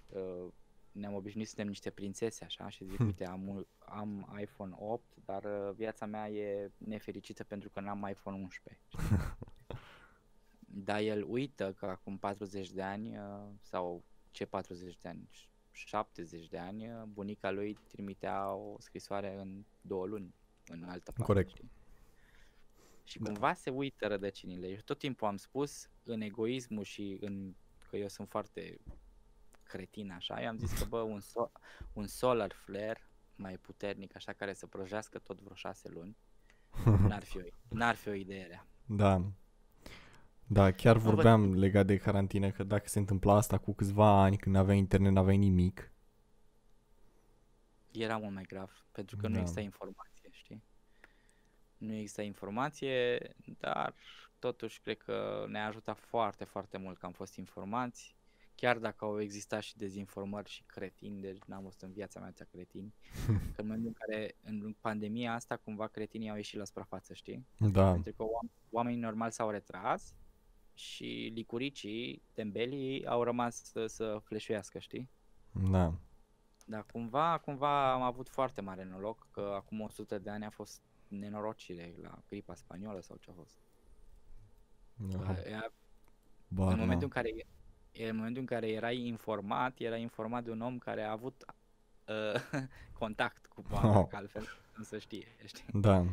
uh, 0.09 0.47
ne-am 0.95 1.15
obișnuit 1.15 1.47
să 1.47 1.53
suntem 1.55 1.73
niște 1.73 1.91
prințese 1.91 2.45
așa 2.45 2.69
și 2.69 2.85
zic, 2.85 3.01
uite, 3.01 3.27
am, 3.27 3.49
un- 3.49 3.67
am 3.79 4.39
iPhone 4.41 4.75
8, 4.79 5.05
dar 5.25 5.45
uh, 5.45 5.75
viața 5.75 6.07
mea 6.07 6.31
e 6.31 6.71
nefericită 6.79 7.45
pentru 7.45 7.69
că 7.71 7.81
n-am 7.81 8.07
iPhone 8.11 8.37
11. 8.37 8.83
știi? 8.89 9.09
Dar 10.87 11.01
el 11.01 11.25
uită 11.29 11.73
că 11.73 11.87
acum 11.87 12.19
40 12.19 12.71
de 12.71 12.83
ani 12.83 13.17
uh, 13.19 13.25
sau 13.61 14.05
ce 14.31 14.45
40 14.45 14.97
de 14.97 15.09
ani, 15.09 15.29
70 15.71 16.49
de 16.49 16.59
ani, 16.59 16.89
uh, 16.89 17.03
bunica 17.03 17.51
lui 17.51 17.79
trimitea 17.89 18.53
o 18.53 18.77
scrisoare 18.79 19.37
în 19.41 19.65
două 19.81 20.07
luni 20.07 20.35
în 20.67 20.83
altă 20.83 21.11
parte. 21.11 21.23
Corect. 21.23 21.49
Știi? 21.49 21.71
Și 23.05 23.19
cumva 23.19 23.55
se 23.55 23.71
uită 23.71 24.07
rădăcinile. 24.07 24.69
Eu 24.69 24.79
tot 24.85 24.99
timpul 24.99 25.29
am 25.29 25.37
spus 25.37 25.89
în 26.05 26.21
egoismul 26.21 26.85
și 26.85 27.17
în 27.21 27.55
că 27.91 27.97
eu 27.97 28.09
sunt 28.09 28.29
foarte 28.29 28.81
cretin 29.75 30.11
așa, 30.13 30.43
eu 30.43 30.49
am 30.49 30.57
zis 30.57 30.73
că 30.79 30.85
bă, 30.85 31.01
un, 31.01 31.21
so- 31.21 31.53
un 31.93 32.07
solar 32.07 32.53
flare 32.53 33.09
mai 33.37 33.57
puternic, 33.59 34.17
așa, 34.17 34.33
care 34.33 34.53
să 34.53 34.67
prăjească 34.67 35.19
tot 35.19 35.41
vreo 35.41 35.55
șase 35.55 35.89
luni, 35.89 36.17
n-ar 37.09 37.25
fi 37.25 37.39
o, 37.39 37.41
n-ar 37.69 37.95
fi 37.95 38.09
o 38.09 38.13
idee 38.13 38.47
rea. 38.47 38.67
Da. 38.87 39.23
Da, 40.47 40.73
chiar 40.73 40.97
Mă, 40.97 41.03
văd- 41.03 41.15
vorbeam 41.15 41.55
legat 41.55 41.87
de 41.87 41.97
carantină 41.97 42.51
că 42.51 42.65
dacă 42.65 42.89
se 42.89 42.99
întâmpla 42.99 43.35
asta 43.35 43.59
cu 43.59 43.75
câțiva 43.75 44.23
ani, 44.23 44.37
când 44.37 44.55
n-aveai 44.55 44.79
internet, 44.79 45.13
n-aveai 45.13 45.37
nimic. 45.37 45.93
Era 47.93 48.17
mult 48.17 48.35
mai 48.35 48.43
grav, 48.43 48.85
pentru 48.93 49.17
că 49.17 49.27
nu 49.29 49.35
Da. 49.35 49.41
exista 49.41 49.61
informație, 49.61 50.29
știi? 50.31 50.63
Nu 51.77 51.93
exista 51.93 52.23
informație, 52.23 53.19
dar 53.59 53.95
totuși 54.39 54.81
cred 54.81 54.99
că 54.99 55.45
ne-a 55.49 55.67
ajutat 55.67 55.99
foarte, 55.99 56.45
foarte 56.45 56.77
mult 56.79 56.99
că 56.99 57.07
am 57.07 57.13
fost 57.13 57.37
informați, 57.37 58.17
chiar 58.55 58.79
dacă 58.79 59.05
au 59.05 59.21
existat 59.21 59.63
și 59.63 59.77
dezinformări 59.77 60.49
și 60.51 60.63
cretini, 60.67 61.21
deci 61.21 61.39
n-am 61.47 61.63
văzut 61.63 61.81
în 61.83 61.93
viața 61.93 62.19
mea 62.21 62.29
atâția 62.29 62.47
cretini, 62.51 62.95
că 63.55 63.61
în 63.61 63.67
momentul 63.67 63.87
în 63.89 63.93
care 64.07 64.35
în 64.43 64.75
pandemia 64.81 65.35
asta 65.35 65.57
cumva 65.57 65.87
cretinii 65.87 66.31
au 66.31 66.37
ieșit 66.37 66.59
la 66.59 66.65
suprafață, 66.65 67.15
știi? 67.15 67.47
Da, 67.59 67.93
Pentru 67.93 68.13
că 68.13 68.23
oam- 68.23 68.51
oamenii 68.71 69.01
normali 69.01 69.33
s-au 69.33 69.51
retras 69.51 70.15
și 70.75 71.31
licuricii, 71.35 72.23
tembelii, 72.33 73.07
au 73.07 73.23
rămas 73.23 73.63
să, 73.65 73.87
să 73.87 74.21
fleșuiască, 74.25 74.79
știi? 74.79 75.11
da. 75.71 75.95
Da, 76.67 76.83
cumva, 76.83 77.39
cumva 77.39 77.93
am 77.93 78.03
avut 78.03 78.29
foarte 78.29 78.61
mare 78.61 78.85
noroc 78.85 79.29
că 79.31 79.53
acum 79.55 79.81
100 79.81 80.19
de 80.19 80.31
ani 80.31 80.45
a 80.45 80.51
fost 80.51 80.83
nenorocire 81.09 81.95
la 82.03 82.23
gripa 82.29 82.55
spaniolă 82.55 83.01
sau 83.01 83.17
ce 83.17 83.31
a 83.31 83.33
fost. 83.33 83.59
Aha, 85.21 85.35
Ea- 85.43 85.73
Ba, 86.49 86.71
în, 86.73 86.79
momentul 86.79 86.97
na. 86.97 87.03
în, 87.05 87.09
care, 87.09 87.29
e- 87.29 87.47
în 87.99 88.17
momentul 88.17 88.41
în 88.41 88.47
care 88.47 88.69
erai 88.71 88.99
informat, 89.07 89.79
era 89.79 89.97
informat 89.97 90.45
de 90.45 90.51
un 90.51 90.61
om 90.61 90.79
care 90.79 91.03
a 91.03 91.11
avut 91.11 91.45
uh, 92.09 92.41
contact 92.99 93.47
cu 93.47 93.65
oameni, 93.71 93.97
Oh. 93.97 94.07
că 94.09 94.17
altfel 94.17 94.47
nu 94.77 94.83
să 94.83 94.99
știe, 94.99 95.27
știi? 95.45 95.65
Da, 95.73 96.05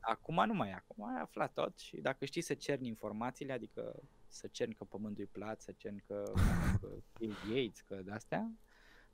Acum 0.00 0.46
nu 0.46 0.54
mai 0.54 0.68
e, 0.68 0.72
acum 0.72 1.04
ai 1.14 1.20
aflat 1.20 1.52
tot 1.52 1.78
și 1.78 1.96
dacă 1.96 2.24
știi 2.24 2.40
să 2.42 2.54
cerni 2.54 2.86
informațiile, 2.86 3.52
adică 3.52 4.02
să 4.26 4.46
cerni 4.46 4.74
că 4.74 4.84
pământul 4.84 5.22
e 5.24 5.28
plat, 5.32 5.60
să 5.60 5.72
cerni 5.76 6.02
că, 6.06 6.32
că 6.80 6.88
Bill 7.18 7.36
Gates, 7.48 7.80
că 7.80 7.94
de-astea, 7.94 8.50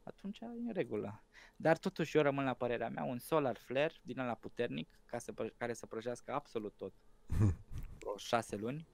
atunci 0.03 0.39
e 0.41 0.45
în 0.45 0.73
regulă. 0.73 1.23
Dar 1.57 1.79
totuși 1.79 2.17
eu 2.17 2.23
rămân 2.23 2.45
la 2.45 2.55
părerea 2.55 2.89
mea, 2.89 3.05
un 3.05 3.19
solar 3.19 3.57
flare 3.57 3.93
din 4.03 4.19
ăla 4.19 4.35
puternic, 4.35 4.99
ca 5.05 5.19
să, 5.19 5.33
pră- 5.33 5.57
care 5.57 5.73
să 5.73 5.87
prăjească 5.87 6.33
absolut 6.33 6.75
tot, 6.77 6.93
vreo 7.99 8.17
șase 8.17 8.57
luni, 8.57 8.87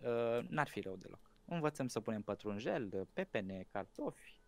uh, 0.00 0.38
n-ar 0.48 0.68
fi 0.68 0.80
rău 0.80 0.96
deloc. 0.96 1.30
Învățăm 1.44 1.86
să 1.88 2.00
punem 2.00 2.22
pătrunjel, 2.22 3.08
pepene, 3.12 3.66
cartofi 3.70 4.40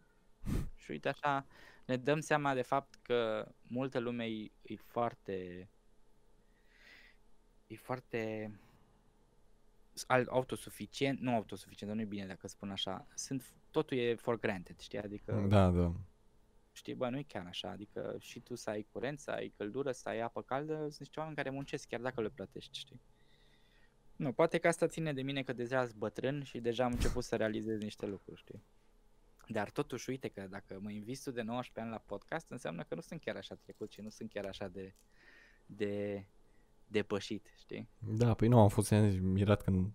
și 0.74 0.90
uite 0.90 1.08
așa 1.08 1.46
ne 1.86 1.96
dăm 1.96 2.20
seama 2.20 2.54
de 2.54 2.62
fapt 2.62 2.94
că 3.02 3.48
multă 3.62 3.98
lume 3.98 4.24
e, 4.24 4.50
e 4.62 4.76
foarte 4.76 5.68
e 7.66 7.76
foarte 7.76 8.50
al- 10.06 10.28
autosuficient, 10.28 11.20
nu 11.20 11.34
autosuficient, 11.34 11.94
nu 11.94 12.00
e 12.00 12.04
bine 12.04 12.26
dacă 12.26 12.46
spun 12.46 12.70
așa, 12.70 13.06
sunt, 13.14 13.54
totul 13.70 13.96
e 13.96 14.14
for 14.14 14.38
granted, 14.38 14.78
știi, 14.78 14.98
adică 14.98 15.44
Da, 15.48 15.70
da. 15.70 15.92
știi, 16.72 16.94
bă, 16.94 17.08
nu 17.08 17.18
e 17.18 17.22
chiar 17.22 17.46
așa, 17.46 17.70
adică 17.70 18.16
și 18.20 18.40
tu 18.40 18.54
să 18.54 18.70
ai 18.70 18.82
curent, 18.92 19.18
să 19.18 19.30
ai 19.30 19.48
căldură, 19.56 19.92
să 19.92 20.08
ai 20.08 20.20
apă 20.20 20.42
caldă, 20.42 20.74
sunt 20.78 20.98
niște 20.98 21.18
oameni 21.18 21.36
care 21.36 21.50
muncesc 21.50 21.88
chiar 21.88 22.00
dacă 22.00 22.20
le 22.20 22.28
plătești, 22.30 22.78
știi. 22.78 23.00
Nu, 24.24 24.32
poate 24.32 24.58
că 24.58 24.68
asta 24.68 24.86
ține 24.86 25.12
de 25.12 25.22
mine 25.22 25.42
că 25.42 25.52
deja 25.52 25.84
sunt 25.84 25.96
bătrân 25.96 26.42
și 26.42 26.58
deja 26.60 26.84
am 26.84 26.92
început 26.92 27.24
să 27.24 27.36
realizez 27.36 27.80
niște 27.80 28.06
lucruri, 28.06 28.40
știi. 28.40 28.62
Dar 29.48 29.70
totuși, 29.70 30.10
uite 30.10 30.28
că 30.28 30.46
dacă 30.50 30.78
mă 30.80 30.90
inviți 30.90 31.22
tu 31.22 31.30
de 31.30 31.42
19 31.42 31.80
ani 31.80 31.90
la 31.90 32.14
podcast, 32.14 32.50
înseamnă 32.50 32.82
că 32.82 32.94
nu 32.94 33.00
sunt 33.00 33.20
chiar 33.20 33.36
așa 33.36 33.54
trecut 33.54 33.90
și 33.90 34.00
nu 34.00 34.08
sunt 34.08 34.30
chiar 34.30 34.44
așa 34.46 34.68
de, 34.68 34.94
de 35.66 36.24
depășit, 36.86 37.54
știi? 37.58 37.88
Da, 37.98 38.34
păi 38.34 38.48
nu, 38.48 38.60
am 38.60 38.68
fost 38.68 38.90
mirat 39.20 39.62
când 39.62 39.90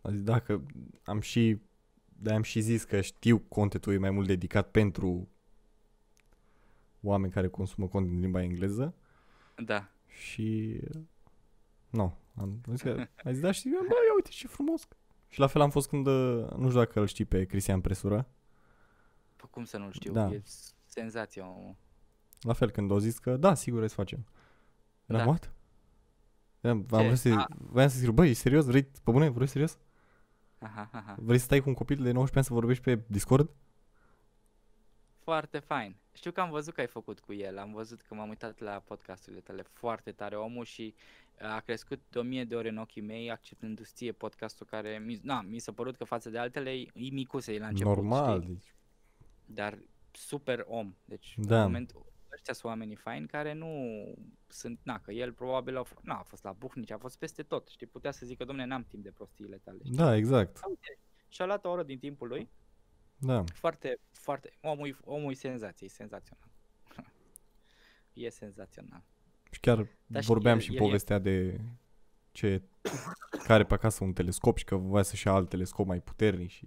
a 0.00 0.10
zis, 0.10 0.22
dacă 0.22 0.66
am 1.02 1.20
și, 1.20 1.60
de 2.04 2.32
am 2.32 2.42
și 2.42 2.60
zis 2.60 2.84
că 2.84 3.00
știu 3.00 3.38
contentul 3.38 3.92
e 3.92 3.98
mai 3.98 4.10
mult 4.10 4.26
dedicat 4.26 4.70
pentru 4.70 5.28
oameni 7.00 7.32
care 7.32 7.48
consumă 7.48 7.86
content 7.86 8.14
în 8.14 8.20
limba 8.20 8.42
engleză 8.42 8.94
Da. 9.64 9.90
și 10.06 10.80
nu, 11.90 12.16
am 12.40 12.60
zis 12.70 12.80
că, 12.82 12.90
a 13.24 13.30
zis, 13.32 13.40
da, 13.40 13.50
și 13.50 13.68
bă, 13.68 13.94
ia 14.06 14.14
uite 14.16 14.28
ce 14.30 14.46
frumos. 14.46 14.88
Și 15.28 15.38
la 15.38 15.46
fel 15.46 15.60
am 15.60 15.70
fost 15.70 15.88
când, 15.88 16.06
uh, 16.06 16.48
nu 16.56 16.66
știu 16.68 16.78
dacă 16.78 17.00
îl 17.00 17.06
știi 17.06 17.24
pe 17.24 17.44
Cristian 17.44 17.80
Presura, 17.80 18.26
Pă, 19.36 19.46
cum 19.50 19.64
să 19.64 19.76
nu-l 19.78 19.92
știu, 19.92 20.12
Da. 20.12 20.28
e 20.30 20.42
senzație 20.86 21.42
omul. 21.42 21.76
la 22.40 22.52
fel 22.52 22.70
când 22.70 22.90
au 22.90 22.98
zis 22.98 23.18
că, 23.18 23.36
da, 23.36 23.54
sigur, 23.54 23.86
să 23.86 23.94
facem. 23.94 24.26
Era 25.06 25.18
Da. 25.18 25.24
da. 25.24 25.30
what? 25.30 25.52
Am, 26.62 26.86
am 26.90 27.00
Ce? 27.00 27.06
vrut 27.06 27.18
să, 27.18 27.28
A- 27.34 27.46
voiam 27.58 27.88
să 27.88 27.98
zic, 27.98 28.08
băi, 28.10 28.34
serios, 28.34 28.64
vrei, 28.64 28.82
pe 28.82 29.10
bune, 29.10 29.28
vrei 29.28 29.46
serios? 29.46 29.78
Aha, 30.58 30.88
aha. 30.92 31.16
Vrei 31.18 31.38
să 31.38 31.44
stai 31.44 31.60
cu 31.60 31.68
un 31.68 31.74
copil 31.74 31.96
de 31.96 32.12
19 32.12 32.36
ani 32.38 32.44
să 32.46 32.52
vorbești 32.52 32.82
pe 32.82 33.04
Discord? 33.06 33.50
Foarte 35.30 35.58
fain. 35.58 35.96
Știu 36.12 36.30
că 36.32 36.40
am 36.40 36.50
văzut 36.50 36.74
că 36.74 36.80
ai 36.80 36.86
făcut 36.86 37.20
cu 37.20 37.32
el, 37.32 37.58
am 37.58 37.72
văzut 37.72 38.00
că 38.00 38.14
m-am 38.14 38.28
uitat 38.28 38.58
la 38.58 38.82
podcasturile 38.84 39.40
tale, 39.40 39.62
foarte 39.62 40.12
tare 40.12 40.36
omul 40.36 40.64
și 40.64 40.94
a 41.40 41.60
crescut 41.60 42.00
de 42.10 42.18
o 42.18 42.22
mie 42.22 42.44
de 42.44 42.54
ori 42.56 42.68
în 42.68 42.76
ochii 42.76 43.02
mei, 43.02 43.30
acceptându-ți 43.30 43.94
ție 43.94 44.12
podcastul 44.12 44.66
care, 44.66 44.98
mi, 44.98 45.20
na, 45.22 45.40
mi 45.40 45.58
s-a 45.58 45.72
părut 45.72 45.96
că 45.96 46.04
față 46.04 46.30
de 46.30 46.38
altele 46.38 46.70
e 46.70 46.86
e 46.94 47.10
micuse, 47.10 47.52
e 47.54 47.58
la 47.58 47.66
început, 47.66 47.94
Normal, 47.94 48.40
știi? 48.40 48.52
deci, 48.52 48.74
dar 49.44 49.78
super 50.12 50.64
om. 50.68 50.94
Deci, 51.04 51.34
Da. 51.36 51.56
în 51.56 51.62
moment, 51.62 51.92
ăștia 52.34 52.54
sunt 52.54 52.64
oamenii 52.72 52.96
faini 52.96 53.26
care 53.26 53.52
nu 53.52 53.72
sunt, 54.46 54.78
na, 54.82 54.98
că 55.00 55.12
el 55.12 55.32
probabil 55.32 55.76
a, 55.76 55.84
f- 55.86 56.02
na, 56.02 56.14
a 56.18 56.22
fost 56.22 56.44
la 56.44 56.52
Buhnici, 56.52 56.90
a 56.90 56.98
fost 56.98 57.18
peste 57.18 57.42
tot, 57.42 57.68
știi, 57.68 57.86
putea 57.86 58.10
să 58.10 58.26
zică, 58.26 58.44
domne, 58.44 58.64
n-am 58.64 58.84
timp 58.84 59.02
de 59.02 59.10
prostiile 59.10 59.56
tale, 59.64 59.78
știi? 59.84 59.96
da, 59.96 60.16
exact, 60.16 60.60
Uite, 60.68 60.98
Și-a 61.28 61.46
luat 61.46 61.64
o 61.64 61.70
oră 61.70 61.82
din 61.82 61.98
timpul 61.98 62.28
lui, 62.28 62.48
da. 63.20 63.44
foarte, 63.54 63.98
foarte, 64.10 64.52
omul, 64.60 64.88
e- 64.88 64.96
omul 65.04 65.30
e 65.30 65.34
senzație, 65.34 65.86
e 65.86 65.90
senzațional. 65.90 66.48
e 68.12 68.28
senzațional. 68.28 69.02
Și 69.50 69.60
chiar 69.60 69.86
Dar 70.06 70.22
și 70.22 70.28
vorbeam 70.28 70.54
el- 70.56 70.60
și 70.62 70.70
el 70.70 70.76
e- 70.76 70.78
povestea 70.78 71.18
de 71.18 71.60
ce 72.32 72.62
care 73.46 73.64
pe 73.64 73.74
acasă 73.74 74.04
un 74.04 74.12
telescop 74.12 74.56
și 74.56 74.64
că 74.64 74.76
voia 74.76 75.02
să-și 75.02 75.26
ia 75.26 75.32
alt 75.32 75.48
telescop 75.48 75.86
mai 75.86 76.00
puternic 76.00 76.50
și 76.50 76.66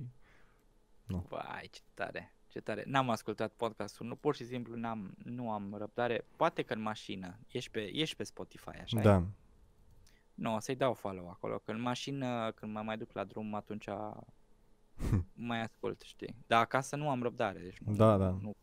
Nu. 1.06 1.26
Vai, 1.30 1.70
ce 1.72 1.82
tare, 1.94 2.36
ce 2.48 2.60
tare. 2.62 2.84
N-am 2.88 3.10
ascultat 3.10 3.54
podcastul, 3.54 4.06
nu, 4.06 4.16
pur 4.16 4.36
și 4.36 4.46
simplu 4.46 4.76
n-am, 4.76 5.14
nu 5.24 5.52
am 5.52 5.76
răbdare. 5.78 6.26
Poate 6.36 6.62
că 6.64 6.74
în 6.74 6.82
mașină, 6.82 7.40
ești 7.48 7.72
pe, 7.72 7.80
ești 7.94 8.16
pe 8.16 8.24
Spotify, 8.24 8.70
așa 8.70 9.00
e? 9.00 9.02
da, 9.02 9.24
Nu, 10.34 10.56
o 10.56 10.60
să-i 10.60 10.76
dau 10.76 10.94
follow 10.94 11.30
acolo, 11.30 11.58
că 11.60 11.72
în 11.72 11.82
mașină, 11.82 12.52
când 12.52 12.72
mă 12.74 12.82
mai 12.82 12.98
duc 12.98 13.12
la 13.14 13.24
drum, 13.24 13.54
atunci 13.54 13.88
mai 15.50 15.62
ascult, 15.62 16.02
știi? 16.02 16.36
Dar 16.48 16.62
acasă 16.62 16.96
nu 16.96 17.10
am 17.10 17.24
răbdare, 17.24 17.60
deci 17.60 17.78
nu, 17.78 17.96
Da, 17.96 18.18
da. 18.18 18.30
Nu, 18.42 18.56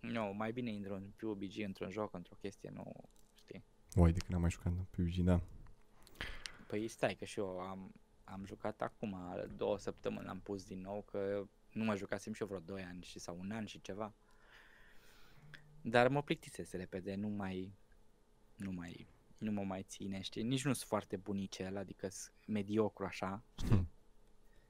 nu, 0.00 0.32
mai 0.36 0.52
bine 0.52 0.70
intru 0.70 0.94
în 0.94 1.12
PUBG, 1.16 1.58
într-un 1.64 1.90
joc, 1.90 2.14
într-o 2.14 2.36
chestie, 2.40 2.70
nu, 2.70 2.92
știi? 3.34 3.64
Uai, 3.94 4.12
de 4.12 4.18
când 4.18 4.34
am 4.34 4.40
mai 4.40 4.50
jucat 4.50 4.72
în 4.72 4.84
PUBG, 4.90 5.14
da. 5.14 5.40
Păi 6.66 6.88
stai 6.88 7.14
că 7.14 7.24
și 7.24 7.38
eu 7.38 7.58
am, 7.58 7.92
am 8.24 8.44
jucat 8.44 8.82
acum, 8.82 9.16
două 9.56 9.78
săptămâni 9.78 10.26
l-am 10.26 10.40
pus 10.40 10.64
din 10.64 10.80
nou, 10.80 11.02
că 11.02 11.44
nu 11.72 11.84
mă 11.84 11.96
jucasem 11.96 12.32
și 12.32 12.42
eu 12.42 12.48
vreo 12.48 12.60
2 12.60 12.82
ani 12.82 13.02
și 13.02 13.18
sau 13.18 13.36
un 13.38 13.50
an 13.50 13.64
și 13.64 13.80
ceva. 13.80 14.14
Dar 15.82 16.08
mă 16.08 16.22
plictisese 16.22 16.76
repede, 16.76 17.14
nu 17.14 17.28
mai, 17.28 17.74
nu 18.56 18.72
mai, 18.72 19.06
nu 19.38 19.52
mă 19.52 19.62
mai 19.62 19.82
ține, 19.82 20.20
știi? 20.20 20.42
Nici 20.42 20.64
nu 20.64 20.72
sunt 20.72 20.88
foarte 20.88 21.16
bunicel, 21.16 21.76
adică 21.76 22.08
sunt 22.08 22.34
mediocru 22.46 23.04
așa, 23.04 23.42
știi? 23.56 23.88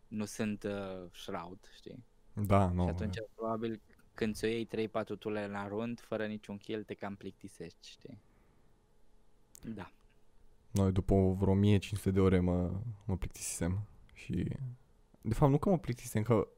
Hmm. 0.08 0.18
Nu 0.18 0.24
sunt 0.24 0.62
uh, 0.62 1.10
shroud, 1.12 1.58
știi? 1.74 2.04
Da, 2.32 2.70
nu. 2.70 2.82
și 2.82 2.88
atunci 2.88 3.16
probabil 3.34 3.80
când 4.14 4.34
ți-o 4.34 4.48
iei 4.48 4.68
3-4 4.88 5.18
tule 5.18 5.46
la 5.46 5.68
rând, 5.68 6.00
fără 6.00 6.26
niciun 6.26 6.56
kill, 6.56 6.82
te 6.82 6.94
cam 6.94 7.14
plictisești, 7.14 7.88
știi? 7.88 8.18
Da. 9.62 9.90
Noi 10.70 10.92
după 10.92 11.14
vreo 11.14 11.52
1500 11.52 12.10
de 12.10 12.20
ore 12.20 12.40
mă, 12.40 12.70
mă 13.04 13.16
plictisisem 13.16 13.86
și 14.12 14.48
de 15.20 15.34
fapt 15.34 15.50
nu 15.50 15.58
că 15.58 15.68
mă 15.68 15.78
plictisem, 15.78 16.22
că 16.22 16.48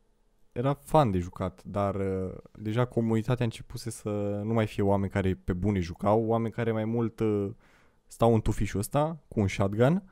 era 0.52 0.74
fan 0.74 1.10
de 1.10 1.18
jucat, 1.18 1.62
dar 1.64 1.94
uh, 1.94 2.34
deja 2.52 2.84
comunitatea 2.84 3.44
începuse 3.44 3.90
să 3.90 4.08
nu 4.44 4.52
mai 4.52 4.66
fie 4.66 4.82
oameni 4.82 5.10
care 5.10 5.34
pe 5.34 5.52
bune 5.52 5.80
jucau, 5.80 6.24
oameni 6.24 6.52
care 6.52 6.72
mai 6.72 6.84
mult 6.84 7.20
uh, 7.20 7.50
stau 8.06 8.34
în 8.34 8.40
tufișul 8.40 8.80
ăsta 8.80 9.18
cu 9.28 9.40
un 9.40 9.48
shotgun, 9.48 10.02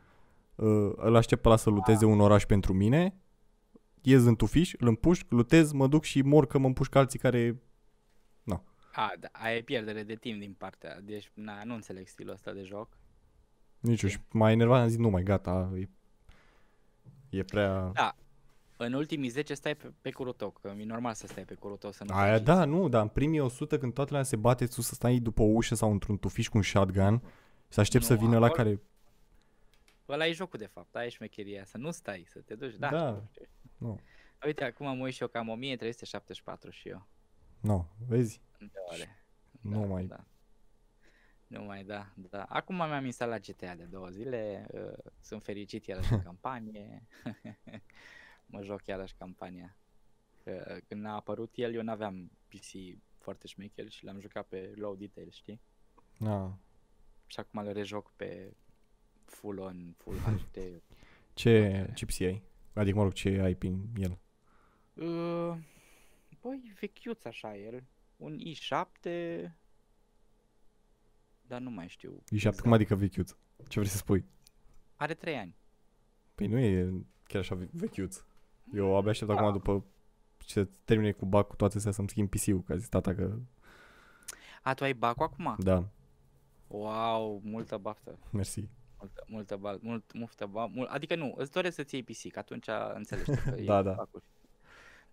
uh, 0.55 0.93
îl 0.97 1.17
aștept 1.17 1.43
pe 1.43 1.49
ăla 1.49 1.57
să 1.57 1.71
luteze 1.71 2.05
un 2.05 2.21
oraș 2.21 2.45
pentru 2.47 2.73
mine, 2.73 3.17
ies 4.07 4.25
în 4.25 4.37
tufiș, 4.37 4.73
îl 4.79 4.89
împușc, 4.89 5.27
lutez, 5.29 5.73
mă 5.73 5.87
duc 5.87 6.05
și 6.05 6.23
mor 6.23 6.47
că 6.47 6.59
mă 6.59 6.67
împușc 6.67 6.95
alții 6.95 7.19
care... 7.19 7.59
A, 8.97 9.13
da, 9.21 9.29
aia 9.33 9.57
e 9.57 9.63
pierdere 9.63 10.03
de 10.03 10.15
timp 10.15 10.41
din 10.41 10.55
partea, 10.59 11.01
deci 11.01 11.31
na, 11.35 11.65
nu 11.65 11.75
înțeleg 11.75 12.07
stilul 12.07 12.33
ăsta 12.33 12.53
de 12.53 12.63
joc. 12.63 12.89
Nici 13.81 14.03
eu 14.03 14.09
și 14.09 14.19
m-a 14.31 14.51
enervat, 14.51 14.81
am 14.81 14.89
zis, 14.89 14.99
nu 14.99 15.09
mai 15.11 15.23
gata, 15.23 15.73
e, 15.77 15.89
e 17.31 17.43
prea... 17.43 17.91
Da. 17.95 18.17
În 18.77 18.93
ultimii 18.93 19.29
10 19.29 19.55
stai 19.55 19.75
pe, 19.75 19.93
pe 20.01 20.11
curul 20.11 20.33
tău, 20.33 20.51
că 20.51 20.73
e 20.79 20.85
normal 20.85 21.15
să 21.15 21.27
stai 21.27 21.45
pe 21.45 21.55
curul 21.55 21.77
tău 21.77 21.93
să 21.93 22.05
nu 22.05 22.15
Aia 22.15 22.33
faci 22.33 22.43
da, 22.43 22.65
nu, 22.65 22.89
dar 22.89 23.03
în 23.03 23.09
primii 23.09 23.41
100 23.41 23.79
când 23.79 23.95
toată 23.95 24.11
lumea 24.11 24.25
se 24.27 24.37
bate, 24.37 24.67
tu 24.67 24.81
să 24.81 24.95
stai 24.95 25.19
după 25.19 25.43
o 25.43 25.45
ușă 25.45 25.75
sau 25.75 25.91
într-un 25.91 26.19
tufiș 26.19 26.49
cu 26.49 26.57
un 26.57 26.63
shotgun, 26.63 27.23
să 27.69 27.81
aștept 27.81 28.09
Nu, 28.09 28.17
să 28.17 28.23
vină 28.23 28.39
la 28.39 28.47
acolo- 28.47 28.57
care... 28.57 28.81
Ăla 30.09 30.27
e 30.27 30.33
jocul 30.33 30.59
de 30.59 30.67
fapt, 30.67 30.95
aia 30.95 31.07
e 31.07 31.09
șmecheria, 31.09 31.65
să 31.65 31.79
nu 31.79 31.91
stai, 31.91 32.25
să 32.29 32.39
te 32.39 32.55
duci, 32.55 32.75
da. 32.75 32.89
Da, 32.89 33.23
știu, 33.31 33.45
știu. 33.45 33.64
Nu. 33.87 34.01
Uite, 34.45 34.65
acum 34.65 34.87
am 34.87 35.01
uit 35.01 35.15
și 35.15 35.23
eu 35.23 35.29
cam 35.29 35.49
1374 35.49 36.71
și 36.71 36.89
eu, 36.89 37.07
Nu, 37.61 37.87
vezi? 38.09 38.41
de 38.59 38.71
ore. 38.93 39.17
Nu 39.61 39.81
da, 39.81 39.87
mai- 39.87 40.05
Da. 40.05 40.25
Nu 41.47 41.63
mai, 41.65 41.85
da, 41.85 42.13
da. 42.15 42.43
Acum 42.43 42.75
mi-am 42.77 43.05
instalat 43.05 43.41
GTA 43.47 43.75
de 43.75 43.85
două 43.85 44.09
zile, 44.09 44.67
uh, 44.73 44.93
sunt 45.21 45.43
fericit 45.43 45.87
iarăși 45.87 46.13
în 46.13 46.23
campanie, 46.31 47.03
mă 48.47 48.63
joc 48.63 48.87
iarăși 48.87 49.15
campania. 49.15 49.77
Că 50.45 50.79
când 50.89 51.07
a 51.07 51.11
apărut 51.15 51.53
el, 51.55 51.75
eu 51.75 51.83
n-aveam 51.83 52.31
PC 52.49 52.99
foarte 53.19 53.47
șmecher 53.47 53.89
și 53.89 54.05
l-am 54.05 54.21
jucat 54.21 54.47
pe 54.47 54.73
low 54.77 54.95
detail, 54.95 55.31
știi? 55.31 55.61
Na. 56.19 56.59
Și 57.27 57.41
acum 57.41 57.61
îl 57.61 57.73
rejoc 57.73 58.13
pe 58.17 58.55
full 59.25 59.59
on, 59.59 59.95
full 59.97 60.17
HD. 60.19 60.83
Ce, 61.35 61.87
ce 61.95 62.05
PC 62.07 62.21
ai? 62.21 62.43
Adică, 62.75 62.97
mă 62.97 63.03
rog, 63.03 63.13
ce 63.13 63.29
ai 63.43 63.55
prin 63.55 63.85
el? 63.97 64.19
Uh, 64.95 65.57
băi, 66.41 66.73
vechiuț 66.81 67.25
așa 67.25 67.57
el. 67.57 67.83
Un 68.17 68.39
i7, 68.39 69.11
dar 71.47 71.61
nu 71.61 71.71
mai 71.71 71.89
știu. 71.89 72.11
E 72.11 72.15
exact. 72.17 72.41
șapte, 72.43 72.61
cum 72.61 72.73
adică 72.73 72.95
vechiuț? 72.95 73.31
Ce 73.69 73.79
vrei 73.79 73.91
să 73.91 73.97
spui? 73.97 74.25
Are 74.97 75.15
3 75.15 75.37
ani. 75.37 75.57
Păi 76.35 76.47
nu 76.47 76.59
e 76.59 76.93
chiar 77.27 77.41
așa 77.41 77.55
ve- 77.55 77.69
vechiuț. 77.73 78.25
Eu 78.75 78.97
abia 78.97 79.11
aștept 79.11 79.31
Da. 79.31 79.37
acum 79.37 79.53
după 79.53 79.85
ce 80.39 80.69
termine 80.85 81.13
cu 81.13 81.27
bac 81.27 81.47
cu 81.47 81.57
toate 81.57 81.77
astea 81.77 81.93
să-mi 81.93 82.09
schimb 82.09 82.29
PC-ul, 82.29 82.63
că 82.63 82.73
a 82.73 82.77
zis 82.77 82.89
tata 82.89 83.15
că... 83.15 83.39
A, 84.63 84.75
tu 84.75 84.85
ai 84.85 84.93
bac 84.95 85.21
acum? 85.21 85.55
Da, 85.59 85.89
Wow, 86.69 87.41
multă 87.45 87.77
baftă. 87.77 88.19
mersi. 88.33 88.69
Multă, 89.05 89.25
multă 89.27 89.57
bal, 89.57 89.79
mult, 89.83 90.13
muftă 90.13 90.47
ba, 90.47 90.67
mult, 90.67 90.89
adică 90.91 91.15
nu, 91.15 91.35
îți 91.37 91.53
doresc 91.53 91.75
să-ți 91.75 91.95
iei 91.95 92.03
PC, 92.03 92.33
că 92.33 92.39
atunci 92.39 92.67
înțelegi 92.95 93.31
că 93.31 93.51
e 93.61 93.65
Da, 93.65 93.83
da. 93.83 93.93
bacul. 93.93 94.23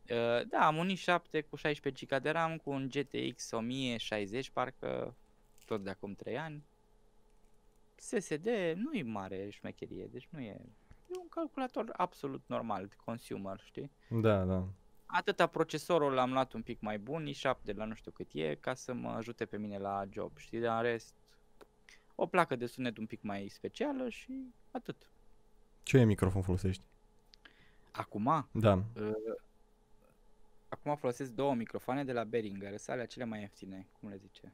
Uh, 0.09 0.47
da, 0.47 0.65
am 0.65 0.77
un 0.77 0.89
i7 0.89 1.47
cu 1.49 1.55
16 1.55 2.05
GB 2.05 2.21
de 2.21 2.29
RAM, 2.29 2.57
cu 2.57 2.69
un 2.69 2.89
GTX 2.89 3.51
1060, 3.51 4.49
parcă 4.49 5.15
tot 5.65 5.83
de 5.83 5.89
acum 5.89 6.13
3 6.13 6.37
ani. 6.37 6.63
SSD 7.95 8.47
nu 8.75 8.93
e 8.93 9.03
mare 9.03 9.49
șmecherie, 9.49 10.07
deci 10.11 10.27
nu 10.31 10.39
e... 10.39 10.61
E 11.07 11.17
un 11.21 11.27
calculator 11.29 11.93
absolut 11.97 12.43
normal, 12.45 12.85
de 12.85 12.95
consumer, 13.05 13.61
știi? 13.63 13.91
Da, 14.07 14.43
da. 14.43 14.67
Atâta 15.05 15.47
procesorul 15.47 16.13
l-am 16.13 16.31
luat 16.31 16.53
un 16.53 16.61
pic 16.61 16.81
mai 16.81 16.99
bun, 16.99 17.27
i7 17.27 17.75
la 17.75 17.85
nu 17.85 17.93
știu 17.93 18.11
cât 18.11 18.29
e, 18.33 18.55
ca 18.55 18.73
să 18.73 18.93
mă 18.93 19.09
ajute 19.09 19.45
pe 19.45 19.57
mine 19.57 19.77
la 19.77 20.03
job, 20.09 20.37
știi? 20.37 20.59
Dar 20.59 20.85
în 20.85 20.91
rest, 20.91 21.15
o 22.21 22.25
placă 22.27 22.55
de 22.55 22.65
sunet 22.65 22.97
un 22.97 23.05
pic 23.05 23.21
mai 23.21 23.47
specială 23.47 24.09
și 24.09 24.53
atât. 24.71 25.09
Ce 25.83 26.03
microfon 26.03 26.41
folosești? 26.41 26.83
Acum, 27.91 28.47
Da. 28.51 28.83
uh, 28.95 29.11
acum 30.69 30.95
folosesc 30.95 31.31
două 31.31 31.53
microfoane 31.55 32.03
de 32.03 32.11
la 32.13 32.23
Behringer, 32.23 32.77
sale 32.77 33.05
cele 33.05 33.25
mai 33.25 33.39
ieftine, 33.39 33.87
cum 33.99 34.09
le 34.09 34.17
zice. 34.17 34.53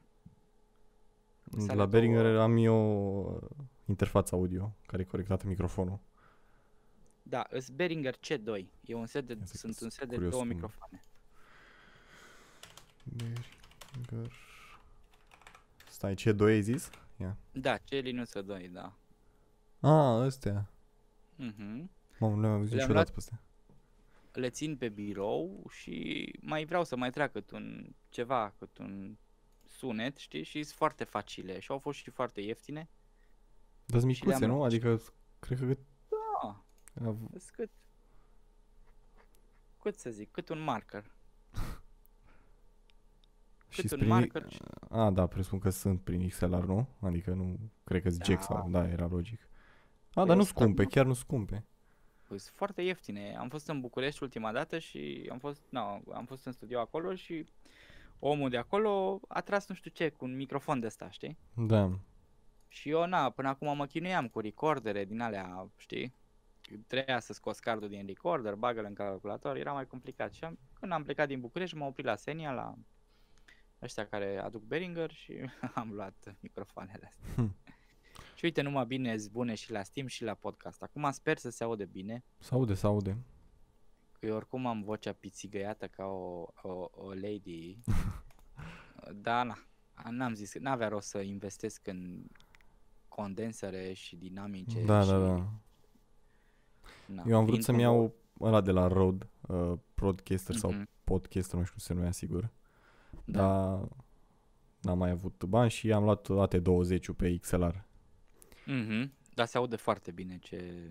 De 1.44 1.60
Sale 1.60 1.78
la 1.78 1.86
Behringer 1.86 2.22
două- 2.22 2.42
am 2.42 2.56
eu 2.56 3.20
uh, 3.34 3.48
interfața 3.86 4.36
audio 4.36 4.72
care 4.86 5.02
e 5.02 5.04
corectată 5.04 5.46
microfonul. 5.46 5.98
Da, 7.22 7.46
îs 7.50 7.68
Behringer 7.68 8.14
C2. 8.16 8.64
E 8.84 8.94
un 8.94 9.06
set 9.06 9.26
de, 9.26 9.32
Ia 9.38 9.44
să 9.44 9.56
sunt 9.56 9.74
sunt 9.74 9.80
un 9.84 9.90
set 9.90 10.08
de 10.08 10.14
curios 10.14 10.30
două 10.32 10.42
cum- 10.44 10.52
microfoane. 10.52 11.02
Behringer... 13.04 14.32
Stai, 15.90 16.14
ce 16.14 16.32
doi 16.32 16.52
ai 16.52 16.62
zis? 16.62 16.90
Ia. 17.20 17.36
Da, 17.52 17.76
C 17.76 17.88
Linux 17.90 18.40
2, 18.40 18.68
da. 18.68 18.92
A, 19.80 20.24
ăstea. 20.24 20.70
Mhm. 21.36 21.90
Mamă, 22.18 22.34
nu 22.34 22.40
le-am 22.40 22.52
auzit 22.52 22.74
Le-am 22.74 22.88
niciodată 22.88 22.92
luat- 22.92 23.10
pe 23.10 23.16
astea. 23.16 23.40
Le 24.32 24.50
țin 24.50 24.76
pe 24.76 24.88
birou 24.88 25.66
și 25.70 26.28
mai 26.40 26.64
vreau 26.64 26.84
să 26.84 26.96
mai 26.96 27.10
trag 27.10 27.30
cât 27.32 27.50
un 27.50 27.92
ceva, 28.08 28.54
cât 28.58 28.78
un 28.78 29.16
sunet, 29.66 30.16
știi? 30.16 30.42
Și 30.42 30.62
sunt 30.62 30.76
foarte 30.76 31.04
facile 31.04 31.58
și 31.58 31.70
au 31.70 31.78
fost 31.78 31.98
și 31.98 32.10
foarte 32.10 32.40
ieftine. 32.40 32.88
Dar 33.84 34.00
sunt 34.00 34.14
Și 34.14 34.26
le-am 34.26 34.40
micuțe, 34.40 34.46
nu? 34.46 34.56
luat 34.58 34.70
și- 34.70 34.76
Adică, 34.76 35.02
cred 35.38 35.58
că... 35.58 35.76
Da, 36.08 36.64
av- 37.08 37.32
îs 37.32 37.50
cât 37.50 37.70
cât 39.80 39.98
să 39.98 40.10
zic, 40.10 40.30
cât 40.30 40.48
un 40.48 40.60
marker. 40.60 41.16
Și 43.68 43.80
Cât 43.80 43.90
un 43.90 43.98
prin... 43.98 44.10
marker 44.10 44.44
și- 44.50 44.58
A, 44.90 45.10
da, 45.10 45.26
presupun 45.26 45.58
că 45.58 45.70
sunt 45.70 46.00
prin 46.00 46.28
XLR, 46.28 46.64
nu? 46.64 46.86
Adică 47.00 47.30
nu... 47.30 47.56
Cred 47.84 48.02
că 48.02 48.08
jack 48.08 48.26
Da. 48.38 48.40
sau... 48.40 48.68
Da, 48.70 48.88
era 48.88 49.06
logic. 49.06 49.40
A, 49.40 49.48
Păi 50.12 50.26
dar 50.26 50.34
nu 50.36 50.42
o 50.42 50.44
să 50.44 50.50
scumpe, 50.56 50.82
fac- 50.82 50.90
chiar 50.90 51.06
nu 51.06 51.12
scumpe. 51.12 51.64
Sunt 52.26 52.40
foarte 52.54 52.82
ieftine. 52.82 53.36
Am 53.38 53.48
fost 53.48 53.68
în 53.68 53.80
București 53.80 54.22
ultima 54.22 54.52
dată 54.52 54.78
și 54.78 55.28
am 55.32 55.38
fost, 55.38 55.60
na, 55.68 56.00
am 56.12 56.24
fost 56.26 56.46
în 56.46 56.52
studio 56.52 56.78
acolo 56.80 57.14
și 57.14 57.46
omul 58.18 58.50
de 58.50 58.56
acolo 58.56 59.20
a 59.28 59.40
tras 59.40 59.66
nu 59.68 59.74
știu 59.74 59.90
ce 59.90 60.08
cu 60.08 60.24
un 60.24 60.36
microfon 60.36 60.80
de 60.80 60.86
ăsta, 60.86 61.10
știi? 61.10 61.38
Da. 61.54 61.90
Și 62.68 62.88
eu, 62.90 63.06
na, 63.06 63.30
până 63.30 63.48
acum 63.48 63.76
mă 63.76 63.86
chinuiam 63.86 64.28
cu 64.28 64.40
recordere 64.40 65.04
din 65.04 65.20
alea, 65.20 65.68
știi? 65.76 66.14
Trebuia 66.86 67.20
să 67.20 67.32
scos 67.32 67.58
cardul 67.58 67.88
din 67.88 68.06
recorder, 68.06 68.54
bagă-l 68.54 68.84
în 68.84 68.94
calculator, 68.94 69.56
era 69.56 69.72
mai 69.72 69.86
complicat. 69.86 70.32
Și 70.32 70.44
am, 70.44 70.58
când 70.80 70.92
am 70.92 71.02
plecat 71.02 71.28
din 71.28 71.40
București, 71.40 71.76
m-am 71.76 71.88
oprit 71.88 72.04
la 72.06 72.16
Senia, 72.16 72.52
la 72.52 72.74
ăștia 73.82 74.06
care 74.06 74.38
aduc 74.38 74.62
Behringer 74.62 75.10
și 75.12 75.32
am 75.74 75.90
luat 75.92 76.34
microfoanele 76.40 77.06
astea. 77.06 77.34
Hm. 77.34 77.56
Și 78.34 78.44
uite, 78.44 78.60
numai 78.62 78.86
bine 78.86 79.16
sunt 79.18 79.32
bune 79.32 79.54
și 79.54 79.70
la 79.70 79.82
Steam 79.82 80.06
și 80.06 80.24
la 80.24 80.34
podcast. 80.34 80.82
Acum 80.82 81.10
sper 81.10 81.38
să 81.38 81.50
se 81.50 81.64
aude 81.64 81.84
bine, 81.84 82.24
S-aude, 82.38 82.74
s-aude. 82.74 83.16
că 84.12 84.26
eu 84.26 84.34
oricum 84.36 84.66
am 84.66 84.82
vocea 84.82 85.12
pițigăiată 85.12 85.86
ca 85.88 86.04
o, 86.04 86.46
o, 86.62 86.88
o 86.90 87.12
lady. 87.12 87.78
da, 89.14 89.42
na, 89.42 89.58
n-am 90.10 90.34
zis, 90.34 90.54
n-avea 90.58 90.88
rost 90.88 91.08
să 91.08 91.18
investesc 91.20 91.86
în 91.86 92.24
condensere 93.08 93.92
și 93.92 94.16
dinamice 94.16 94.84
Da, 94.84 95.00
și, 95.02 95.08
da, 95.08 95.18
da. 95.18 95.48
Na, 97.06 97.22
Eu 97.26 97.36
am 97.36 97.44
vrut 97.44 97.48
fiind 97.48 97.62
să-mi 97.64 97.76
un- 97.76 97.82
iau 97.84 98.14
ăla 98.40 98.60
de 98.60 98.70
la 98.70 98.86
Rode, 98.86 99.28
uh, 99.48 99.72
Broadcaster 99.94 100.54
sau 100.54 100.70
Mhm, 100.70 100.88
Podcaster, 101.04 101.58
nu 101.58 101.64
știu 101.64 101.74
cum 101.76 101.84
se 101.84 101.94
numea 101.94 102.10
sigur. 102.10 102.50
Da. 103.24 103.40
Dar 103.40 103.88
n-am 104.80 104.98
mai 104.98 105.10
avut 105.10 105.44
bani 105.44 105.70
și 105.70 105.92
am 105.92 106.04
luat 106.04 106.28
AT20 106.30 107.16
pe 107.16 107.36
XLR. 107.36 107.84
Mhm, 108.66 109.12
Dar 109.34 109.46
se 109.46 109.56
aude 109.56 109.76
foarte 109.76 110.10
bine 110.10 110.38
ce... 110.38 110.90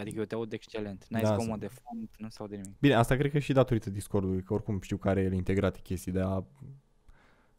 Adică 0.00 0.18
eu 0.18 0.24
te 0.24 0.34
aud 0.34 0.52
excelent. 0.52 1.06
N-ai 1.08 1.22
Da, 1.22 1.34
zgomot 1.34 1.60
să- 1.60 1.66
de 1.66 1.66
fond, 1.82 2.08
nu 2.18 2.28
se 2.28 2.36
aude 2.40 2.56
nimic. 2.56 2.78
Bine, 2.80 2.94
asta 2.94 3.16
cred 3.16 3.30
că 3.30 3.38
și 3.38 3.52
datorită 3.52 3.90
Discord-ului, 3.90 4.42
că 4.42 4.52
oricum 4.54 4.80
știu 4.80 4.96
că 4.96 5.08
are 5.08 5.22
el 5.22 5.32
integrate 5.32 5.80
chestii, 5.80 6.12
dar 6.12 6.44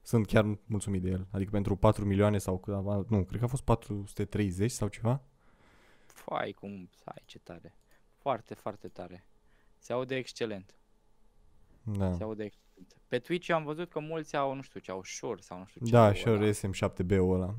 sunt 0.01 0.25
chiar 0.25 0.57
mulțumit 0.65 1.01
de 1.01 1.09
el. 1.09 1.27
Adică 1.31 1.49
pentru 1.51 1.75
4 1.75 2.05
milioane 2.05 2.37
sau, 2.37 2.57
cât- 2.59 3.07
nu, 3.09 3.23
cred 3.23 3.39
că 3.39 3.45
a 3.45 3.47
fost 3.47 3.63
430 3.63 4.71
sau 4.71 4.87
ceva. 4.87 5.21
Fai 6.05 6.51
cum, 6.51 6.89
ai 7.03 7.21
ce 7.25 7.39
tare. 7.39 7.75
Foarte, 8.17 8.53
foarte 8.53 8.87
tare. 8.87 9.25
Se 9.77 9.93
aude 9.93 10.15
excelent. 10.15 10.75
Da. 11.83 12.13
Se 12.13 12.23
aude 12.23 12.43
excelent. 12.43 12.65
Pe 13.07 13.19
Twitch 13.19 13.47
eu 13.47 13.55
am 13.55 13.63
văzut 13.63 13.89
că 13.89 13.99
mulți 13.99 14.35
au, 14.35 14.53
nu 14.53 14.61
știu 14.61 14.79
ce, 14.79 14.91
au 14.91 15.03
Shure 15.03 15.41
sau 15.41 15.57
nu 15.57 15.65
știu 15.65 15.85
ce. 15.85 15.91
Da, 15.91 16.05
au 16.05 16.13
și 16.13 16.29
ăla. 16.29 16.49
SM7B-ul 16.49 17.33
ăla. 17.33 17.55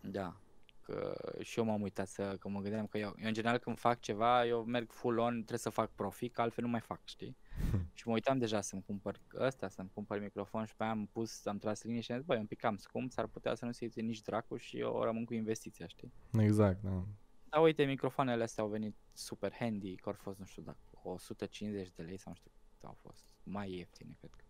Da. 0.00 0.36
Că 0.82 1.14
și 1.42 1.58
eu 1.58 1.64
m-am 1.64 1.82
uitat 1.82 2.08
să, 2.08 2.36
că 2.40 2.48
mă 2.48 2.60
gândeam 2.60 2.86
că 2.86 2.98
eu, 2.98 3.14
eu 3.18 3.26
în 3.26 3.32
general 3.32 3.58
când 3.58 3.78
fac 3.78 4.00
ceva, 4.00 4.46
eu 4.46 4.64
merg 4.64 4.92
full 4.92 5.18
on, 5.18 5.34
trebuie 5.34 5.58
să 5.58 5.70
fac 5.70 5.90
profit, 5.90 6.32
că 6.32 6.40
altfel 6.40 6.64
nu 6.64 6.70
mai 6.70 6.80
fac, 6.80 7.00
știi? 7.04 7.36
și 7.94 8.06
mă 8.08 8.12
uitam 8.12 8.38
deja 8.38 8.60
să-mi 8.60 8.82
cumpăr 8.86 9.20
ăsta, 9.38 9.68
să-mi 9.68 9.90
cumpăr 9.94 10.20
microfon 10.20 10.64
și 10.64 10.76
pe 10.76 10.82
aia 10.82 10.92
am 10.92 11.08
pus, 11.12 11.46
am 11.46 11.58
tras 11.58 11.82
linie 11.82 12.00
și 12.00 12.12
am 12.12 12.18
zis, 12.18 12.26
băi, 12.26 12.36
e 12.36 12.40
un 12.40 12.46
pic 12.46 12.58
cam 12.58 12.76
scump, 12.76 13.10
s-ar 13.10 13.26
putea 13.26 13.54
să 13.54 13.64
nu 13.64 13.72
se 13.72 13.84
uite 13.84 14.00
nici 14.00 14.22
dracu 14.22 14.56
și 14.56 14.78
eu 14.78 15.02
rămân 15.02 15.24
cu 15.24 15.34
investiția, 15.34 15.86
știi? 15.86 16.12
Exact, 16.38 16.82
da. 16.82 17.04
Dar 17.48 17.62
uite, 17.62 17.84
microfoanele 17.84 18.42
astea 18.42 18.62
au 18.62 18.68
venit 18.68 18.94
super 19.12 19.52
handy, 19.52 19.94
că 19.94 20.08
au 20.08 20.14
fost, 20.18 20.38
nu 20.38 20.44
știu, 20.44 20.62
dacă 20.62 20.78
150 21.02 21.90
de 21.90 22.02
lei 22.02 22.18
sau 22.18 22.32
nu 22.32 22.38
știu 22.38 22.50
cât 22.54 22.65
au 22.86 22.96
fost, 23.02 23.24
mai 23.42 23.72
ieftine, 23.76 24.16
cred 24.18 24.30
că. 24.36 24.44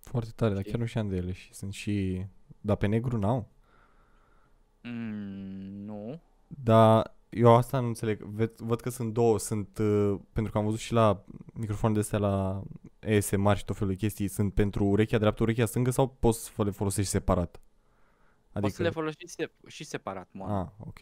Foarte 0.00 0.30
tare, 0.36 0.52
dar 0.52 0.60
Știi? 0.60 0.72
chiar 0.72 0.80
nu 0.80 0.86
știam 0.86 1.08
de 1.08 1.16
ele 1.16 1.32
și 1.32 1.54
sunt 1.54 1.72
și... 1.72 2.24
Dar 2.60 2.76
pe 2.76 2.86
negru 2.86 3.18
n-au. 3.18 3.48
Mm, 4.82 5.84
nu. 5.84 6.20
Dar 6.46 7.16
eu 7.28 7.54
asta 7.54 7.80
nu 7.80 7.86
înțeleg. 7.86 8.22
Ved, 8.22 8.56
văd 8.56 8.80
că 8.80 8.90
sunt 8.90 9.12
două. 9.12 9.38
Sunt, 9.38 9.78
uh, 9.78 10.18
pentru 10.32 10.52
că 10.52 10.58
am 10.58 10.64
văzut 10.64 10.78
și 10.78 10.92
la 10.92 11.24
microfoane 11.52 11.94
de 11.94 12.00
astea 12.00 12.18
la 12.18 12.62
ASMR 13.16 13.56
și 13.56 13.64
tot 13.64 13.76
felul 13.76 13.92
de 13.92 13.98
chestii, 13.98 14.28
sunt 14.28 14.54
pentru 14.54 14.84
urechea 14.84 15.18
dreaptă, 15.18 15.42
urechea 15.42 15.66
stângă 15.66 15.90
sau 15.90 16.08
poți 16.08 16.44
să 16.44 16.62
le 16.62 16.70
folosești 16.70 17.10
separat? 17.10 17.60
Adică... 18.46 18.60
Poți 18.60 18.74
să 18.74 18.82
le 18.82 18.90
folosești 18.90 19.28
se- 19.28 19.52
și 19.66 19.84
separat, 19.84 20.28
mă. 20.32 20.44
Ah, 20.44 20.86
ok. 20.86 20.98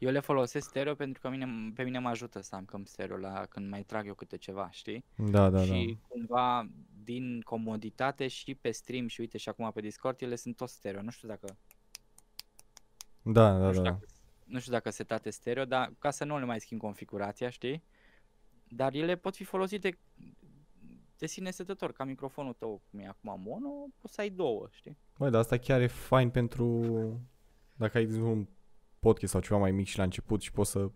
Eu 0.00 0.10
le 0.10 0.20
folosesc 0.20 0.68
stereo 0.68 0.94
pentru 0.94 1.20
că 1.20 1.28
mine, 1.28 1.72
pe 1.74 1.82
mine 1.82 1.98
mă 1.98 2.08
ajută 2.08 2.40
să 2.40 2.54
am 2.54 2.64
cam 2.64 2.84
stereo 2.84 3.16
la 3.16 3.46
când 3.46 3.68
mai 3.68 3.82
trag 3.82 4.06
eu 4.06 4.14
câte 4.14 4.36
ceva, 4.36 4.68
știi? 4.70 5.04
Da, 5.16 5.50
da, 5.50 5.64
și 5.64 5.98
cumva 6.08 6.68
din 7.04 7.40
comoditate 7.40 8.28
și 8.28 8.54
pe 8.54 8.70
stream 8.70 9.06
și 9.06 9.20
uite 9.20 9.38
și 9.38 9.48
acum 9.48 9.70
pe 9.74 9.80
Discord 9.80 10.22
ele 10.22 10.36
sunt 10.36 10.56
tot 10.56 10.68
stereo. 10.68 11.02
Nu 11.02 11.10
știu 11.10 11.28
dacă 11.28 11.46
da. 11.46 13.32
Da, 13.32 13.52
nu, 13.52 13.60
da, 13.62 13.70
știu 13.70 13.82
da. 13.82 13.90
dacă, 13.90 14.06
nu 14.44 14.58
știu 14.58 14.72
dacă 14.72 14.90
setate 14.90 15.30
stereo, 15.30 15.64
dar 15.64 15.92
ca 15.98 16.10
să 16.10 16.24
nu 16.24 16.38
le 16.38 16.44
mai 16.44 16.60
schimb 16.60 16.80
configurația, 16.80 17.50
știi? 17.50 17.82
Dar 18.68 18.94
ele 18.94 19.16
pot 19.16 19.36
fi 19.36 19.44
folosite 19.44 19.98
de 21.18 21.26
sine 21.26 21.50
setător, 21.50 21.92
ca 21.92 22.04
microfonul 22.04 22.52
tău, 22.52 22.80
cum 22.90 22.98
e 22.98 23.06
acum 23.06 23.40
mono, 23.44 23.86
poți 24.00 24.14
să 24.14 24.20
ai 24.20 24.30
două, 24.30 24.68
știi? 24.70 24.96
Băi, 25.18 25.30
dar 25.30 25.40
asta 25.40 25.56
chiar 25.56 25.80
e 25.80 25.86
fain 25.86 26.30
pentru 26.30 26.82
dacă 27.74 27.98
ai 27.98 28.04
de 28.04 28.08
exemplu, 28.08 28.30
un 28.30 28.46
podcast 29.00 29.32
sau 29.32 29.40
ceva 29.40 29.58
mai 29.58 29.70
mic 29.70 29.86
și 29.86 29.96
la 29.98 30.02
început 30.04 30.40
și 30.42 30.52
poți 30.52 30.70
să 30.70 30.90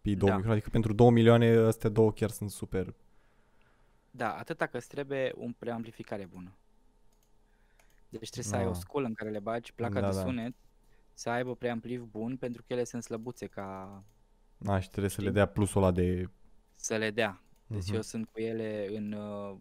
pii 0.00 0.16
două 0.16 0.30
Da. 0.30 0.36
microfoane. 0.36 0.52
Adică 0.52 0.68
pentru 0.70 0.92
două 0.92 1.10
milioane 1.10 1.46
astea 1.56 1.90
două 1.90 2.12
chiar 2.12 2.30
sunt 2.30 2.50
super. 2.50 2.94
Da, 4.10 4.34
atâta 4.36 4.66
că 4.66 4.76
îți 4.76 4.88
trebuie 4.88 5.32
un 5.36 5.52
preamplificare 5.52 6.24
bună. 6.24 6.56
Deci 8.08 8.30
trebuie 8.30 8.52
să 8.52 8.56
ai 8.58 8.66
o 8.66 8.70
Ah. 8.70 8.76
sculă 8.76 9.06
în 9.06 9.14
care 9.14 9.30
le 9.30 9.38
bagi 9.38 9.72
placa 9.72 10.00
Da, 10.00 10.08
de 10.10 10.16
da. 10.16 10.20
sunet, 10.22 10.54
să 11.14 11.30
aibă 11.30 11.54
preampliv 11.54 12.02
bun, 12.02 12.36
pentru 12.36 12.62
că 12.62 12.72
ele 12.72 12.84
sunt 12.84 13.02
slăbuțe 13.02 13.46
ca 13.46 14.02
A, 14.66 14.78
și 14.80 14.88
trebuie 14.90 15.10
să 15.10 15.16
le 15.20 15.26
Știi? 15.26 15.36
dea 15.38 15.46
plusul 15.46 15.82
ăla 15.82 15.92
de... 15.92 16.28
să 16.74 16.96
le 16.96 17.10
dea. 17.10 17.42
Deci 17.66 17.84
Mhm. 17.86 17.94
eu 17.94 18.00
sunt 18.02 18.28
cu 18.28 18.40
ele 18.40 18.86
în... 18.96 19.12
Uh, 19.12 19.56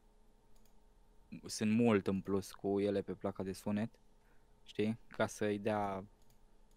sunt 1.46 1.72
mult 1.72 2.08
în 2.08 2.22
plus 2.22 2.52
cu 2.52 2.80
ele 2.80 3.02
pe 3.02 3.14
placa 3.14 3.44
de 3.44 3.54
sunet, 3.54 3.90
știi? 4.64 5.00
Ca 5.08 5.28
să-i 5.28 5.60
dea 5.60 6.06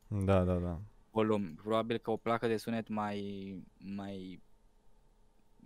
Da, 0.08 0.44
da, 0.44 0.58
da. 0.58 0.80
volum. 1.10 1.54
Probabil 1.54 1.98
că 1.98 2.10
o 2.10 2.16
placă 2.16 2.46
de 2.46 2.56
sunet 2.56 2.88
mai, 2.88 3.54
mai 3.78 4.42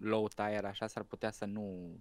low 0.00 0.28
tire 0.28 0.66
așa 0.66 0.86
s-ar 0.86 1.02
putea 1.02 1.30
să 1.30 1.44
nu... 1.44 1.96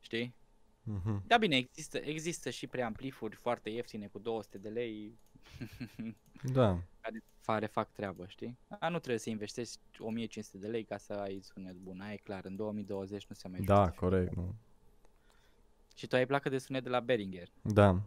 Știi? 0.00 0.34
Mhm. 0.82 1.22
Da, 1.26 1.36
bine, 1.36 1.56
există, 1.56 1.98
există 1.98 2.50
și 2.50 2.66
preamplifuri 2.66 3.34
foarte 3.36 3.70
ieftine 3.70 4.06
cu 4.06 4.18
200 4.18 4.58
de 4.58 4.68
lei 4.68 5.18
Da. 6.52 6.78
care 7.00 7.22
fare 7.40 7.66
fac 7.66 7.92
treabă, 7.92 8.26
știi? 8.28 8.58
A, 8.80 8.88
nu 8.88 8.96
trebuie 8.98 9.18
să 9.20 9.30
investești 9.30 9.78
1500 9.98 10.58
de 10.58 10.66
lei 10.66 10.84
ca 10.84 10.96
să 10.96 11.12
ai 11.12 11.40
sunet 11.40 11.74
bun, 11.76 12.00
aia 12.00 12.12
e 12.12 12.16
clar, 12.16 12.44
în 12.44 12.56
2020 12.56 13.26
nu 13.26 13.34
se 13.34 13.48
mai 13.48 13.60
Da, 13.60 13.74
justifică. 13.76 14.04
corect. 14.04 14.34
Nu. 14.34 14.54
Și 15.94 16.06
tu 16.06 16.16
ai 16.16 16.26
placă 16.26 16.48
de 16.48 16.58
sunet 16.58 16.82
de 16.82 16.88
la 16.88 17.00
Behringer 17.00 17.48
Da, 17.62 18.02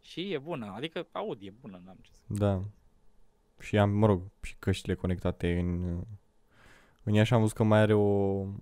și 0.00 0.32
e 0.32 0.38
bună, 0.38 0.72
adică 0.76 1.06
aud, 1.12 1.38
e 1.42 1.50
bună, 1.50 1.80
n-am 1.84 1.98
ce 2.02 2.10
să... 2.12 2.22
da. 2.26 2.62
Și 3.58 3.78
am, 3.78 3.90
mă 3.90 4.06
rog, 4.06 4.22
și 4.42 4.56
căștile 4.58 4.94
conectate 4.94 5.58
în... 5.58 6.00
În 7.02 7.14
ea 7.14 7.24
și 7.24 7.34
am 7.34 7.40
văzut 7.40 7.56
că 7.56 7.62
mai 7.62 7.78
are 7.78 7.94
o, 7.94 8.00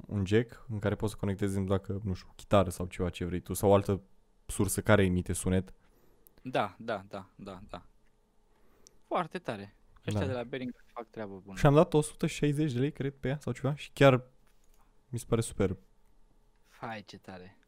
un 0.06 0.26
jack 0.26 0.64
în 0.68 0.78
care 0.78 0.94
poți 0.94 1.12
să 1.12 1.18
conectezi, 1.18 1.52
de 1.52 1.58
exemplu, 1.60 1.76
dacă, 1.76 2.00
nu 2.04 2.14
știu, 2.14 2.32
chitară 2.36 2.70
sau 2.70 2.86
ceva 2.86 3.10
ce 3.10 3.24
vrei 3.24 3.40
tu, 3.40 3.52
sau 3.52 3.70
o 3.70 3.74
altă 3.74 4.00
sursă 4.46 4.82
care 4.82 5.04
emite 5.04 5.32
sunet. 5.32 5.72
Da, 6.42 6.76
da, 6.78 7.04
da, 7.08 7.28
da, 7.34 7.60
da. 7.68 7.86
Foarte 9.06 9.38
tare. 9.38 9.74
Ăștia 10.06 10.20
Da. 10.20 10.26
de 10.26 10.32
la 10.32 10.42
Behringer 10.44 10.80
fac 10.86 11.06
treabă 11.10 11.40
bună. 11.44 11.58
Și 11.58 11.66
am 11.66 11.74
dat 11.74 11.94
160 11.94 12.72
de 12.72 12.78
lei, 12.78 12.92
cred, 12.92 13.14
pe 13.14 13.28
ea 13.28 13.38
sau 13.38 13.52
ceva 13.52 13.74
și 13.74 13.90
chiar 13.92 14.24
mi 15.08 15.18
se 15.18 15.24
pare 15.28 15.40
super. 15.40 15.76
Fai, 16.68 17.02
ce 17.06 17.18
tare. 17.18 17.58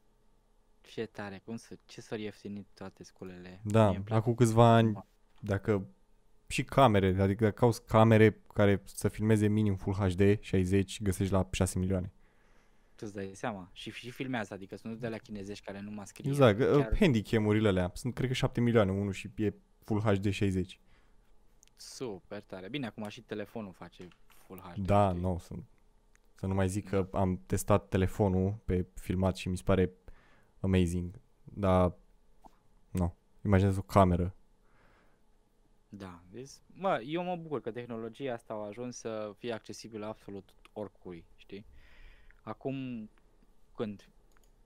Ce 0.90 1.06
tare, 1.06 1.42
cum 1.44 1.56
să, 1.56 1.76
ce 1.86 2.00
s-au 2.00 2.18
ieftinit 2.18 2.66
toate 2.74 3.04
sculele. 3.04 3.60
Da, 3.64 3.86
Mie 3.86 3.96
îmi 3.96 4.04
plac 4.04 4.18
acum 4.18 4.34
câțiva 4.34 4.74
ani, 4.74 5.04
dacă 5.40 5.86
și 6.46 6.64
camere, 6.64 7.06
adică 7.20 7.44
dacă 7.44 7.54
cauți 7.54 7.84
camere 7.84 8.40
care 8.54 8.82
să 8.84 9.08
filmeze 9.08 9.48
minim 9.48 9.76
Full 9.76 9.94
HD 9.94 10.40
60, 10.40 11.02
găsești 11.02 11.32
la 11.32 11.48
6 11.50 11.78
milioane. 11.78 12.12
Tu 12.96 13.04
îți 13.06 13.14
dai 13.14 13.30
seama. 13.34 13.70
Și, 13.72 13.90
și 13.90 14.10
filmează, 14.10 14.54
adică 14.54 14.76
sunt 14.76 15.00
de 15.00 15.08
la 15.08 15.16
chinezești 15.16 15.64
care 15.64 15.80
nu 15.80 15.90
mă 15.90 16.04
scrie. 16.04 16.30
Exact, 16.30 16.58
Chiar 16.58 16.80
Chiar... 16.80 16.96
handicam-urile 16.98 17.68
alea, 17.68 17.90
sunt 17.94 18.14
cred 18.14 18.28
că 18.28 18.34
7 18.34 18.60
milioane 18.60 18.90
unul 18.90 19.12
și 19.12 19.30
e 19.36 19.52
Full 19.84 20.00
HD 20.00 20.30
60. 20.30 20.80
super 21.76 22.40
tare. 22.40 22.68
Bine, 22.68 22.86
acum 22.86 23.08
și 23.08 23.20
telefonul 23.20 23.72
face 23.72 24.08
Full 24.26 24.60
HD. 24.60 24.86
Da, 24.86 25.08
știi? 25.08 25.20
nu, 25.20 25.38
sunt. 25.38 25.64
Să 26.34 26.46
nu 26.46 26.54
mai 26.54 26.68
zic 26.68 26.88
că 26.88 27.08
am 27.12 27.40
testat 27.46 27.88
telefonul 27.88 28.60
pe 28.64 28.86
filmat 28.94 29.36
și 29.36 29.48
mi 29.48 29.56
se 29.56 29.62
pare 29.64 29.92
amazing. 30.60 31.20
Dar, 31.44 31.92
nu, 32.90 33.14
imaginează 33.44 33.78
o 33.78 33.92
cameră. 33.92 34.34
Da, 35.88 36.22
vezi? 36.30 36.62
Mă, 36.66 37.00
eu 37.04 37.22
mă 37.22 37.36
bucur 37.36 37.60
că 37.60 37.70
tehnologia 37.70 38.32
asta 38.32 38.54
a 38.54 38.66
ajuns 38.66 38.96
să 38.96 39.34
fie 39.38 39.52
accesibilă 39.52 40.06
absolut 40.06 40.54
oricui, 40.72 41.24
știi? 41.36 41.66
Acum, 42.42 43.08
când? 43.74 44.08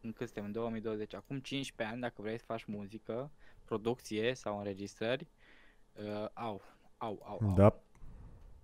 În 0.00 0.12
cât 0.12 0.26
suntem? 0.26 0.44
În 0.44 0.52
2020. 0.52 1.14
Acum 1.14 1.40
15 1.40 1.94
ani, 1.94 2.02
dacă 2.02 2.22
vrei 2.22 2.38
să 2.38 2.44
faci 2.44 2.64
muzică, 2.64 3.30
producție 3.64 4.34
sau 4.34 4.58
înregistrări, 4.58 5.26
uh, 5.92 6.28
au, 6.32 6.62
au, 6.96 7.22
au, 7.24 7.38
au, 7.42 7.54
Da, 7.54 7.80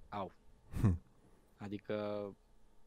au. 0.08 0.32
Hm. 0.80 0.98
Adică 1.56 2.26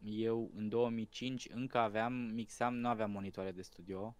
eu 0.04 0.52
în 0.56 0.70
2005 0.70 1.50
încă 1.50 1.78
aveam, 1.78 2.14
mixam, 2.14 2.76
nu 2.76 2.88
aveam 2.88 3.12
monitoare 3.12 3.52
de 3.52 3.62
studio. 3.62 4.16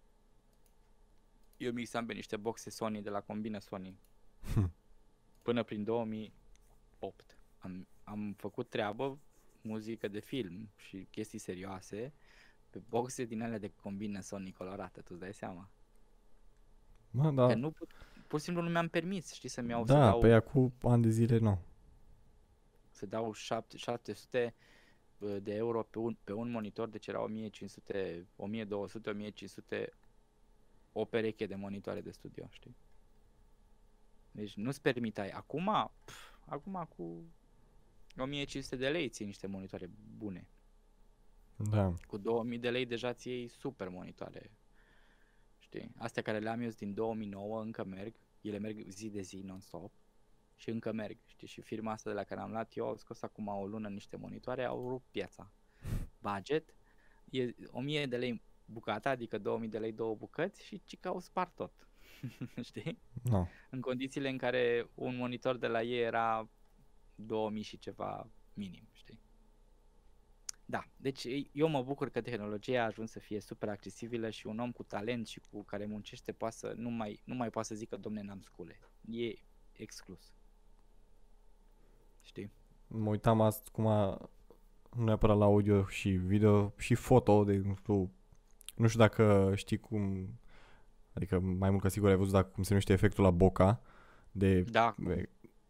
Eu 1.56 1.72
mixam 1.72 2.06
pe 2.06 2.12
niște 2.12 2.36
boxe 2.36 2.70
Sony 2.70 3.02
de 3.02 3.10
la 3.10 3.20
combina 3.20 3.58
Sony. 3.58 3.98
Hm. 4.54 4.72
Până 5.42 5.62
prin 5.62 5.84
2008. 5.84 7.38
Am, 7.58 7.86
am 8.04 8.34
făcut 8.36 8.68
treabă, 8.68 9.18
muzică 9.62 10.08
de 10.08 10.20
film 10.20 10.68
și 10.76 11.06
chestii 11.10 11.38
serioase 11.38 12.12
pe 12.70 12.80
boxe 12.88 13.24
din 13.24 13.42
alea 13.42 13.58
de 13.58 13.72
combină 13.82 14.20
Sony 14.20 14.52
colorată, 14.52 15.00
tu 15.00 15.06
îți 15.10 15.20
dai 15.20 15.34
seama? 15.34 15.68
Mă, 17.10 17.22
Da. 17.22 17.30
da. 17.30 17.46
Că 17.46 17.54
nu, 17.54 17.70
put- 17.70 17.90
pur 18.26 18.38
și 18.38 18.44
simplu 18.44 18.62
nu 18.62 18.70
mi-am 18.70 18.88
permis, 18.88 19.32
știi, 19.32 19.48
să-mi 19.48 19.70
iau, 19.70 19.86
să 19.86 19.92
Da, 19.92 19.98
dau 20.08 20.20
pe 20.20 20.28
ea 20.28 20.40
cu 20.40 20.72
ani 20.82 21.02
de 21.02 21.08
zile, 21.10 21.38
nu. 21.38 21.58
să 22.90 23.06
dau 23.06 23.32
7, 23.32 23.76
700 23.76 24.54
uh, 25.18 25.36
de 25.42 25.54
euro 25.54 25.82
pe 25.82 25.98
un, 25.98 26.16
pe 26.24 26.32
un 26.32 26.50
monitor, 26.50 26.88
deci 26.88 27.06
era 27.06 27.20
1500, 27.22 28.26
1200, 28.36 29.10
1500 29.10 29.92
o 30.96 31.04
pereche 31.04 31.46
de 31.46 31.54
monitoare 31.54 32.00
de 32.00 32.10
studio, 32.10 32.46
știi? 32.50 32.76
Deci 34.30 34.54
nu-ți 34.54 34.80
permitai. 34.80 35.30
Acum, 35.30 35.92
pf, 36.04 36.32
acum 36.46 36.88
cu 36.96 37.24
1500 38.16 38.76
de 38.76 38.88
lei 38.88 39.08
ții 39.08 39.24
niște 39.24 39.46
monitoare 39.46 39.90
bune. 40.16 40.48
Da. 41.56 41.94
Cu 42.06 42.16
2000 42.16 42.58
de 42.58 42.70
lei 42.70 42.86
deja 42.86 43.12
ți 43.12 43.28
iei 43.28 43.48
super 43.48 43.88
monitoare. 43.88 44.50
Știi? 45.58 45.90
Astea 45.96 46.22
care 46.22 46.38
le 46.38 46.48
am 46.48 46.60
eu 46.60 46.68
sunt 46.68 46.78
din 46.78 46.94
2009 46.94 47.62
încă 47.62 47.84
merg. 47.84 48.14
Ele 48.40 48.58
merg 48.58 48.88
zi 48.88 49.08
de 49.08 49.20
zi 49.20 49.36
non-stop. 49.36 49.92
Și 50.56 50.70
încă 50.70 50.92
merg, 50.92 51.18
știi? 51.26 51.46
Și 51.46 51.60
firma 51.60 51.92
asta 51.92 52.10
de 52.10 52.16
la 52.16 52.24
care 52.24 52.40
am 52.40 52.50
luat 52.50 52.76
eu 52.76 52.86
au 52.86 52.96
scos 52.96 53.22
acum 53.22 53.46
o 53.46 53.66
lună 53.66 53.88
niște 53.88 54.16
monitoare, 54.16 54.64
au 54.64 54.88
rupt 54.88 55.06
piața. 55.10 55.52
Budget 56.18 56.74
e 57.30 57.54
1000 57.70 58.06
de 58.06 58.16
lei 58.16 58.42
bucata, 58.64 59.10
adică 59.10 59.38
2000 59.38 59.68
de 59.68 59.78
lei 59.78 59.92
două 59.92 60.14
bucăți 60.14 60.64
și 60.64 60.82
ci 60.84 60.98
că 61.00 61.08
au 61.08 61.20
spart 61.20 61.54
tot. 61.54 61.88
știi? 62.68 62.98
Nu. 63.22 63.48
În 63.70 63.80
condițiile 63.80 64.28
în 64.28 64.38
care 64.38 64.90
un 64.94 65.16
monitor 65.16 65.56
de 65.56 65.66
la 65.66 65.82
ei 65.82 66.00
era 66.02 66.48
2000 67.14 67.62
și 67.62 67.78
ceva 67.78 68.28
minim, 68.54 68.88
știi? 68.92 69.20
Da, 70.66 70.84
deci 70.96 71.24
ei- 71.24 71.50
eu 71.52 71.68
mă 71.68 71.82
bucur 71.82 72.08
că 72.10 72.20
tehnologia 72.20 72.82
a 72.82 72.84
ajuns 72.84 73.10
să 73.10 73.18
fie 73.18 73.40
super 73.40 73.68
accesibilă 73.68 74.30
și 74.30 74.46
un 74.46 74.58
om 74.58 74.72
cu 74.72 74.82
talent 74.82 75.26
și 75.26 75.40
cu 75.50 75.62
care 75.62 75.86
muncește 75.86 76.32
poate 76.32 76.56
să 76.56 76.72
nu 76.76 76.90
mai, 76.90 77.20
nu 77.24 77.34
mai 77.34 77.50
poate 77.50 77.68
să 77.68 77.74
zică, 77.74 77.96
domne, 77.96 78.22
n-am 78.22 78.40
scule. 78.40 78.78
E 79.10 79.32
exclus. 79.72 80.32
Știi? 82.22 82.50
Mă 82.86 83.08
uitam 83.08 83.40
azi 83.40 83.70
cum 83.70 83.86
a, 83.86 84.30
nu 84.96 85.04
neapărat 85.04 85.36
la 85.36 85.44
audio 85.44 85.86
și 85.86 86.10
video, 86.10 86.72
și 86.78 86.94
foto, 86.94 87.44
de 87.44 87.52
exemplu, 87.52 88.10
nu 88.74 88.86
știu 88.86 89.00
dacă 89.00 89.52
știi 89.54 89.78
cum, 89.78 90.28
adică 91.12 91.40
mai 91.40 91.70
mult 91.70 91.82
ca 91.82 91.88
sigur 91.88 92.08
ai 92.08 92.16
văzut 92.16 92.32
dacă 92.32 92.50
cum 92.54 92.62
se 92.62 92.68
numește 92.68 92.92
efectul 92.92 93.24
la 93.24 93.30
boca, 93.30 93.80
de, 94.32 94.60
Da, 94.60 94.94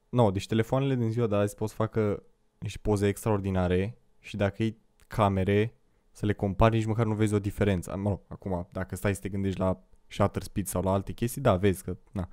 nu, 0.08 0.30
deci 0.30 0.46
telefoanele 0.46 0.94
din 0.94 1.10
ziua 1.10 1.26
de 1.26 1.34
azi 1.34 1.54
pot 1.54 1.68
să 1.68 1.74
facă 1.74 2.22
niște 2.58 2.78
poze 2.82 3.06
extraordinare 3.06 3.98
și 4.18 4.36
dacă 4.36 4.62
iei 4.62 4.78
camere 5.06 5.74
să 6.10 6.26
le 6.26 6.32
compari, 6.32 6.74
nici 6.74 6.86
măcar 6.86 7.06
nu 7.06 7.14
vezi 7.14 7.34
o 7.34 7.38
diferență. 7.38 7.96
Mă 7.96 8.08
rog, 8.08 8.20
acum, 8.28 8.68
dacă 8.72 8.96
stai 8.96 9.14
să 9.14 9.20
te 9.20 9.28
gândești 9.28 9.58
la 9.58 9.84
shutter 10.08 10.42
speed 10.42 10.66
sau 10.66 10.82
la 10.82 10.92
alte 10.92 11.12
chestii, 11.12 11.40
da, 11.40 11.56
vezi 11.56 11.84
că, 11.84 11.96
na. 12.12 12.28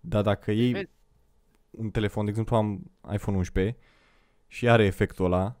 Dar 0.00 0.22
dacă 0.22 0.50
iei 0.50 0.72
vezi. 0.72 0.90
un 1.70 1.90
telefon, 1.90 2.24
de 2.24 2.30
exemplu 2.30 2.56
am 2.56 2.90
iPhone 3.12 3.36
11 3.36 3.76
și 4.46 4.68
are 4.68 4.84
efectul 4.84 5.24
ăla 5.24 5.60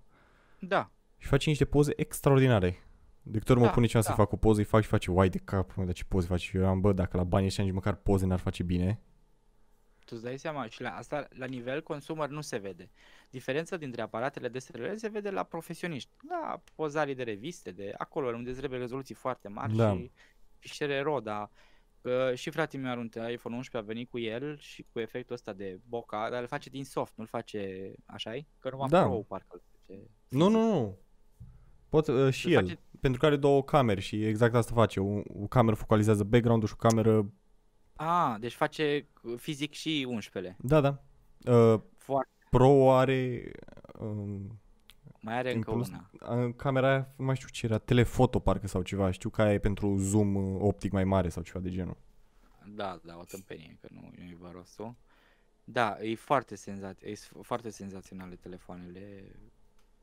da, 0.58 0.90
și 1.16 1.28
face 1.28 1.48
niște 1.48 1.64
poze 1.64 1.92
extraordinare. 1.96 2.78
De 3.22 3.38
câte 3.38 3.50
ori 3.52 3.60
mă 3.60 3.66
Da, 3.66 3.72
pune 3.72 3.86
cineva 3.86 4.06
da. 4.08 4.14
să 4.14 4.20
fac 4.20 4.32
o 4.32 4.36
poză, 4.36 4.58
îi 4.58 4.64
fac 4.66 4.82
și 4.82 4.88
face, 4.88 5.10
uai 5.10 5.28
de 5.28 5.38
cap, 5.38 5.74
mă, 5.74 5.84
dar 5.84 5.94
ce 5.94 6.04
poze 6.04 6.26
faci? 6.26 6.40
Și 6.40 6.56
eu 6.56 6.66
am, 6.66 6.80
bă, 6.80 6.92
dacă 6.92 7.16
la 7.16 7.24
banii 7.24 7.46
ăștia 7.46 7.64
nici 7.64 7.72
măcar 7.72 7.94
poze 7.94 8.26
n-ar 8.26 8.38
face 8.38 8.62
bine. 8.62 9.00
tu 10.04 10.12
îți 10.16 10.22
dai 10.24 10.38
seama 10.38 10.66
și 10.68 10.82
la 10.82 10.90
asta 10.96 11.28
la 11.30 11.46
nivel 11.46 11.82
consumer 11.82 12.28
nu 12.28 12.40
se 12.40 12.56
vede. 12.56 12.90
Diferența 13.30 13.76
dintre 13.76 14.02
aparatele 14.02 14.48
DSLR 14.48 14.94
se 14.96 15.08
vede 15.08 15.30
la 15.30 15.42
profesioniști, 15.42 16.10
la 16.28 16.62
pozarii 16.74 17.14
de 17.14 17.22
reviste, 17.22 17.70
de 17.70 17.94
acolo 17.98 18.28
unde 18.36 18.52
trebuie 18.52 18.78
rezoluții 18.78 19.14
foarte 19.14 19.48
mari 19.48 19.76
Da. 19.76 19.92
și 19.94 20.10
fișiere 20.58 21.02
RAW, 21.02 21.20
dar 21.20 21.50
că 22.02 22.32
și 22.34 22.50
fratele 22.50 22.82
meu 22.82 22.90
are 22.90 23.00
un 23.00 23.06
iPhone 23.30 23.56
11, 23.56 23.76
a 23.76 23.80
venit 23.80 24.10
cu 24.10 24.18
el 24.18 24.58
și 24.58 24.86
cu 24.92 24.98
efectul 25.00 25.34
ăsta 25.34 25.52
de 25.52 25.80
boca, 25.88 26.30
dar 26.30 26.40
îl 26.40 26.46
face 26.46 26.70
din 26.70 26.84
soft, 26.84 27.12
nu-l 27.16 27.26
face 27.26 27.92
așa 28.06 28.32
Că 28.58 28.70
numai 28.70 28.88
Da. 28.88 29.02
Pro 29.02 29.22
parcă 29.28 29.46
îl 29.50 29.62
face. 29.72 30.00
Nu, 30.28 30.48
nu, 30.48 30.60
nu. 30.72 30.98
Pot 31.90 32.06
uh, 32.06 32.32
și 32.32 32.46
Îl 32.46 32.52
el. 32.52 32.60
face- 32.66 32.78
Pentru 33.00 33.20
că 33.20 33.26
are 33.26 33.36
două 33.36 33.62
camere 33.64 34.00
și 34.00 34.24
exact 34.24 34.54
asta 34.54 34.74
face. 34.74 35.00
O, 35.00 35.18
o 35.42 35.46
cameră 35.48 35.76
focalizează 35.76 36.24
background-ul 36.24 36.68
și 36.68 36.74
o 36.78 36.88
cameră... 36.88 37.32
Ah, 37.96 38.36
deci 38.40 38.54
face 38.54 39.06
uh, 39.22 39.34
fizic 39.36 39.72
și 39.72 40.06
11-le. 40.20 40.56
Da, 40.58 40.80
da. 40.80 41.02
Uh, 41.52 41.80
Foarte. 41.96 42.30
Pro 42.50 42.92
are... 42.96 43.50
Um, 43.98 44.60
Mai 45.22 45.34
are 45.38 45.50
în 45.50 45.56
încă 45.56 45.70
plus, 45.70 45.88
una. 45.88 46.10
uh, 46.44 46.54
camera 46.56 46.88
aia, 46.88 47.14
nu 47.16 47.24
mai 47.24 47.36
știu 47.36 47.48
ce 47.48 47.66
era, 47.66 47.78
telefoto 47.78 48.38
parcă 48.38 48.66
sau 48.66 48.82
ceva. 48.82 49.10
Știu 49.10 49.30
că 49.30 49.42
aia 49.42 49.52
e 49.52 49.58
pentru 49.58 49.96
zoom 49.96 50.34
uh, 50.34 50.56
optic 50.60 50.92
mai 50.92 51.04
mare 51.04 51.28
sau 51.28 51.42
ceva 51.42 51.58
de 51.58 51.70
genul. 51.70 51.96
Da, 52.74 53.00
da, 53.04 53.16
o 53.18 53.24
tâmpenie, 53.24 53.78
că 53.80 53.88
nu, 53.90 54.10
nu-i 54.18 54.36
vă 54.40 54.50
rostul. 54.52 54.94
Da, 55.64 55.96
e 56.02 56.14
foarte, 56.14 56.54
senza- 56.56 56.94
e 57.02 57.14
s- 57.14 57.30
foarte 57.42 57.70
senzaționale 57.70 58.34
telefoanele 58.34 59.32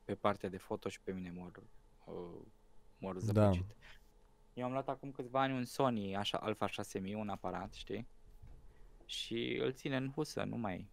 pe 0.04 0.14
partea 0.14 0.48
de 0.48 0.56
foto 0.56 0.88
și 0.88 1.00
pe 1.00 1.12
mine 1.12 1.32
mor, 1.36 1.62
uh, 2.12 2.40
mor 2.98 3.18
zăpăcit. 3.18 3.64
Eu 4.54 4.64
am 4.64 4.72
luat 4.72 4.88
acum 4.88 5.10
câțiva 5.10 5.40
ani 5.40 5.52
un 5.54 5.64
Sony 5.64 6.16
așa, 6.16 6.38
Alpha 6.38 6.66
6000, 6.66 7.14
un 7.14 7.28
aparat, 7.28 7.72
știi? 7.72 8.06
Și 9.06 9.58
îl 9.62 9.72
ține 9.72 9.96
în 9.96 10.10
husă, 10.10 10.42
nu 10.42 10.56
mai... 10.56 10.88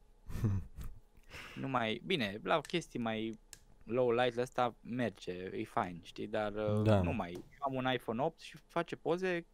nu 1.62 1.68
mai... 1.68 2.02
Bine, 2.06 2.40
la 2.44 2.62
chestii 2.62 3.00
mai 3.00 3.40
low 3.84 4.12
light 4.12 4.38
ăsta 4.38 4.76
merge, 4.82 5.32
e 5.34 5.64
fain, 5.64 6.00
știi? 6.04 6.28
Dar 6.28 6.54
uh, 6.54 6.84
Da. 6.84 7.02
nu 7.02 7.14
mai... 7.14 7.44
Am 7.60 7.74
un 7.74 7.92
iPhone 7.94 8.22
8 8.22 8.40
și 8.40 8.58
face 8.58 8.96
poze 8.96 9.46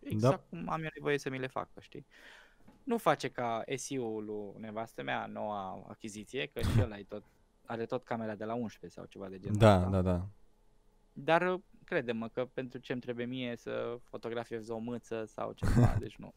Exact 0.00 0.48
cum 0.48 0.68
am 0.68 0.82
eu 0.82 0.88
nevoie 0.94 1.18
să 1.18 1.30
mi 1.30 1.38
le 1.38 1.46
facă, 1.46 1.80
știi? 1.80 2.06
Nu 2.84 2.98
face 2.98 3.28
ca 3.28 3.62
SEO-ul 3.76 4.24
lui 4.24 4.60
nevastă 4.60 5.02
mea, 5.02 5.26
noua 5.26 5.86
achiziție, 5.88 6.46
că 6.46 6.60
și 6.60 6.78
el 6.78 7.04
tot, 7.08 7.24
are 7.66 7.86
tot 7.86 8.04
camera 8.04 8.34
de 8.34 8.44
la 8.44 8.54
11 8.54 8.98
sau 9.00 9.08
ceva 9.08 9.28
de 9.28 9.38
genul 9.38 9.58
Da, 9.58 9.76
ăsta. 9.76 9.88
da, 9.90 10.02
da. 10.02 10.26
Dar 11.12 11.60
crede-mă 11.84 12.28
că 12.28 12.44
pentru 12.44 12.78
ce 12.78 12.92
îmi 12.92 13.00
trebuie 13.00 13.26
mie 13.26 13.56
să 13.56 13.98
fotografiez 14.02 14.68
o 14.68 14.78
mâță 14.78 15.24
sau 15.24 15.52
ceva, 15.52 15.96
deci 16.00 16.16
nu. 16.16 16.34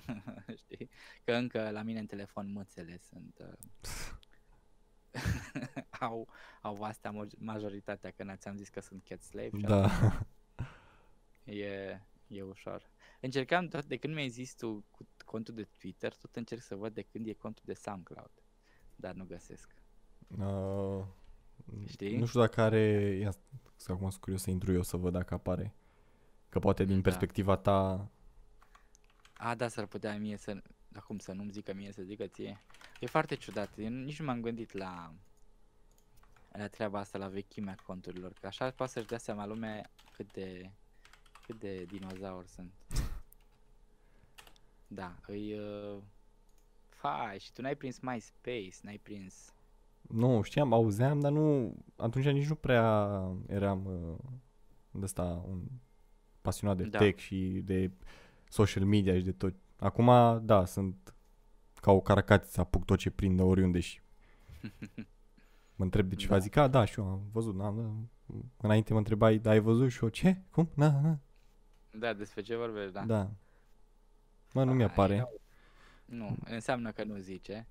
Știi? 0.62 0.90
Că 1.24 1.32
încă 1.32 1.70
la 1.70 1.82
mine 1.82 1.98
în 1.98 2.06
telefon 2.06 2.52
mâțele 2.52 2.98
sunt... 2.98 3.38
Uh, 3.40 3.52
au, 6.00 6.28
au 6.62 6.82
astea 6.82 7.12
mo- 7.12 7.38
majoritatea, 7.38 8.10
că 8.10 8.34
ți-am 8.36 8.56
zis 8.56 8.68
că 8.68 8.80
sunt 8.80 9.04
cat 9.04 9.20
slave 9.22 9.58
și 9.58 9.64
Da. 9.64 9.84
atunci 9.84 10.26
e, 11.44 12.00
e 12.26 12.42
ușor. 12.42 12.90
Încercam 13.20 13.68
tot, 13.68 13.84
de 13.84 13.96
când 13.96 14.14
mi-ai 14.14 14.28
zis 14.28 14.54
tu 14.54 14.84
cu 14.90 15.08
contul 15.24 15.54
de 15.54 15.68
Twitter, 15.78 16.14
tot 16.14 16.36
încerc 16.36 16.62
să 16.62 16.74
văd 16.76 16.94
de 16.94 17.02
când 17.02 17.26
e 17.26 17.32
contul 17.32 17.62
de 17.66 17.74
SoundCloud, 17.74 18.32
dar 18.96 19.14
nu 19.14 19.24
găsesc. 19.24 19.74
Uh, 20.38 21.04
Știi? 21.88 22.16
Nu 22.16 22.26
știu 22.26 22.40
dacă 22.40 22.60
are... 22.60 23.16
Ia, 23.20 23.32
să 23.76 23.92
acum 23.92 24.08
sunt 24.10 24.22
curios 24.22 24.42
să 24.42 24.50
intru 24.50 24.72
eu 24.72 24.82
să 24.82 24.96
văd 24.96 25.12
dacă 25.12 25.34
apare. 25.34 25.74
Că 26.48 26.58
poate 26.58 26.84
din 26.84 26.94
Da. 26.94 27.00
perspectiva 27.00 27.56
ta... 27.56 28.08
A, 29.36 29.54
da, 29.54 29.68
s-ar 29.68 29.86
putea 29.86 30.18
mie 30.18 30.36
să... 30.36 30.62
Acum 30.94 31.18
să 31.18 31.32
nu-mi 31.32 31.50
zică 31.50 31.72
mie, 31.74 31.92
să 31.92 32.02
zică 32.02 32.26
ție. 32.26 32.60
E 33.00 33.06
foarte 33.06 33.34
ciudat. 33.34 33.78
Eu 33.78 33.88
nici 33.88 34.18
nu 34.18 34.24
m-am 34.24 34.40
gândit 34.40 34.72
la... 34.72 35.12
La 36.52 36.68
treaba 36.68 36.98
asta, 36.98 37.18
la 37.18 37.28
vechimea 37.28 37.76
conturilor. 37.86 38.32
Că 38.40 38.46
așa 38.46 38.70
poate 38.70 38.92
să-și 38.92 39.06
dea 39.06 39.18
seama 39.18 39.46
lumea 39.46 39.90
cât 40.12 40.32
de... 40.32 40.70
Cât 41.46 41.58
de 41.58 41.84
dinozauri 41.84 42.48
sunt. 42.48 42.72
Da, 44.92 45.16
îi... 45.26 45.58
Uh... 45.58 46.02
Fai, 46.88 47.38
și 47.38 47.52
tu 47.52 47.62
n-ai 47.62 47.74
prins 47.74 47.98
MySpace, 47.98 48.76
n-ai 48.82 48.98
prins... 49.02 49.54
Nu, 50.12 50.42
știam, 50.42 50.72
auzeam, 50.72 51.20
dar 51.20 51.32
nu... 51.32 51.74
Atunci 51.96 52.24
nici 52.28 52.48
nu 52.48 52.54
prea 52.54 53.08
eram 53.46 53.84
uh, 53.86 54.18
de 54.90 55.04
ăsta, 55.04 55.44
un 55.48 55.62
pasionat 56.40 56.76
de 56.76 56.84
Da. 56.84 56.98
tech 56.98 57.18
și 57.18 57.60
de 57.64 57.90
social 58.48 58.84
media 58.84 59.16
și 59.16 59.24
de 59.24 59.32
tot. 59.32 59.54
Acum, 59.78 60.10
da, 60.44 60.64
sunt 60.64 61.14
ca 61.74 61.90
o 61.92 62.00
caracatiță, 62.00 62.60
apuc 62.60 62.84
tot 62.84 62.98
ce 62.98 63.10
prind 63.10 63.36
de 63.36 63.42
oriunde 63.42 63.80
și 63.80 64.00
mă 65.76 65.84
întreb 65.84 66.08
de 66.08 66.14
ceva, 66.14 66.34
Da. 66.34 66.40
zic, 66.40 66.56
a, 66.56 66.68
da, 66.68 66.84
și 66.84 66.98
eu 66.98 67.06
am 67.06 67.22
văzut, 67.32 67.56
da, 67.56 67.70
da. 67.70 67.90
Înainte 68.56 68.92
mă 68.92 68.98
întrebai, 68.98 69.38
da, 69.38 69.50
ai 69.50 69.60
văzut 69.60 69.90
și 69.90 70.02
eu, 70.02 70.08
ce? 70.08 70.42
Cum? 70.50 70.70
Da, 70.76 70.88
da, 70.88 71.18
Da, 71.90 72.12
despre 72.12 72.40
ce 72.42 72.56
vorbești, 72.56 72.92
da. 72.92 73.04
da. 73.04 73.30
Mă, 74.52 74.64
nu 74.64 74.70
Ai, 74.70 74.76
mi-apare. 74.76 75.18
au- 75.18 75.40
Nu, 76.04 76.36
înseamnă 76.44 76.90
că 76.92 77.04
nu 77.04 77.16
zice. 77.16 77.66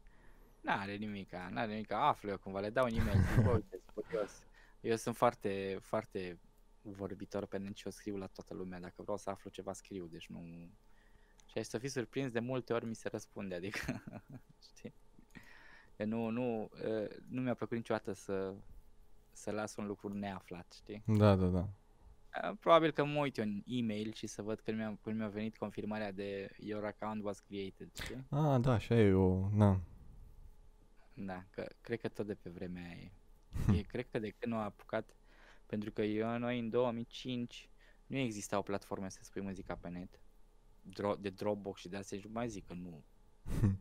N-are 0.62 0.96
nimica, 0.96 1.50
n-are 1.52 1.72
nimica, 1.72 2.08
aflu 2.08 2.30
eu 2.30 2.38
cumva, 2.38 2.60
le 2.60 2.70
dau 2.70 2.86
un 2.86 2.98
e-mail, 3.00 3.20
zic, 3.34 3.44
bă, 3.44 3.50
uite, 3.52 3.80
sunt 3.84 4.06
curios. 4.06 4.44
Eu 4.82 4.96
sunt 4.96 5.16
foarte, 5.16 5.78
foarte 5.82 6.40
vorbitor 6.82 7.46
pe 7.46 7.58
net 7.58 7.76
și 7.76 7.86
eu 7.86 7.92
scriu 7.92 8.18
la 8.18 8.28
toată 8.28 8.54
lumea, 8.54 8.80
dacă 8.80 9.02
vreau 9.02 9.18
să 9.18 9.30
aflu 9.30 9.50
ceva, 9.50 9.74
scriu, 9.74 10.06
deci 10.06 10.28
nu... 10.28 10.70
Și 11.46 11.58
ai 11.58 11.64
să 11.64 11.78
fii 11.78 11.90
surprins, 11.90 12.32
de 12.32 12.40
multe 12.40 12.74
ori 12.74 12.86
mi 12.86 12.96
se 12.96 13.10
răspunde, 13.10 13.56
adică, 13.56 14.04
știi? 14.76 14.94
Că 15.96 16.04
nu, 16.04 16.30
nu, 16.30 16.70
ă, 16.86 17.08
nu 17.30 17.42
mi-a 17.42 17.54
plăcut 17.54 17.78
niciodată 17.78 18.14
să, 18.14 18.54
să 19.32 19.52
las 19.52 19.76
un 19.76 19.86
lucru 19.86 20.14
neaflat, 20.14 20.74
știi? 20.76 21.04
Da, 21.06 21.36
da, 21.36 21.46
da. 21.46 21.68
Uh, 22.50 22.58
Probabil 22.60 22.92
că 22.92 23.06
mă 23.06 23.20
uit 23.20 23.38
eu 23.38 23.44
în 23.44 23.62
e-mail 23.66 24.14
și 24.14 24.28
să 24.28 24.42
văd 24.42 24.60
când 24.60 24.78
mi-a, 24.78 24.98
când 25.02 25.18
mi-a 25.18 25.28
venit 25.28 25.58
confirmarea 25.58 26.12
de 26.12 26.50
your 26.58 26.86
account 26.86 27.24
was 27.24 27.40
created, 27.40 27.90
știi? 28.02 28.26
Ah, 28.30 28.60
da, 28.62 28.72
așa 28.72 28.96
e 28.96 29.08
eu, 29.08 29.50
na. 29.54 29.80
Da, 31.26 31.46
că 31.50 31.68
cred 31.82 32.00
că 32.00 32.08
tot 32.08 32.26
de 32.26 32.36
pe 32.36 32.50
vremea 32.50 32.84
aia 32.84 32.96
e. 32.96 33.12
e 33.78 33.82
cred 33.82 34.10
că 34.10 34.20
de 34.20 34.30
când 34.30 34.54
nu 34.54 34.60
a 34.60 34.64
apucat, 34.64 35.16
pentru 35.66 35.92
că 35.92 36.02
eu, 36.02 36.38
noi 36.38 36.60
în 36.60 36.70
2005 36.70 37.70
nu 38.06 38.18
existau 38.18 38.64
platforme 38.64 39.10
să 39.10 39.20
spui 39.22 39.42
muzica 39.42 39.76
pe 39.76 39.90
net, 39.90 40.20
Dro- 40.90 41.20
de 41.20 41.30
Dropbox 41.30 41.80
și 41.80 41.88
de 41.88 41.98
astea 41.98 42.18
și 42.18 42.26
nu 42.26 42.32
mai 42.32 42.50
zic 42.50 42.68
că 42.68 42.74
nu. 42.74 43.04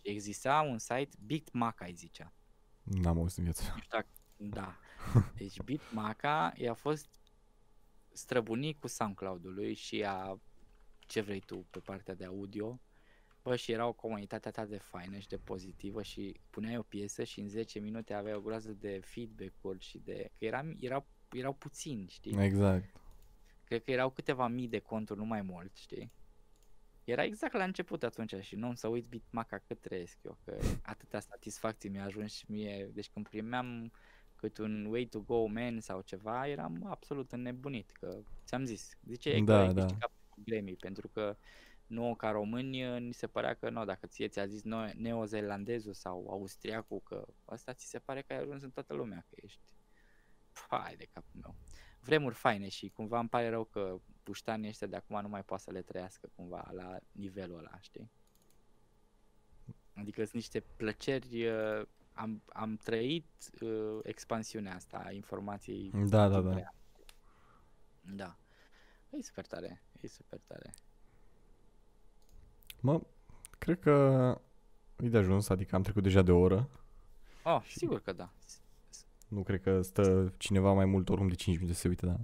Și 0.00 0.08
exista 0.08 0.60
un 0.60 0.78
site, 0.78 1.16
Bitmaca 1.24 1.84
îi 1.84 1.94
zicea. 1.94 2.32
N-am 2.82 3.18
auzit 3.18 3.38
în 3.38 3.44
viața. 3.44 3.62
Nu 3.74 3.80
știu 3.80 3.88
dacă, 3.90 4.08
da. 4.36 4.78
Deci 5.34 5.60
Bitmaca 5.62 6.52
i-a 6.56 6.74
fost 6.74 7.08
străbunit 8.12 8.80
cu 8.80 8.86
SoundCloud-ului 8.86 9.74
și 9.74 10.04
a 10.04 10.40
ce 10.98 11.20
vrei 11.20 11.40
tu 11.40 11.66
pe 11.70 11.78
partea 11.78 12.14
de 12.14 12.24
audio. 12.24 12.80
Bă, 13.46 13.56
și 13.56 13.72
era 13.72 13.86
o 13.86 13.92
comunitate 13.92 14.48
atât 14.48 14.68
de 14.68 14.78
faină 14.78 15.18
și 15.18 15.28
de 15.28 15.36
pozitivă 15.36 16.02
și 16.02 16.40
puneai 16.50 16.76
o 16.76 16.82
piesă 16.82 17.24
și 17.24 17.40
în 17.40 17.48
10 17.48 17.78
minute 17.78 18.14
aveai 18.14 18.34
o 18.34 18.40
groază 18.40 18.72
de 18.72 19.00
feedback-uri 19.04 19.84
și 19.84 19.98
de... 19.98 20.30
Că 20.38 20.44
era, 20.44 20.64
erau, 20.78 21.06
erau 21.32 21.52
puțini, 21.52 22.06
știi? 22.08 22.42
Exact. 22.42 23.00
Cred 23.64 23.82
că 23.82 23.90
erau 23.90 24.10
câteva 24.10 24.46
mii 24.46 24.68
de 24.68 24.78
conturi, 24.78 25.18
nu 25.18 25.24
mai 25.24 25.42
mult, 25.42 25.76
știi? 25.76 26.12
Era 27.04 27.24
exact 27.24 27.52
la 27.52 27.64
început 27.64 28.02
atunci 28.02 28.34
și 28.40 28.56
nu 28.56 28.74
să 28.74 28.88
uit 28.88 29.04
Bitmaca 29.04 29.58
cât 29.58 29.80
trăiesc 29.80 30.18
eu, 30.22 30.38
că 30.44 30.58
atâta 30.82 31.20
satisfacție 31.20 31.88
mi-a 31.88 32.04
ajuns 32.04 32.32
și 32.32 32.44
mie, 32.48 32.90
deci 32.92 33.08
când 33.08 33.28
primeam 33.28 33.92
cât 34.36 34.58
un 34.58 34.84
way 34.84 35.04
to 35.04 35.20
go 35.20 35.46
man 35.46 35.80
sau 35.80 36.00
ceva, 36.00 36.48
eram 36.48 36.86
absolut 36.86 37.32
înnebunit, 37.32 37.90
că 37.90 38.18
ți-am 38.44 38.64
zis, 38.64 38.96
zice 39.06 39.40
Da, 39.40 39.44
că 39.44 39.52
ai 39.52 39.74
da. 39.74 39.80
câștigat 39.80 40.12
Grammy, 40.44 40.76
pentru 40.76 41.08
că 41.08 41.36
nouă 41.86 42.16
ca 42.16 42.30
români 42.30 42.98
ni 42.98 43.12
se 43.12 43.26
părea 43.26 43.54
că 43.54 43.70
nu, 43.70 43.84
dacă 43.84 44.06
ție 44.06 44.28
ți-a 44.28 44.46
zis 44.46 44.62
no- 44.62 44.92
neozelandezul 44.94 45.94
sau 45.94 46.26
austriacul 46.30 47.00
că 47.00 47.26
asta 47.44 47.72
ți 47.72 47.88
se 47.88 47.98
pare 47.98 48.22
că 48.22 48.32
ai 48.32 48.38
ajuns 48.38 48.62
în 48.62 48.70
toată 48.70 48.94
lumea, 48.94 49.24
că 49.28 49.34
ești 49.42 49.76
Hai 50.68 50.96
de 50.96 51.08
capul 51.12 51.40
meu. 51.40 51.54
Vremuri 52.00 52.34
faine 52.34 52.68
și 52.68 52.88
cumva 52.88 53.18
îmi 53.18 53.28
pare 53.28 53.48
rău 53.48 53.64
că 53.64 54.00
puștanii 54.22 54.68
ăștia 54.68 54.86
de 54.86 54.96
acum 54.96 55.20
nu 55.20 55.28
mai 55.28 55.44
poate 55.44 55.62
să 55.62 55.70
le 55.70 55.82
trăiască 55.82 56.30
cumva 56.34 56.70
la 56.72 56.98
nivelul 57.12 57.58
ăla, 57.58 57.78
știi? 57.80 58.10
Adică 59.94 60.20
sunt 60.20 60.34
niște 60.34 60.60
plăceri, 60.60 61.46
uh, 61.46 61.86
am, 62.12 62.42
am 62.46 62.76
trăit 62.76 63.26
uh, 63.60 63.98
expansiunea 64.02 64.74
asta 64.74 65.02
a 65.04 65.10
informației. 65.10 65.90
Da, 65.90 66.28
da, 66.28 66.34
timp 66.34 66.48
da. 66.48 66.54
real. 66.54 66.74
Da. 68.00 68.38
E 69.10 69.22
super 69.22 69.46
tare, 69.46 69.82
e 70.00 70.06
super 70.06 70.40
tare. 70.46 70.74
Mă, 72.80 73.00
cred 73.58 73.78
că 73.80 73.92
e 74.98 75.08
de 75.08 75.18
ajuns, 75.18 75.48
adică 75.48 75.74
am 75.76 75.82
trecut 75.82 76.02
deja 76.02 76.22
de 76.22 76.32
o 76.32 76.38
oră. 76.38 76.68
Oh, 77.42 77.62
sigur 77.68 78.00
că 78.00 78.12
da. 78.12 78.32
Nu 79.28 79.42
cred 79.42 79.60
că 79.62 79.82
stă 79.82 80.32
cineva 80.36 80.72
mai 80.72 80.84
mult 80.84 81.08
oricum 81.08 81.28
de 81.28 81.34
5 81.34 81.56
minute 81.56 81.74
să 81.74 81.80
se 81.80 81.88
uite, 81.88 82.06
da. 82.06 82.16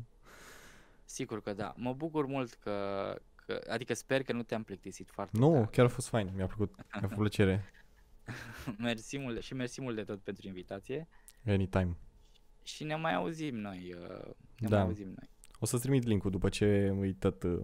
Sigur 1.04 1.42
că 1.42 1.52
da. 1.52 1.74
Mă 1.76 1.92
bucur 1.92 2.26
mult 2.26 2.54
că, 2.54 2.72
că 3.34 3.60
adică 3.70 3.94
sper 3.94 4.22
că 4.22 4.32
nu 4.32 4.42
te-am 4.42 4.62
plictisit 4.62 5.10
foarte 5.10 5.38
Nu, 5.38 5.52
tare. 5.52 5.68
chiar 5.70 5.84
a 5.84 5.88
fost 5.88 6.08
fain, 6.08 6.32
mi-a 6.34 6.46
plăcut, 6.46 6.74
mi-a 6.76 7.00
făcut 7.00 7.16
plăcere. 7.16 7.64
mersi 8.78 9.18
mult 9.18 9.42
și 9.42 9.54
mersi 9.54 9.80
mult 9.80 9.96
de 9.96 10.02
tot 10.04 10.20
pentru 10.20 10.46
invitație. 10.46 11.08
Anytime. 11.46 11.96
Și 12.62 12.84
ne 12.84 12.94
mai 12.94 13.14
auzim 13.14 13.56
noi. 13.56 13.94
uh, 14.00 14.30
Ne 14.58 14.68
Da. 14.68 14.76
mai 14.76 14.86
auzim 14.86 15.06
noi. 15.06 15.30
O 15.60 15.66
să-ți 15.66 15.82
trimit 15.82 16.04
link-ul 16.04 16.30
după 16.30 16.48
ce 16.48 16.94
îi 16.98 17.14
tot 17.14 17.42
uh, 17.42 17.60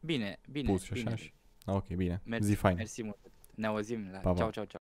Bine, 0.00 0.38
bine. 0.50 0.70
pus 0.72 0.82
și 0.82 0.92
bine. 0.92 1.12
așa. 1.12 1.30
Și... 1.70 1.76
Ah, 1.76 1.82
ok, 1.90 1.96
bine. 1.96 2.20
Mersi, 2.24 2.46
Zi 2.48 2.54
fain. 2.54 2.76
Mersi 2.76 3.02
mult. 3.02 3.16
Ne 3.54 3.66
auzim 3.66 4.08
la 4.12 4.18
Pa, 4.18 4.30
pa. 4.30 4.36
ciao, 4.36 4.50
ciao, 4.50 4.64
ciao. 4.64 4.78